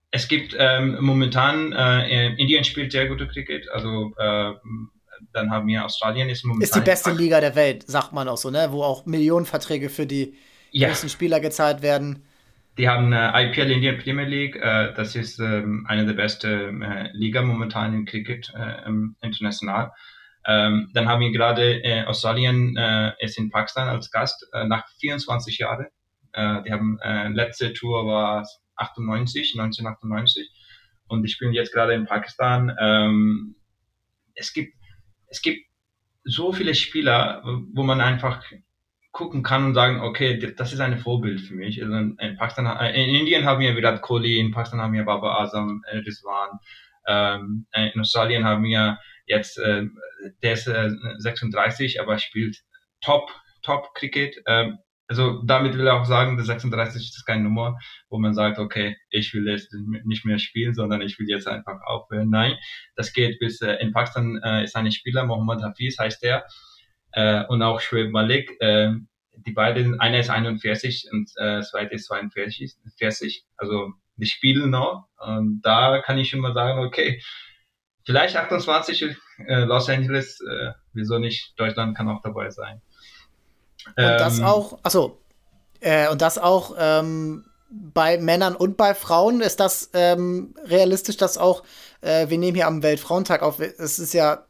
es 0.10 0.28
gibt 0.28 0.56
ähm, 0.58 0.98
momentan, 1.00 1.74
äh, 1.74 2.34
Indien 2.36 2.64
spielt 2.64 2.92
sehr 2.92 3.08
gute 3.08 3.28
Cricket, 3.28 3.70
also 3.70 4.14
äh, 4.18 4.54
dann 5.34 5.52
haben 5.52 5.68
wir 5.68 5.86
Australien 5.86 6.30
ist 6.30 6.44
momentan. 6.44 6.64
Ist 6.64 6.76
die 6.76 6.82
beste 6.82 7.12
Liga 7.12 7.40
der 7.42 7.56
Welt, 7.56 7.84
sagt 7.88 8.14
man 8.14 8.28
auch 8.28 8.38
so, 8.38 8.50
ne? 8.50 8.68
Wo 8.72 8.84
auch 8.84 9.06
Millionenverträge 9.06 9.90
für 9.90 10.06
die 10.06 10.36
ja. 10.72 10.88
größten 10.88 11.10
Spieler 11.10 11.40
gezahlt 11.40 11.82
werden. 11.82 12.27
Die 12.78 12.88
haben 12.88 13.12
äh, 13.12 13.50
IPL 13.50 13.72
Indian 13.72 13.98
Premier 13.98 14.26
League, 14.26 14.56
äh, 14.56 14.94
das 14.94 15.16
ist 15.16 15.40
ähm, 15.40 15.86
eine 15.88 16.06
der 16.06 16.14
besten 16.14 16.84
äh, 16.84 17.10
Liga 17.12 17.42
momentan 17.42 17.96
im 17.96 18.06
Cricket 18.06 18.54
äh, 18.56 18.88
international. 19.22 19.92
Ähm, 20.46 20.92
dann 20.94 21.08
haben 21.08 21.22
wir 21.22 21.32
gerade 21.32 21.84
äh, 21.84 22.06
Australien 22.06 22.78
äh, 22.78 23.14
ist 23.20 23.40
in 23.40 23.50
Pakistan 23.50 23.88
als 23.88 24.12
Gast 24.12 24.48
äh, 24.54 24.66
nach 24.66 24.88
24 25.00 25.58
Jahren. 25.58 25.88
Äh, 26.34 26.62
die 26.64 26.72
haben 26.72 27.00
äh, 27.02 27.30
letzte 27.30 27.74
Tour 27.74 28.06
war 28.06 28.48
98, 28.76 29.60
1998 29.60 30.48
und 31.08 31.24
die 31.24 31.30
spielen 31.30 31.54
jetzt 31.54 31.74
gerade 31.74 31.94
in 31.94 32.06
Pakistan. 32.06 32.76
Ähm, 32.80 33.56
es 34.36 34.54
gibt 34.54 34.76
es 35.30 35.42
gibt 35.42 35.66
so 36.24 36.54
viele 36.54 36.76
Spieler, 36.76 37.42
wo 37.74 37.82
man 37.84 38.02
einfach 38.02 38.44
gucken 39.18 39.42
kann 39.42 39.66
und 39.66 39.74
sagen, 39.74 40.02
okay, 40.02 40.38
das 40.56 40.74
ist 40.74 40.80
ein 40.80 41.00
Vorbild 41.00 41.42
für 41.42 41.56
mich. 41.56 41.82
Also 41.84 41.96
in, 41.96 42.38
Pakistan, 42.38 42.68
äh, 42.68 43.04
in 43.04 43.16
Indien 43.16 43.46
haben 43.46 43.60
wir 43.60 43.76
Virat 43.76 44.04
Kohli, 44.04 44.38
in 44.38 44.52
Pakistan 44.52 44.80
haben 44.80 44.94
wir 44.94 45.06
Baba 45.06 45.42
Azam, 45.42 45.84
äh, 45.88 45.98
Rizwan, 45.98 46.60
ähm, 47.08 47.66
äh, 47.72 47.90
in 47.94 48.02
Australien 48.02 48.46
haben 48.46 48.64
wir 48.64 49.00
jetzt, 49.26 49.58
äh, 49.58 49.86
der 50.44 50.54
ist 50.54 50.68
äh, 50.68 50.92
36, 51.18 52.00
aber 52.00 52.20
spielt 52.20 52.58
Top, 53.02 53.32
Top 53.64 53.96
Cricket. 53.96 54.36
Ähm, 54.46 54.78
also 55.08 55.42
damit 55.42 55.76
will 55.76 55.88
er 55.88 56.00
auch 56.00 56.06
sagen, 56.06 56.38
der 56.38 56.46
36 56.46 57.02
ist 57.02 57.26
keine 57.26 57.42
Nummer, 57.42 57.80
wo 58.10 58.20
man 58.20 58.36
sagt, 58.36 58.60
okay, 58.60 58.98
ich 59.10 59.34
will 59.34 59.48
jetzt 59.48 59.74
nicht 60.04 60.26
mehr 60.26 60.38
spielen, 60.38 60.76
sondern 60.76 61.02
ich 61.02 61.18
will 61.18 61.28
jetzt 61.28 61.48
einfach 61.48 61.82
aufhören. 61.88 62.30
Nein, 62.30 62.56
das 62.96 63.14
geht 63.14 63.40
bis 63.40 63.62
äh, 63.62 63.78
in 63.78 63.94
Pakistan 63.94 64.40
äh, 64.44 64.64
ist 64.64 64.76
ein 64.76 64.92
Spieler, 64.92 65.26
Mohammad 65.26 65.64
Hafiz 65.64 65.98
heißt 65.98 66.22
der, 66.22 66.46
äh, 67.18 67.46
und 67.48 67.64
auch 67.64 67.82
Shoaib 67.82 68.12
Malik. 68.12 68.56
Äh, 68.62 68.92
die 69.34 69.52
beiden, 69.52 70.00
einer 70.00 70.20
ist 70.20 70.30
41 70.30 71.10
und 71.12 71.32
äh, 71.38 71.62
zweite 71.62 71.96
ist 71.96 72.06
42, 72.06 72.76
40. 72.98 73.46
Also 73.58 73.94
die 74.18 74.28
spielen 74.28 74.70
noch. 74.70 75.08
Und 75.18 75.62
da 75.62 76.02
kann 76.02 76.20
ich 76.20 76.34
immer 76.34 76.54
sagen, 76.54 76.80
okay, 76.80 77.22
vielleicht 78.06 78.36
28 78.36 79.16
äh, 79.48 79.64
Los 79.64 79.90
Angeles, 79.90 80.40
äh, 80.42 80.72
wieso 80.94 81.18
nicht? 81.18 81.60
Deutschland 81.60 81.98
kann 81.98 82.08
auch 82.08 82.22
dabei 82.22 82.52
sein. 82.52 82.82
Und 83.88 84.04
ähm, 84.04 84.18
das 84.18 84.42
auch, 84.42 84.80
achso, 84.84 85.20
äh, 85.80 86.10
und 86.10 86.22
das 86.22 86.38
auch 86.38 86.76
ähm, 86.78 87.46
bei 87.70 88.18
Männern 88.18 88.56
und 88.56 88.78
bei 88.78 88.94
Frauen 88.94 89.42
ist 89.42 89.60
das 89.60 89.90
ähm, 89.94 90.56
realistisch, 90.66 91.18
dass 91.18 91.38
auch, 91.38 91.64
äh, 92.02 92.30
wir 92.30 92.38
nehmen 92.38 92.56
hier 92.56 92.68
am 92.68 92.84
Weltfrauentag 92.84 93.42
auf, 93.42 93.60
es 93.60 94.00
ist 94.00 94.14
ja 94.14 94.46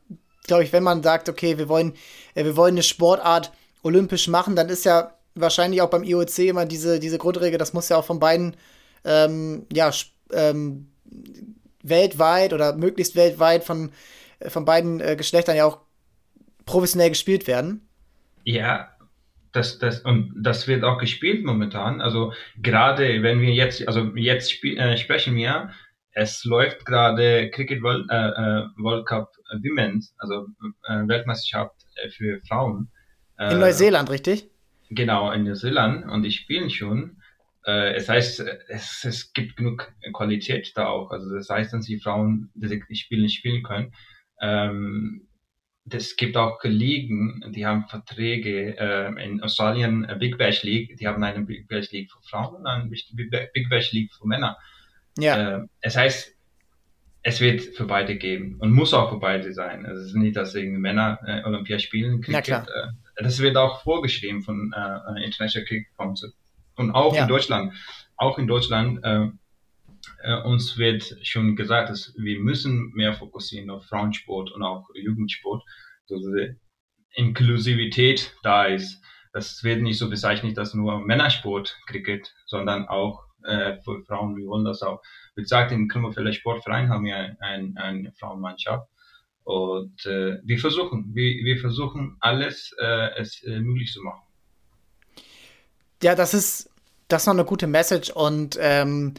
glaube 0.47 0.63
ich, 0.63 0.73
wenn 0.73 0.83
man 0.83 1.03
sagt, 1.03 1.29
okay, 1.29 1.57
wir 1.57 1.69
wollen, 1.69 1.93
äh, 2.35 2.43
wir 2.43 2.55
wollen 2.55 2.75
eine 2.75 2.83
Sportart 2.83 3.51
olympisch 3.83 4.27
machen, 4.27 4.55
dann 4.55 4.69
ist 4.69 4.85
ja 4.85 5.11
wahrscheinlich 5.35 5.81
auch 5.81 5.89
beim 5.89 6.03
IOC 6.03 6.39
immer 6.39 6.65
diese, 6.65 6.99
diese 6.99 7.17
Grundregel, 7.17 7.59
das 7.59 7.73
muss 7.73 7.89
ja 7.89 7.97
auch 7.97 8.05
von 8.05 8.19
beiden, 8.19 8.55
ähm, 9.05 9.65
ja, 9.71 9.91
ähm, 10.31 10.87
weltweit 11.83 12.53
oder 12.53 12.75
möglichst 12.75 13.15
weltweit 13.15 13.63
von, 13.63 13.91
äh, 14.39 14.49
von 14.49 14.65
beiden 14.65 14.99
äh, 14.99 15.15
Geschlechtern 15.15 15.55
ja 15.55 15.65
auch 15.65 15.79
professionell 16.65 17.09
gespielt 17.09 17.47
werden. 17.47 17.87
Ja, 18.43 18.89
das, 19.51 19.79
das, 19.79 20.01
und 20.01 20.33
das 20.37 20.67
wird 20.67 20.83
auch 20.83 20.99
gespielt 20.99 21.43
momentan. 21.43 22.01
Also 22.01 22.33
gerade 22.61 23.23
wenn 23.23 23.41
wir 23.41 23.53
jetzt, 23.53 23.87
also 23.87 24.11
jetzt 24.15 24.63
äh, 24.63 24.97
sprechen 24.97 25.35
wir, 25.35 25.71
es 26.17 26.43
läuft 26.45 26.83
gerade 26.83 27.51
Cricket 27.51 27.83
World, 27.83 28.09
äh, 28.09 28.15
äh 28.15 28.67
World 28.77 29.05
Cup 29.05 29.31
Women's, 29.61 30.15
also 30.17 30.47
äh, 30.87 31.07
Weltmeisterschaft 31.07 31.75
äh, 31.95 32.09
für 32.09 32.41
Frauen. 32.47 32.89
Äh, 33.37 33.53
in 33.53 33.59
Neuseeland, 33.59 34.09
richtig? 34.09 34.49
Genau, 34.89 35.31
in 35.31 35.43
Neuseeland 35.43 36.09
und 36.09 36.23
die 36.23 36.31
spielen 36.31 36.71
schon. 36.71 37.21
Äh, 37.67 37.93
es 37.93 38.09
heißt, 38.09 38.43
es, 38.67 39.05
es 39.05 39.31
gibt 39.33 39.57
genug 39.57 39.93
Qualität 40.13 40.71
da 40.75 40.87
auch. 40.87 41.11
Also 41.11 41.35
das 41.35 41.49
heißt, 41.49 41.73
dass 41.73 41.85
die 41.85 41.99
Frauen 41.99 42.49
die 42.55 42.95
Spiele 42.95 43.21
nicht 43.21 43.37
spielen 43.37 43.61
können. 43.61 43.93
Ähm, 44.41 45.27
es 45.87 46.15
gibt 46.15 46.35
auch 46.35 46.57
Ligen, 46.63 47.43
die 47.49 47.67
haben 47.67 47.87
Verträge 47.89 48.75
äh, 48.79 49.23
in 49.23 49.43
Australien, 49.43 50.03
äh, 50.05 50.15
Big 50.19 50.39
Bash 50.39 50.63
League, 50.63 50.97
die 50.97 51.07
haben 51.07 51.23
eine 51.23 51.45
Big 51.45 51.67
Bash 51.67 51.91
League 51.91 52.11
für 52.11 52.27
Frauen 52.27 52.55
und 52.55 52.65
eine 52.65 52.89
Big 52.89 53.69
Bash 53.69 53.91
League 53.91 54.11
für 54.13 54.27
Männer. 54.27 54.57
Ja. 55.17 55.57
Äh, 55.57 55.67
es 55.81 55.97
heißt, 55.97 56.35
es 57.23 57.41
wird 57.41 57.61
für 57.61 57.85
beide 57.85 58.15
geben 58.15 58.55
und 58.59 58.71
muss 58.71 58.93
auch 58.93 59.09
für 59.11 59.19
beide 59.19 59.53
sein. 59.53 59.85
Also 59.85 60.01
es 60.01 60.09
ist 60.09 60.15
nicht, 60.15 60.37
dass 60.37 60.55
irgendwie 60.55 60.79
Männer 60.79 61.19
äh, 61.25 61.43
Olympia 61.43 61.79
spielen. 61.79 62.21
Klar. 62.21 62.41
Äh, 62.47 63.23
das 63.23 63.39
wird 63.39 63.57
auch 63.57 63.83
vorgeschrieben 63.83 64.43
von 64.43 64.73
äh, 64.73 65.25
International 65.25 65.67
Cricket 65.67 65.93
Council. 65.97 66.31
Und 66.75 66.91
auch 66.91 67.15
ja. 67.15 67.23
in 67.23 67.27
Deutschland, 67.27 67.73
auch 68.15 68.37
in 68.37 68.47
Deutschland, 68.47 69.03
äh, 69.03 69.27
äh, 70.23 70.41
uns 70.43 70.77
wird 70.77 71.17
schon 71.23 71.55
gesagt, 71.55 71.89
dass 71.89 72.13
wir 72.17 72.39
müssen 72.39 72.91
mehr 72.93 73.13
fokussieren 73.13 73.69
auf 73.69 73.85
Frauensport 73.85 74.51
und 74.51 74.63
auch 74.63 74.87
Jugendsport, 74.93 75.63
so 76.05 76.15
dass 76.15 76.55
Inklusivität 77.13 78.35
da 78.43 78.65
ist. 78.65 79.01
Das 79.33 79.63
wird 79.63 79.81
nicht 79.81 79.97
so 79.97 80.09
bezeichnet, 80.09 80.57
dass 80.57 80.73
nur 80.73 80.99
Männersport 80.99 81.77
Cricket, 81.87 82.33
sondern 82.45 82.87
auch 82.87 83.26
äh, 83.43 83.77
für 83.81 84.03
Frauen. 84.03 84.35
Wir 84.35 84.47
wollen 84.47 84.65
das 84.65 84.81
auch. 84.81 85.01
Wie 85.35 85.41
gesagt, 85.41 85.71
im 85.71 85.87
Klimmerfelder 85.87 86.33
Sportverein 86.33 86.89
haben 86.89 87.05
wir 87.05 87.15
ein, 87.15 87.37
ein, 87.39 87.77
eine 87.77 88.11
Frauenmannschaft. 88.13 88.87
Und 89.43 90.05
äh, 90.05 90.39
wir 90.43 90.59
versuchen, 90.59 91.11
wir, 91.13 91.45
wir 91.45 91.57
versuchen 91.57 92.17
alles, 92.19 92.75
äh, 92.81 93.15
es 93.17 93.41
äh, 93.43 93.59
möglich 93.61 93.93
zu 93.93 94.01
machen. 94.01 94.21
Ja, 96.03 96.15
das 96.15 96.33
ist, 96.33 96.69
das 97.07 97.25
noch 97.25 97.33
eine 97.33 97.45
gute 97.45 97.65
Message 97.65 98.09
und 98.09 98.57
ähm, 98.59 99.13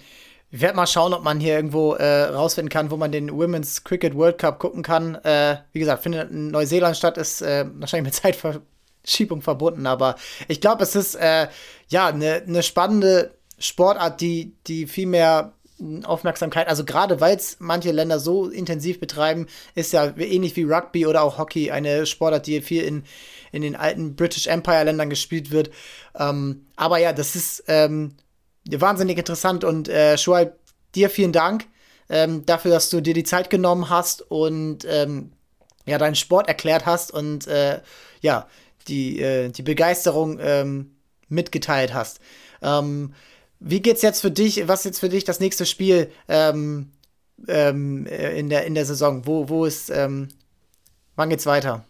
ich 0.51 0.61
werde 0.61 0.77
mal 0.77 0.87
schauen, 0.87 1.13
ob 1.13 1.25
man 1.25 1.41
hier 1.41 1.57
irgendwo 1.57 1.95
äh, 1.95 2.25
rausfinden 2.25 2.71
kann, 2.71 2.91
wo 2.91 2.97
man 2.97 3.13
den 3.13 3.31
Women's 3.31 3.85
Cricket 3.85 4.15
World 4.15 4.39
Cup 4.39 4.59
gucken 4.59 4.83
kann. 4.83 5.15
Äh, 5.17 5.59
wie 5.73 5.81
gesagt, 5.81 6.03
findet 6.03 6.31
in 6.31 6.51
Neuseeland 6.51 6.97
statt, 6.97 7.19
ist 7.19 7.43
äh, 7.43 7.67
wahrscheinlich 7.75 8.13
mit 8.13 8.15
Zeitverschiebung 8.23 9.43
verbunden, 9.43 9.87
aber 9.87 10.17
ich 10.47 10.61
glaube, 10.61 10.83
es 10.83 10.95
ist 10.95 11.15
äh, 11.15 11.49
ja 11.89 12.09
eine 12.09 12.43
ne 12.47 12.63
spannende 12.63 13.38
Sportart, 13.59 14.21
die, 14.21 14.55
die 14.67 14.87
viel 14.87 15.07
mehr 15.07 15.53
Aufmerksamkeit, 16.05 16.67
also 16.67 16.85
gerade 16.85 17.21
weil 17.21 17.37
es 17.37 17.57
manche 17.61 17.93
Länder 17.93 18.19
so 18.19 18.49
intensiv 18.49 18.99
betreiben, 18.99 19.47
ist 19.75 19.93
ja 19.93 20.17
ähnlich 20.17 20.57
wie 20.57 20.65
Rugby 20.65 21.07
oder 21.07 21.23
auch 21.23 21.39
Hockey 21.39 21.71
eine 21.71 22.05
Sportart, 22.05 22.47
die 22.47 22.61
viel 22.63 22.83
in, 22.83 23.05
in 23.53 23.63
den 23.63 23.77
alten 23.77 24.17
British 24.17 24.49
Empire 24.49 24.85
Ländern 24.85 25.09
gespielt 25.09 25.53
wird. 25.53 25.71
Ähm, 26.19 26.67
aber 26.75 26.99
ja, 26.99 27.13
das 27.13 27.37
ist 27.37 27.65
ähm, 27.69 28.17
wahnsinnig 28.69 29.19
interessant 29.19 29.63
und 29.63 29.89
äh, 29.89 30.19
Shuaib, 30.19 30.55
dir 30.95 31.11
vielen 31.11 31.33
Dank 31.33 31.67
ähm, 32.09 32.45
dafür, 32.45 32.73
dass 32.73 32.91
du 32.91 33.01
dir 33.01 33.15
die 33.15 33.25
Zeit 33.25 33.51
genommen 33.51 33.89
hast 33.89 34.23
und 34.23 34.85
ähm, 34.89 35.33
ja, 35.87 35.99
deinen 35.99 36.17
Sport 36.17 36.49
erklärt 36.49 36.87
hast 36.87 37.13
und 37.13 37.47
äh, 37.47 37.81
ja, 38.21 38.49
die, 38.89 39.21
äh, 39.21 39.51
die 39.51 39.63
Begeisterung 39.63 40.39
ähm, 40.41 40.97
mitgeteilt 41.29 41.95
hast. 41.95 42.21
Ähm, 42.63 43.15
wie 43.61 43.81
geht's 43.81 44.03
jetzt 44.03 44.21
für 44.21 44.31
dich? 44.31 44.67
Was 44.69 44.81
ist 44.81 44.85
jetzt 44.85 45.01
für 45.01 45.09
dich 45.09 45.25
das 45.25 45.41
nächste 45.41 45.67
Spiel 45.67 46.11
ähm, 46.29 46.93
ähm, 47.47 48.07
äh, 48.07 48.39
in, 48.39 48.49
der, 48.49 48.67
in 48.67 48.75
der 48.75 48.85
Saison? 48.85 49.27
Wo, 49.27 49.49
wo 49.49 49.65
ist, 49.65 49.91
ähm, 49.91 50.29
wann 51.17 51.31
geht's 51.31 51.47
weiter? 51.47 51.85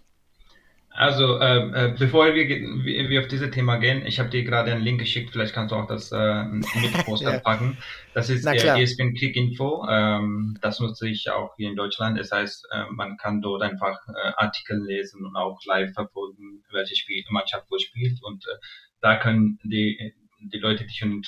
Also, 0.98 1.38
äh, 1.38 1.58
äh, 1.58 1.94
bevor 1.96 2.34
wir, 2.34 2.48
wir 2.48 3.20
auf 3.20 3.28
dieses 3.28 3.52
Thema 3.52 3.76
gehen, 3.76 4.04
ich 4.04 4.18
habe 4.18 4.30
dir 4.30 4.42
gerade 4.42 4.72
einen 4.72 4.82
Link 4.82 4.98
geschickt, 4.98 5.30
vielleicht 5.30 5.54
kannst 5.54 5.70
du 5.70 5.76
auch 5.76 5.86
das 5.86 6.10
äh, 6.10 6.42
mit 6.42 6.66
Poster 7.06 7.34
ja. 7.34 7.38
packen. 7.38 7.78
Das 8.14 8.28
ist 8.30 8.44
der 8.44 8.76
ESPN 8.76 9.14
Click 9.14 9.36
Info. 9.36 9.86
Ähm, 9.88 10.58
das 10.60 10.80
nutze 10.80 11.08
ich 11.08 11.30
auch 11.30 11.54
hier 11.56 11.68
in 11.68 11.76
Deutschland. 11.76 12.18
Das 12.18 12.32
heißt, 12.32 12.66
äh, 12.72 12.86
man 12.90 13.16
kann 13.16 13.40
dort 13.40 13.62
einfach 13.62 13.96
äh, 14.08 14.32
Artikel 14.38 14.84
lesen 14.84 15.24
und 15.24 15.36
auch 15.36 15.60
live 15.66 15.92
verfolgen, 15.92 16.64
welche 16.72 16.96
Spiel, 16.96 17.22
Mannschaft 17.30 17.66
wo 17.70 17.78
spielt. 17.78 18.20
Und 18.24 18.44
äh, 18.46 18.58
da 19.00 19.14
können 19.14 19.60
die, 19.62 20.14
die 20.38 20.58
Leute, 20.58 20.84
die 20.84 20.94
schon 20.94 21.22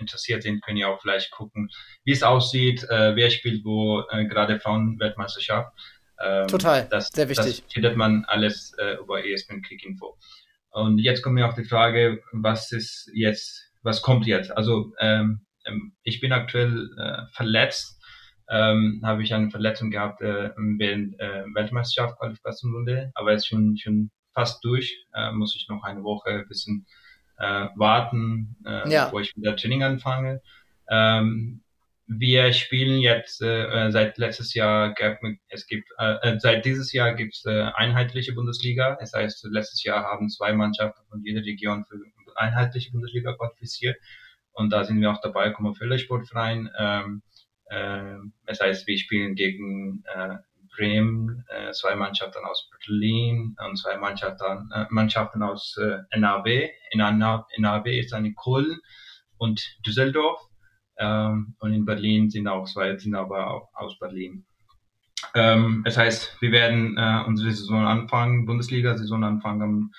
interessiert 0.00 0.42
sind, 0.42 0.62
können 0.62 0.78
ja 0.78 0.88
auch 0.88 1.00
vielleicht 1.00 1.30
gucken, 1.30 1.70
wie 2.04 2.12
es 2.12 2.22
aussieht, 2.22 2.84
äh, 2.84 3.14
wer 3.14 3.30
spielt 3.30 3.64
wo, 3.64 4.02
äh, 4.10 4.26
gerade 4.26 4.60
Frauenweltmeisterschaft. 4.60 5.72
Ähm, 6.22 6.46
Total, 6.46 6.88
das, 6.88 7.08
sehr 7.08 7.28
wichtig. 7.28 7.62
Das 7.62 7.72
findet 7.72 7.96
man 7.96 8.24
alles 8.26 8.72
äh, 8.78 8.94
über 8.94 9.24
ESPN 9.24 9.62
Click 9.62 9.84
Info. 9.84 10.16
Und 10.70 10.98
jetzt 10.98 11.22
kommt 11.22 11.34
mir 11.34 11.46
auch 11.46 11.54
die 11.54 11.64
Frage, 11.64 12.22
was 12.32 12.72
ist 12.72 13.10
jetzt, 13.14 13.72
was 13.82 14.02
kommt 14.02 14.26
jetzt? 14.26 14.50
Also 14.56 14.92
ähm, 14.98 15.46
ähm 15.66 15.92
ich 16.02 16.20
bin 16.20 16.32
aktuell 16.32 16.90
äh, 16.98 17.32
verletzt, 17.32 18.00
ähm, 18.48 19.00
habe 19.04 19.22
ich 19.22 19.34
eine 19.34 19.50
Verletzung 19.50 19.90
gehabt 19.90 20.22
äh, 20.22 20.50
während 20.56 21.18
äh, 21.18 21.44
Weltmeisterschaft 21.54 22.18
Qualifikationsrunde, 22.18 23.10
aber 23.14 23.32
jetzt 23.32 23.48
schon 23.48 23.76
schon 23.76 24.10
fast 24.34 24.62
durch, 24.64 25.06
äh, 25.14 25.32
muss 25.32 25.56
ich 25.56 25.66
noch 25.68 25.82
eine 25.82 26.02
Woche 26.02 26.30
ein 26.30 26.48
bisschen 26.48 26.86
äh, 27.38 27.66
warten, 27.74 28.56
äh, 28.64 28.90
ja. 28.90 29.04
bevor 29.06 29.20
ich 29.20 29.36
wieder 29.36 29.56
Training 29.56 29.82
anfange. 29.82 30.40
Ähm, 30.88 31.62
wir 32.08 32.52
spielen 32.52 33.00
jetzt 33.00 33.42
äh, 33.42 33.86
äh, 33.86 33.90
seit 33.90 34.16
letztes 34.16 34.54
Jahr 34.54 34.94
es 35.48 35.66
gibt 35.66 35.88
äh, 35.98 36.14
äh, 36.22 36.38
seit 36.38 36.64
dieses 36.64 36.92
Jahr 36.92 37.14
gibt 37.14 37.34
es 37.34 37.44
äh, 37.44 37.70
einheitliche 37.74 38.32
Bundesliga. 38.32 38.96
Das 39.00 39.12
heißt, 39.12 39.44
letztes 39.50 39.82
Jahr 39.82 40.04
haben 40.04 40.28
zwei 40.28 40.52
Mannschaften 40.52 41.02
von 41.10 41.22
jeder 41.24 41.40
Region 41.40 41.84
für 41.84 41.96
einheitliche 42.36 42.92
Bundesliga 42.92 43.32
qualifiziert 43.32 43.96
und 44.56 44.70
da 44.70 44.84
sind 44.84 45.00
wir 45.00 45.10
auch 45.10 45.20
dabei, 45.20 45.50
Kummerfelder 45.50 45.98
Sportverein. 45.98 46.70
Ähm, 46.78 47.22
äh, 47.66 48.16
das 48.46 48.60
heißt, 48.60 48.86
wir 48.86 48.98
spielen 48.98 49.34
gegen 49.34 50.02
äh, 50.14 50.36
Bremen, 50.76 51.44
äh, 51.48 51.72
zwei 51.72 51.94
Mannschaften 51.94 52.44
aus 52.44 52.68
Berlin 52.70 53.56
und 53.66 53.76
zwei 53.76 53.96
Mannschaften, 53.96 54.70
äh, 54.72 54.86
Mannschaften 54.90 55.42
aus 55.42 55.76
äh, 55.78 55.98
NRW. 56.10 56.70
In 56.90 57.00
NRW 57.00 57.98
ist 57.98 58.12
eine 58.12 58.34
Köln 58.34 58.78
und 59.38 59.64
Düsseldorf 59.86 60.40
ähm, 60.98 61.56
und 61.58 61.72
in 61.72 61.84
Berlin 61.84 62.30
sind 62.30 62.48
auch 62.48 62.66
zwei, 62.66 62.96
sind 62.96 63.14
aber 63.14 63.50
auch 63.50 63.70
aus 63.74 63.98
Berlin. 63.98 64.44
Ähm, 65.34 65.82
das 65.84 65.96
heißt, 65.96 66.40
wir 66.40 66.52
werden 66.52 66.98
unsere 67.26 67.50
Saison 67.50 67.86
anfangen, 67.86 68.46
Bundesliga-Saison 68.46 69.24
anfangen 69.24 69.62
am 69.62 69.92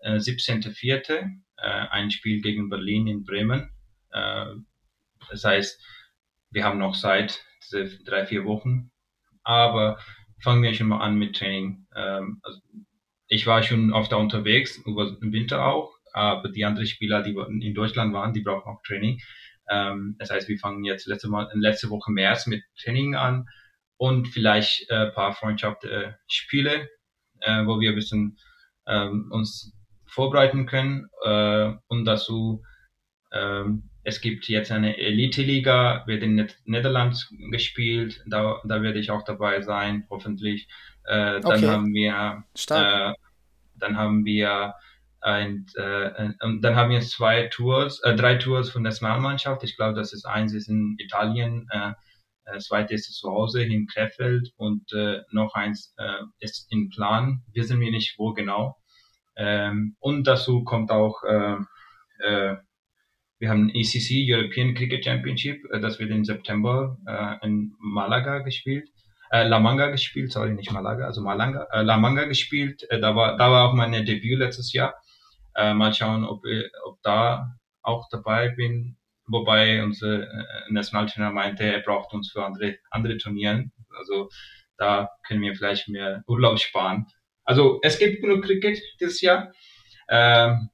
äh, 0.00 0.16
17.04. 0.16 1.10
Äh, 1.12 1.30
ein 1.56 2.10
Spiel 2.10 2.40
gegen 2.40 2.68
Berlin 2.68 3.06
in 3.06 3.24
Bremen. 3.24 3.70
Das 5.30 5.44
heißt, 5.44 5.80
wir 6.50 6.64
haben 6.64 6.78
noch 6.78 6.96
Zeit, 6.96 7.44
diese 7.62 8.02
drei, 8.02 8.26
vier 8.26 8.44
Wochen. 8.44 8.90
Aber 9.42 9.98
fangen 10.40 10.62
wir 10.62 10.74
schon 10.74 10.88
mal 10.88 11.00
an 11.00 11.16
mit 11.16 11.36
Training. 11.36 11.86
Ähm, 11.94 12.40
also 12.42 12.60
ich 13.28 13.46
war 13.46 13.62
schon 13.62 13.92
oft 13.92 14.12
da 14.12 14.16
unterwegs, 14.16 14.78
über 14.78 15.10
den 15.10 15.32
Winter 15.32 15.64
auch, 15.66 15.94
aber 16.12 16.48
die 16.48 16.64
anderen 16.64 16.86
Spieler, 16.86 17.22
die 17.22 17.36
in 17.60 17.74
Deutschland 17.74 18.12
waren, 18.12 18.32
die 18.32 18.40
brauchen 18.40 18.68
auch 18.68 18.82
Training. 18.82 19.20
Ähm, 19.68 20.16
das 20.18 20.30
heißt, 20.30 20.48
wir 20.48 20.58
fangen 20.58 20.84
jetzt 20.84 21.06
letzte, 21.06 21.28
Mal, 21.28 21.48
letzte 21.54 21.90
Woche 21.90 22.10
März 22.10 22.46
mit 22.46 22.62
Training 22.82 23.14
an 23.14 23.46
und 23.96 24.28
vielleicht 24.28 24.90
äh, 24.90 25.10
paar 25.10 25.34
Freundschaftsspiele, 25.34 26.88
äh, 27.40 27.66
wo 27.66 27.80
wir 27.80 27.90
ein 27.90 27.96
bisschen 27.96 28.38
ähm, 28.88 29.28
uns 29.30 29.72
vorbereiten 30.06 30.66
können 30.66 31.08
äh, 31.24 31.72
und 31.86 32.04
dazu 32.04 32.64
ähm, 33.32 33.89
es 34.10 34.20
gibt 34.20 34.48
jetzt 34.48 34.72
eine 34.72 34.98
Elite-Liga, 34.98 36.04
wird 36.06 36.22
in 36.24 36.48
Niederlanden 36.64 37.50
gespielt, 37.50 38.22
da, 38.26 38.60
da 38.64 38.82
werde 38.82 38.98
ich 38.98 39.10
auch 39.10 39.22
dabei 39.22 39.62
sein, 39.62 40.04
hoffentlich. 40.10 40.68
Äh, 41.04 41.40
dann 41.40 41.44
okay. 41.44 41.68
haben 41.68 41.94
wir 41.94 42.44
äh, 42.70 43.12
dann 43.76 43.96
haben 43.96 44.24
wir 44.24 44.74
ein, 45.20 45.66
äh, 45.76 46.32
und 46.42 46.62
dann 46.62 46.76
haben 46.76 46.90
wir 46.90 47.00
zwei 47.00 47.46
Tours, 47.48 48.02
äh, 48.02 48.16
drei 48.16 48.34
Tours 48.34 48.70
von 48.70 48.82
der 48.82 48.90
Nationalmannschaft. 48.90 49.62
Ich 49.64 49.76
glaube, 49.76 49.94
das 49.94 50.12
ist 50.12 50.26
eins 50.26 50.54
ist 50.54 50.68
in 50.68 50.96
Italien, 50.98 51.66
äh, 51.70 51.92
das 52.44 52.64
zweite 52.64 52.94
ist 52.94 53.12
zu 53.14 53.30
Hause 53.30 53.62
in 53.62 53.86
Krefeld 53.86 54.52
und 54.56 54.92
äh, 54.92 55.20
noch 55.30 55.54
eins 55.54 55.94
äh, 55.98 56.22
ist 56.40 56.66
in 56.72 56.88
Plan. 56.88 57.42
Wissen 57.52 57.80
wir 57.80 57.92
nicht 57.92 58.18
wo 58.18 58.32
genau. 58.32 58.76
Ähm, 59.36 59.96
und 60.00 60.26
dazu 60.26 60.64
kommt 60.64 60.90
auch 60.90 61.22
äh, 61.22 61.56
äh, 62.20 62.56
wir 63.40 63.48
haben 63.48 63.70
ECC, 63.70 64.22
European 64.30 64.74
Cricket 64.74 65.04
Championship, 65.04 65.64
äh, 65.72 65.80
das 65.80 65.98
wird 65.98 66.10
im 66.10 66.24
September 66.24 66.98
äh, 67.06 67.46
in 67.46 67.74
Malaga 67.78 68.38
gespielt. 68.40 68.88
Äh, 69.30 69.48
La 69.48 69.58
Manga 69.58 69.88
gespielt, 69.88 70.30
sorry, 70.30 70.52
nicht 70.52 70.70
Malaga, 70.72 71.06
also 71.06 71.22
Malanga, 71.22 71.66
äh, 71.72 71.82
La 71.82 71.96
Manga 71.96 72.24
gespielt. 72.24 72.86
Äh, 72.90 73.00
da 73.00 73.16
war, 73.16 73.36
da 73.36 73.50
war 73.50 73.68
auch 73.68 73.74
mein 73.74 73.92
Debüt 74.04 74.38
letztes 74.38 74.72
Jahr. 74.72 74.94
Äh, 75.56 75.72
mal 75.72 75.94
schauen, 75.94 76.24
ob, 76.24 76.42
ob 76.84 77.00
da 77.02 77.56
auch 77.82 78.08
dabei 78.10 78.50
bin. 78.50 78.96
Wobei 79.26 79.82
unser 79.82 80.22
äh, 80.22 80.44
Nationaltrainer 80.70 81.30
meinte, 81.30 81.64
er 81.64 81.80
braucht 81.80 82.12
uns 82.12 82.30
für 82.30 82.44
andere, 82.44 82.76
andere 82.90 83.16
Turnieren. 83.16 83.72
Also 83.96 84.28
da 84.76 85.10
können 85.26 85.40
wir 85.40 85.54
vielleicht 85.54 85.88
mehr 85.88 86.24
Urlaub 86.26 86.58
sparen. 86.58 87.06
Also 87.44 87.78
es 87.82 87.98
gibt 87.98 88.20
genug 88.20 88.44
Cricket 88.44 88.78
dieses 89.00 89.20
Jahr. 89.22 89.52
Ähm, 90.08 90.70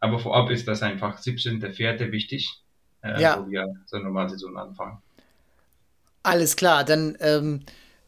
aber 0.00 0.18
vorab 0.18 0.50
ist 0.50 0.66
das 0.66 0.82
einfach 0.82 1.20
17.04. 1.20 2.10
wichtig, 2.10 2.62
äh, 3.02 3.20
ja. 3.20 3.38
wo 3.38 3.50
wir 3.50 3.74
so 3.86 3.96
eine 3.96 4.06
normale 4.06 4.30
Saison 4.30 4.56
anfangen. 4.56 4.98
Alles 6.22 6.56
klar, 6.56 6.84
dann 6.84 7.16
ähm, 7.20 7.60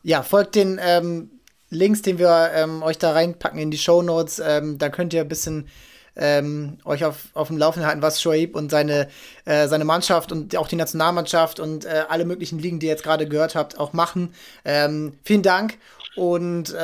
ja, 0.03 0.23
folgt 0.23 0.55
den 0.55 0.81
ähm, 0.83 1.31
Links, 1.71 2.03
den 2.03 2.19
wir 2.19 2.51
ähm, 2.55 2.83
euch 2.83 2.99
da 2.99 3.13
reinpacken 3.13 3.59
in 3.59 3.71
die 3.71 3.79
Show 3.79 4.03
Notes. 4.03 4.39
Ähm, 4.45 4.79
da 4.79 4.89
könnt 4.89 5.15
ihr 5.15 5.23
ein 5.23 5.29
bisschen 5.29 5.69
ähm, 6.17 6.79
euch 6.85 7.05
auf, 7.05 7.29
auf 7.33 7.49
dem 7.49 7.57
Laufenden 7.57 7.87
halten, 7.87 8.03
was 8.03 8.21
Shoaib 8.21 8.55
und 8.55 8.71
seine, 8.71 9.09
äh, 9.47 9.69
seine 9.69 9.85
Mannschaft 9.85 10.33
und 10.33 10.55
auch 10.57 10.69
die 10.69 10.77
Nationalmannschaft 10.77 11.61
und 11.61 11.87
äh, 11.87 12.05
alle 12.09 12.27
möglichen 12.27 12.59
Ligen, 12.59 12.81
die 12.81 12.87
ihr 12.87 12.93
jetzt 12.93 13.05
gerade 13.05 13.27
gehört 13.27 13.55
habt, 13.55 13.79
auch 13.79 13.95
machen. 13.95 14.35
Ähm, 14.67 15.15
vielen 15.25 15.43
Dank 15.43 15.79
und 16.17 16.75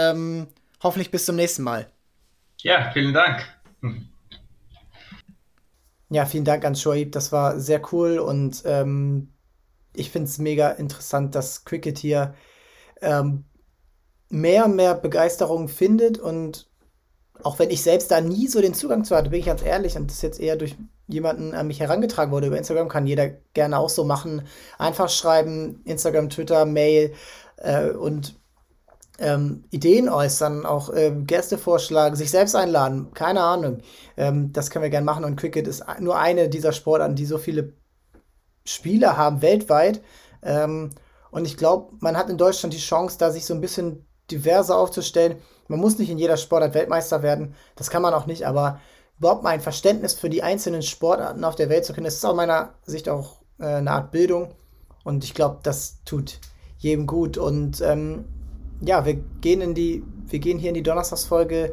hoffentlich 0.83 1.11
bis 1.11 1.27
zum 1.27 1.37
nächsten 1.37 1.63
Mal. 1.63 1.87
Ja, 2.63 2.91
vielen 2.93 3.13
Dank. 3.13 3.47
Ja, 6.11 6.25
vielen 6.25 6.45
Dank 6.45 6.65
an 6.65 6.75
Shoaib. 6.75 7.13
Das 7.13 7.33
war 7.33 7.61
sehr 7.61 7.83
cool 7.93 8.19
und 8.19 8.63
ähm, 8.65 9.33
ich 9.95 10.11
finde 10.11 10.29
es 10.29 10.39
mega 10.39 10.71
interessant, 10.71 11.35
dass 11.35 11.65
Cricket 11.65 11.99
hier 11.99 12.35
ähm, 13.03 13.45
mehr 14.31 14.65
und 14.67 14.77
mehr 14.77 14.95
Begeisterung 14.95 15.69
findet 15.69 16.19
und 16.19 16.69
auch 17.43 17.59
wenn 17.59 17.71
ich 17.71 17.83
selbst 17.83 18.11
da 18.11 18.21
nie 18.21 18.49
so 18.49 18.61
den 18.61 18.75
Zugang 18.75 19.05
zu 19.05 19.15
hatte, 19.15 19.31
bin 19.31 19.41
ich 19.41 19.47
ganz 19.47 19.63
ehrlich 19.63 19.97
und 19.97 20.11
das 20.11 20.23
jetzt 20.23 20.41
eher 20.41 20.57
durch 20.57 20.77
jemanden 21.07 21.55
an 21.55 21.67
mich 21.67 21.81
herangetragen 21.81 22.33
wurde 22.33 22.49
über 22.49 22.59
Instagram, 22.59 22.89
kann 22.89 23.07
jeder 23.07 23.29
gerne 23.55 23.79
auch 23.79 23.89
so 23.89 24.05
machen. 24.05 24.47
Einfach 24.77 25.09
schreiben, 25.09 25.81
Instagram, 25.85 26.31
Twitter, 26.31 26.65
Mail 26.67 27.15
äh, 27.57 27.91
und 27.91 28.38
ähm, 29.19 29.65
Ideen 29.71 30.09
äußern, 30.09 30.65
auch 30.65 30.91
äh, 30.91 31.11
Gäste 31.11 31.59
vorschlagen, 31.59 32.17
sich 32.17 32.31
selbst 32.31 32.55
einladen, 32.55 33.13
keine 33.15 33.43
Ahnung. 33.43 33.79
Ähm, 34.17 34.53
das 34.53 34.71
können 34.71 34.85
wir 34.85 34.91
gerne 34.91 35.05
machen 35.05 35.25
und 35.25 35.37
Cricket 35.37 35.67
ist 35.67 35.85
nur 36.01 36.19
eine 36.19 36.49
dieser 36.49 36.73
Sportarten, 36.73 37.17
die 37.17 37.27
so 37.27 37.39
viele 37.39 37.73
Spieler 38.65 39.17
haben 39.17 39.43
weltweit. 39.43 40.03
Ähm, 40.43 40.91
und 41.31 41.47
ich 41.47 41.57
glaube, 41.57 41.95
man 42.01 42.17
hat 42.17 42.31
in 42.31 42.39
Deutschland 42.39 42.73
die 42.73 42.79
Chance, 42.79 43.19
da 43.19 43.31
sich 43.31 43.45
so 43.45 43.55
ein 43.55 43.61
bisschen 43.61 44.07
diverser 44.31 44.77
aufzustellen. 44.77 45.37
Man 45.67 45.81
muss 45.81 45.99
nicht 45.99 46.11
in 46.11 46.19
jeder 46.19 46.37
Sportart 46.37 46.75
Weltmeister 46.75 47.23
werden, 47.23 47.55
das 47.77 47.91
kann 47.91 48.03
man 48.03 48.15
auch 48.15 48.27
nicht, 48.27 48.47
aber 48.47 48.81
überhaupt 49.19 49.43
mal 49.43 49.51
ein 49.51 49.61
Verständnis 49.61 50.15
für 50.15 50.31
die 50.31 50.43
einzelnen 50.43 50.83
Sportarten 50.83 51.45
auf 51.45 51.57
der 51.57 51.69
Welt 51.69 51.85
zu 51.85 51.93
können, 51.93 52.05
das 52.05 52.15
ist 52.15 52.25
aus 52.25 52.37
meiner 52.37 52.75
Sicht 52.85 53.09
auch 53.09 53.43
äh, 53.59 53.67
eine 53.67 53.91
Art 53.91 54.13
Bildung. 54.13 54.55
Und 55.05 55.25
ich 55.25 55.35
glaube, 55.35 55.59
das 55.63 56.05
tut 56.05 56.39
jedem 56.79 57.07
gut. 57.07 57.37
Und 57.39 57.81
ähm, 57.81 58.27
ja, 58.81 59.05
wir 59.05 59.15
gehen 59.41 59.61
in 59.61 59.75
die, 59.75 60.05
wir 60.27 60.39
gehen 60.39 60.59
hier 60.59 60.71
in 60.71 60.75
die 60.75 60.83
Donnerstagsfolge, 60.83 61.73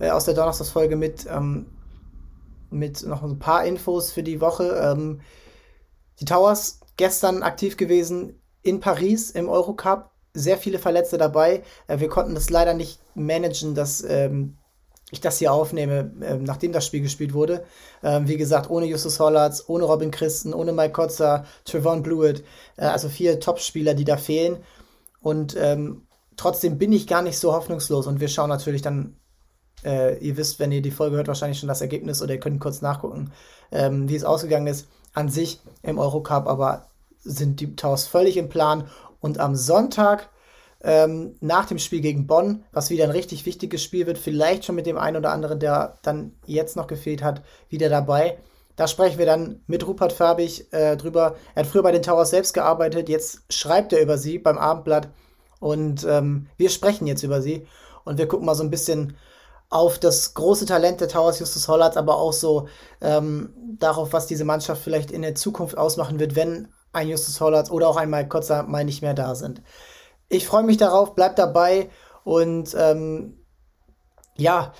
äh, 0.00 0.10
aus 0.10 0.24
der 0.24 0.34
Donnerstagsfolge 0.34 0.96
mit, 0.96 1.26
ähm, 1.30 1.66
mit 2.70 3.02
noch 3.04 3.22
ein 3.22 3.38
paar 3.38 3.64
Infos 3.64 4.12
für 4.12 4.22
die 4.22 4.40
Woche. 4.40 4.70
Ähm, 4.82 5.20
die 6.20 6.24
Towers 6.24 6.80
gestern 6.96 7.42
aktiv 7.42 7.76
gewesen 7.76 8.40
in 8.62 8.80
Paris 8.80 9.30
im 9.30 9.48
Eurocup. 9.48 10.10
Sehr 10.34 10.58
viele 10.58 10.78
Verletzte 10.78 11.18
dabei. 11.18 11.62
Äh, 11.86 12.00
wir 12.00 12.08
konnten 12.08 12.34
das 12.34 12.50
leider 12.50 12.74
nicht 12.74 13.00
managen, 13.14 13.74
dass 13.74 14.02
ähm, 14.02 14.56
ich 15.10 15.20
das 15.20 15.38
hier 15.38 15.52
aufnehme, 15.52 16.12
äh, 16.20 16.36
nachdem 16.36 16.72
das 16.72 16.86
Spiel 16.86 17.00
gespielt 17.00 17.32
wurde. 17.32 17.64
Ähm, 18.02 18.28
wie 18.28 18.36
gesagt, 18.36 18.68
ohne 18.68 18.86
Justus 18.86 19.18
Hollatz, 19.20 19.64
ohne 19.66 19.84
Robin 19.84 20.10
Christen, 20.10 20.52
ohne 20.52 20.72
Mike 20.72 20.92
Kotzer, 20.92 21.46
Trevon 21.64 22.02
Blewett. 22.02 22.44
Äh, 22.76 22.86
also 22.86 23.08
vier 23.08 23.40
Top-Spieler, 23.40 23.94
die 23.94 24.04
da 24.04 24.16
fehlen. 24.16 24.58
Und 25.20 25.56
ähm, 25.58 26.02
trotzdem 26.38 26.78
bin 26.78 26.92
ich 26.92 27.06
gar 27.06 27.20
nicht 27.20 27.38
so 27.38 27.52
hoffnungslos. 27.52 28.06
Und 28.06 28.20
wir 28.20 28.28
schauen 28.28 28.48
natürlich 28.48 28.80
dann, 28.80 29.16
äh, 29.84 30.16
ihr 30.18 30.38
wisst, 30.38 30.58
wenn 30.58 30.72
ihr 30.72 30.80
die 30.80 30.90
Folge 30.90 31.16
hört, 31.16 31.28
wahrscheinlich 31.28 31.58
schon 31.58 31.68
das 31.68 31.82
Ergebnis 31.82 32.22
oder 32.22 32.34
ihr 32.34 32.40
könnt 32.40 32.60
kurz 32.60 32.80
nachgucken, 32.80 33.32
ähm, 33.70 34.08
wie 34.08 34.16
es 34.16 34.24
ausgegangen 34.24 34.66
ist 34.66 34.88
an 35.12 35.28
sich 35.28 35.60
im 35.82 35.98
Eurocup. 35.98 36.46
Aber 36.46 36.86
sind 37.18 37.60
die 37.60 37.76
Towers 37.76 38.06
völlig 38.06 38.38
im 38.38 38.48
Plan. 38.48 38.88
Und 39.20 39.38
am 39.38 39.54
Sonntag 39.56 40.30
ähm, 40.80 41.34
nach 41.40 41.66
dem 41.66 41.78
Spiel 41.78 42.00
gegen 42.00 42.26
Bonn, 42.26 42.64
was 42.72 42.90
wieder 42.90 43.04
ein 43.04 43.10
richtig 43.10 43.44
wichtiges 43.46 43.82
Spiel 43.82 44.06
wird, 44.06 44.16
vielleicht 44.18 44.64
schon 44.64 44.76
mit 44.76 44.86
dem 44.86 44.96
einen 44.96 45.16
oder 45.16 45.32
anderen, 45.32 45.58
der 45.58 45.98
dann 46.02 46.36
jetzt 46.46 46.76
noch 46.76 46.86
gefehlt 46.86 47.22
hat, 47.22 47.42
wieder 47.68 47.88
dabei. 47.88 48.38
Da 48.76 48.86
sprechen 48.86 49.18
wir 49.18 49.26
dann 49.26 49.60
mit 49.66 49.84
Rupert 49.84 50.12
Farbig 50.12 50.72
äh, 50.72 50.96
drüber. 50.96 51.34
Er 51.56 51.64
hat 51.64 51.66
früher 51.68 51.82
bei 51.82 51.90
den 51.90 52.02
Towers 52.02 52.30
selbst 52.30 52.54
gearbeitet, 52.54 53.08
jetzt 53.08 53.40
schreibt 53.50 53.92
er 53.92 54.00
über 54.00 54.18
sie 54.18 54.38
beim 54.38 54.56
Abendblatt 54.56 55.08
und 55.60 56.04
ähm, 56.04 56.48
wir 56.56 56.70
sprechen 56.70 57.06
jetzt 57.06 57.22
über 57.22 57.42
sie 57.42 57.66
und 58.04 58.18
wir 58.18 58.28
gucken 58.28 58.46
mal 58.46 58.54
so 58.54 58.62
ein 58.62 58.70
bisschen 58.70 59.16
auf 59.70 59.98
das 59.98 60.34
große 60.34 60.66
Talent 60.66 61.00
der 61.00 61.08
Towers 61.08 61.38
Justus 61.40 61.68
Hollatz, 61.68 61.96
aber 61.96 62.16
auch 62.16 62.32
so 62.32 62.68
ähm, 63.00 63.52
darauf, 63.78 64.12
was 64.12 64.26
diese 64.26 64.44
Mannschaft 64.44 64.82
vielleicht 64.82 65.10
in 65.10 65.22
der 65.22 65.34
Zukunft 65.34 65.76
ausmachen 65.76 66.18
wird, 66.18 66.36
wenn 66.36 66.68
ein 66.92 67.08
Justus 67.08 67.40
Hollatz 67.40 67.70
oder 67.70 67.88
auch 67.88 67.96
ein 67.96 68.08
Mike 68.08 68.28
Kotzer 68.28 68.62
mal 68.62 68.84
nicht 68.84 69.02
mehr 69.02 69.14
da 69.14 69.34
sind. 69.34 69.62
Ich 70.28 70.46
freue 70.46 70.62
mich 70.62 70.78
darauf, 70.78 71.14
bleibt 71.14 71.38
dabei 71.38 71.90
und 72.24 72.74
ähm, 72.78 73.44
ja, 74.36 74.72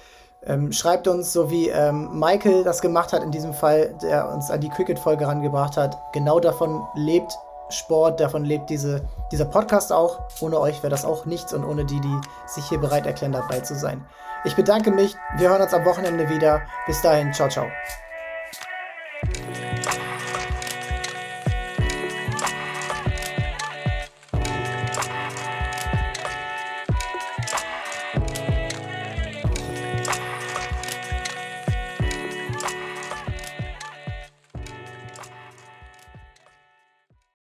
ähm, 0.45 0.72
schreibt 0.72 1.09
uns, 1.09 1.33
so 1.33 1.51
wie 1.51 1.68
ähm, 1.68 2.18
Michael 2.18 2.64
das 2.64 2.81
gemacht 2.81 3.12
hat 3.12 3.22
in 3.22 3.31
diesem 3.31 3.53
Fall, 3.53 3.99
der 4.03 4.31
uns 4.31 4.51
an 4.51 4.61
die 4.61 4.68
Cricket-Folge 4.68 5.26
rangebracht 5.26 5.76
hat. 5.76 5.99
Genau 6.12 6.41
davon 6.41 6.87
lebt 6.95 7.37
Sport, 7.71 8.21
davon 8.21 8.45
lebt 8.45 8.71
diese, 8.71 9.03
dieser 9.31 9.45
Podcast 9.45 9.93
auch. 9.93 10.21
Ohne 10.41 10.59
euch 10.59 10.83
wäre 10.83 10.91
das 10.91 11.05
auch 11.05 11.27
nichts 11.27 11.53
und 11.53 11.64
ohne 11.64 11.85
die, 11.85 12.01
die 12.01 12.21
sich 12.47 12.64
hier 12.69 12.79
bereit 12.79 13.07
erklären, 13.07 13.33
dabei 13.33 13.61
zu 13.61 13.75
sein. 13.75 14.05
Ich 14.45 14.57
bedanke 14.57 14.91
mich. 14.91 15.16
Wir 15.37 15.51
hören 15.51 15.62
uns 15.62 15.75
am 15.75 15.85
Wochenende 15.85 16.29
wieder. 16.29 16.62
Bis 16.87 17.03
dahin. 17.03 17.33
Ciao, 17.33 17.49
ciao. 17.49 17.66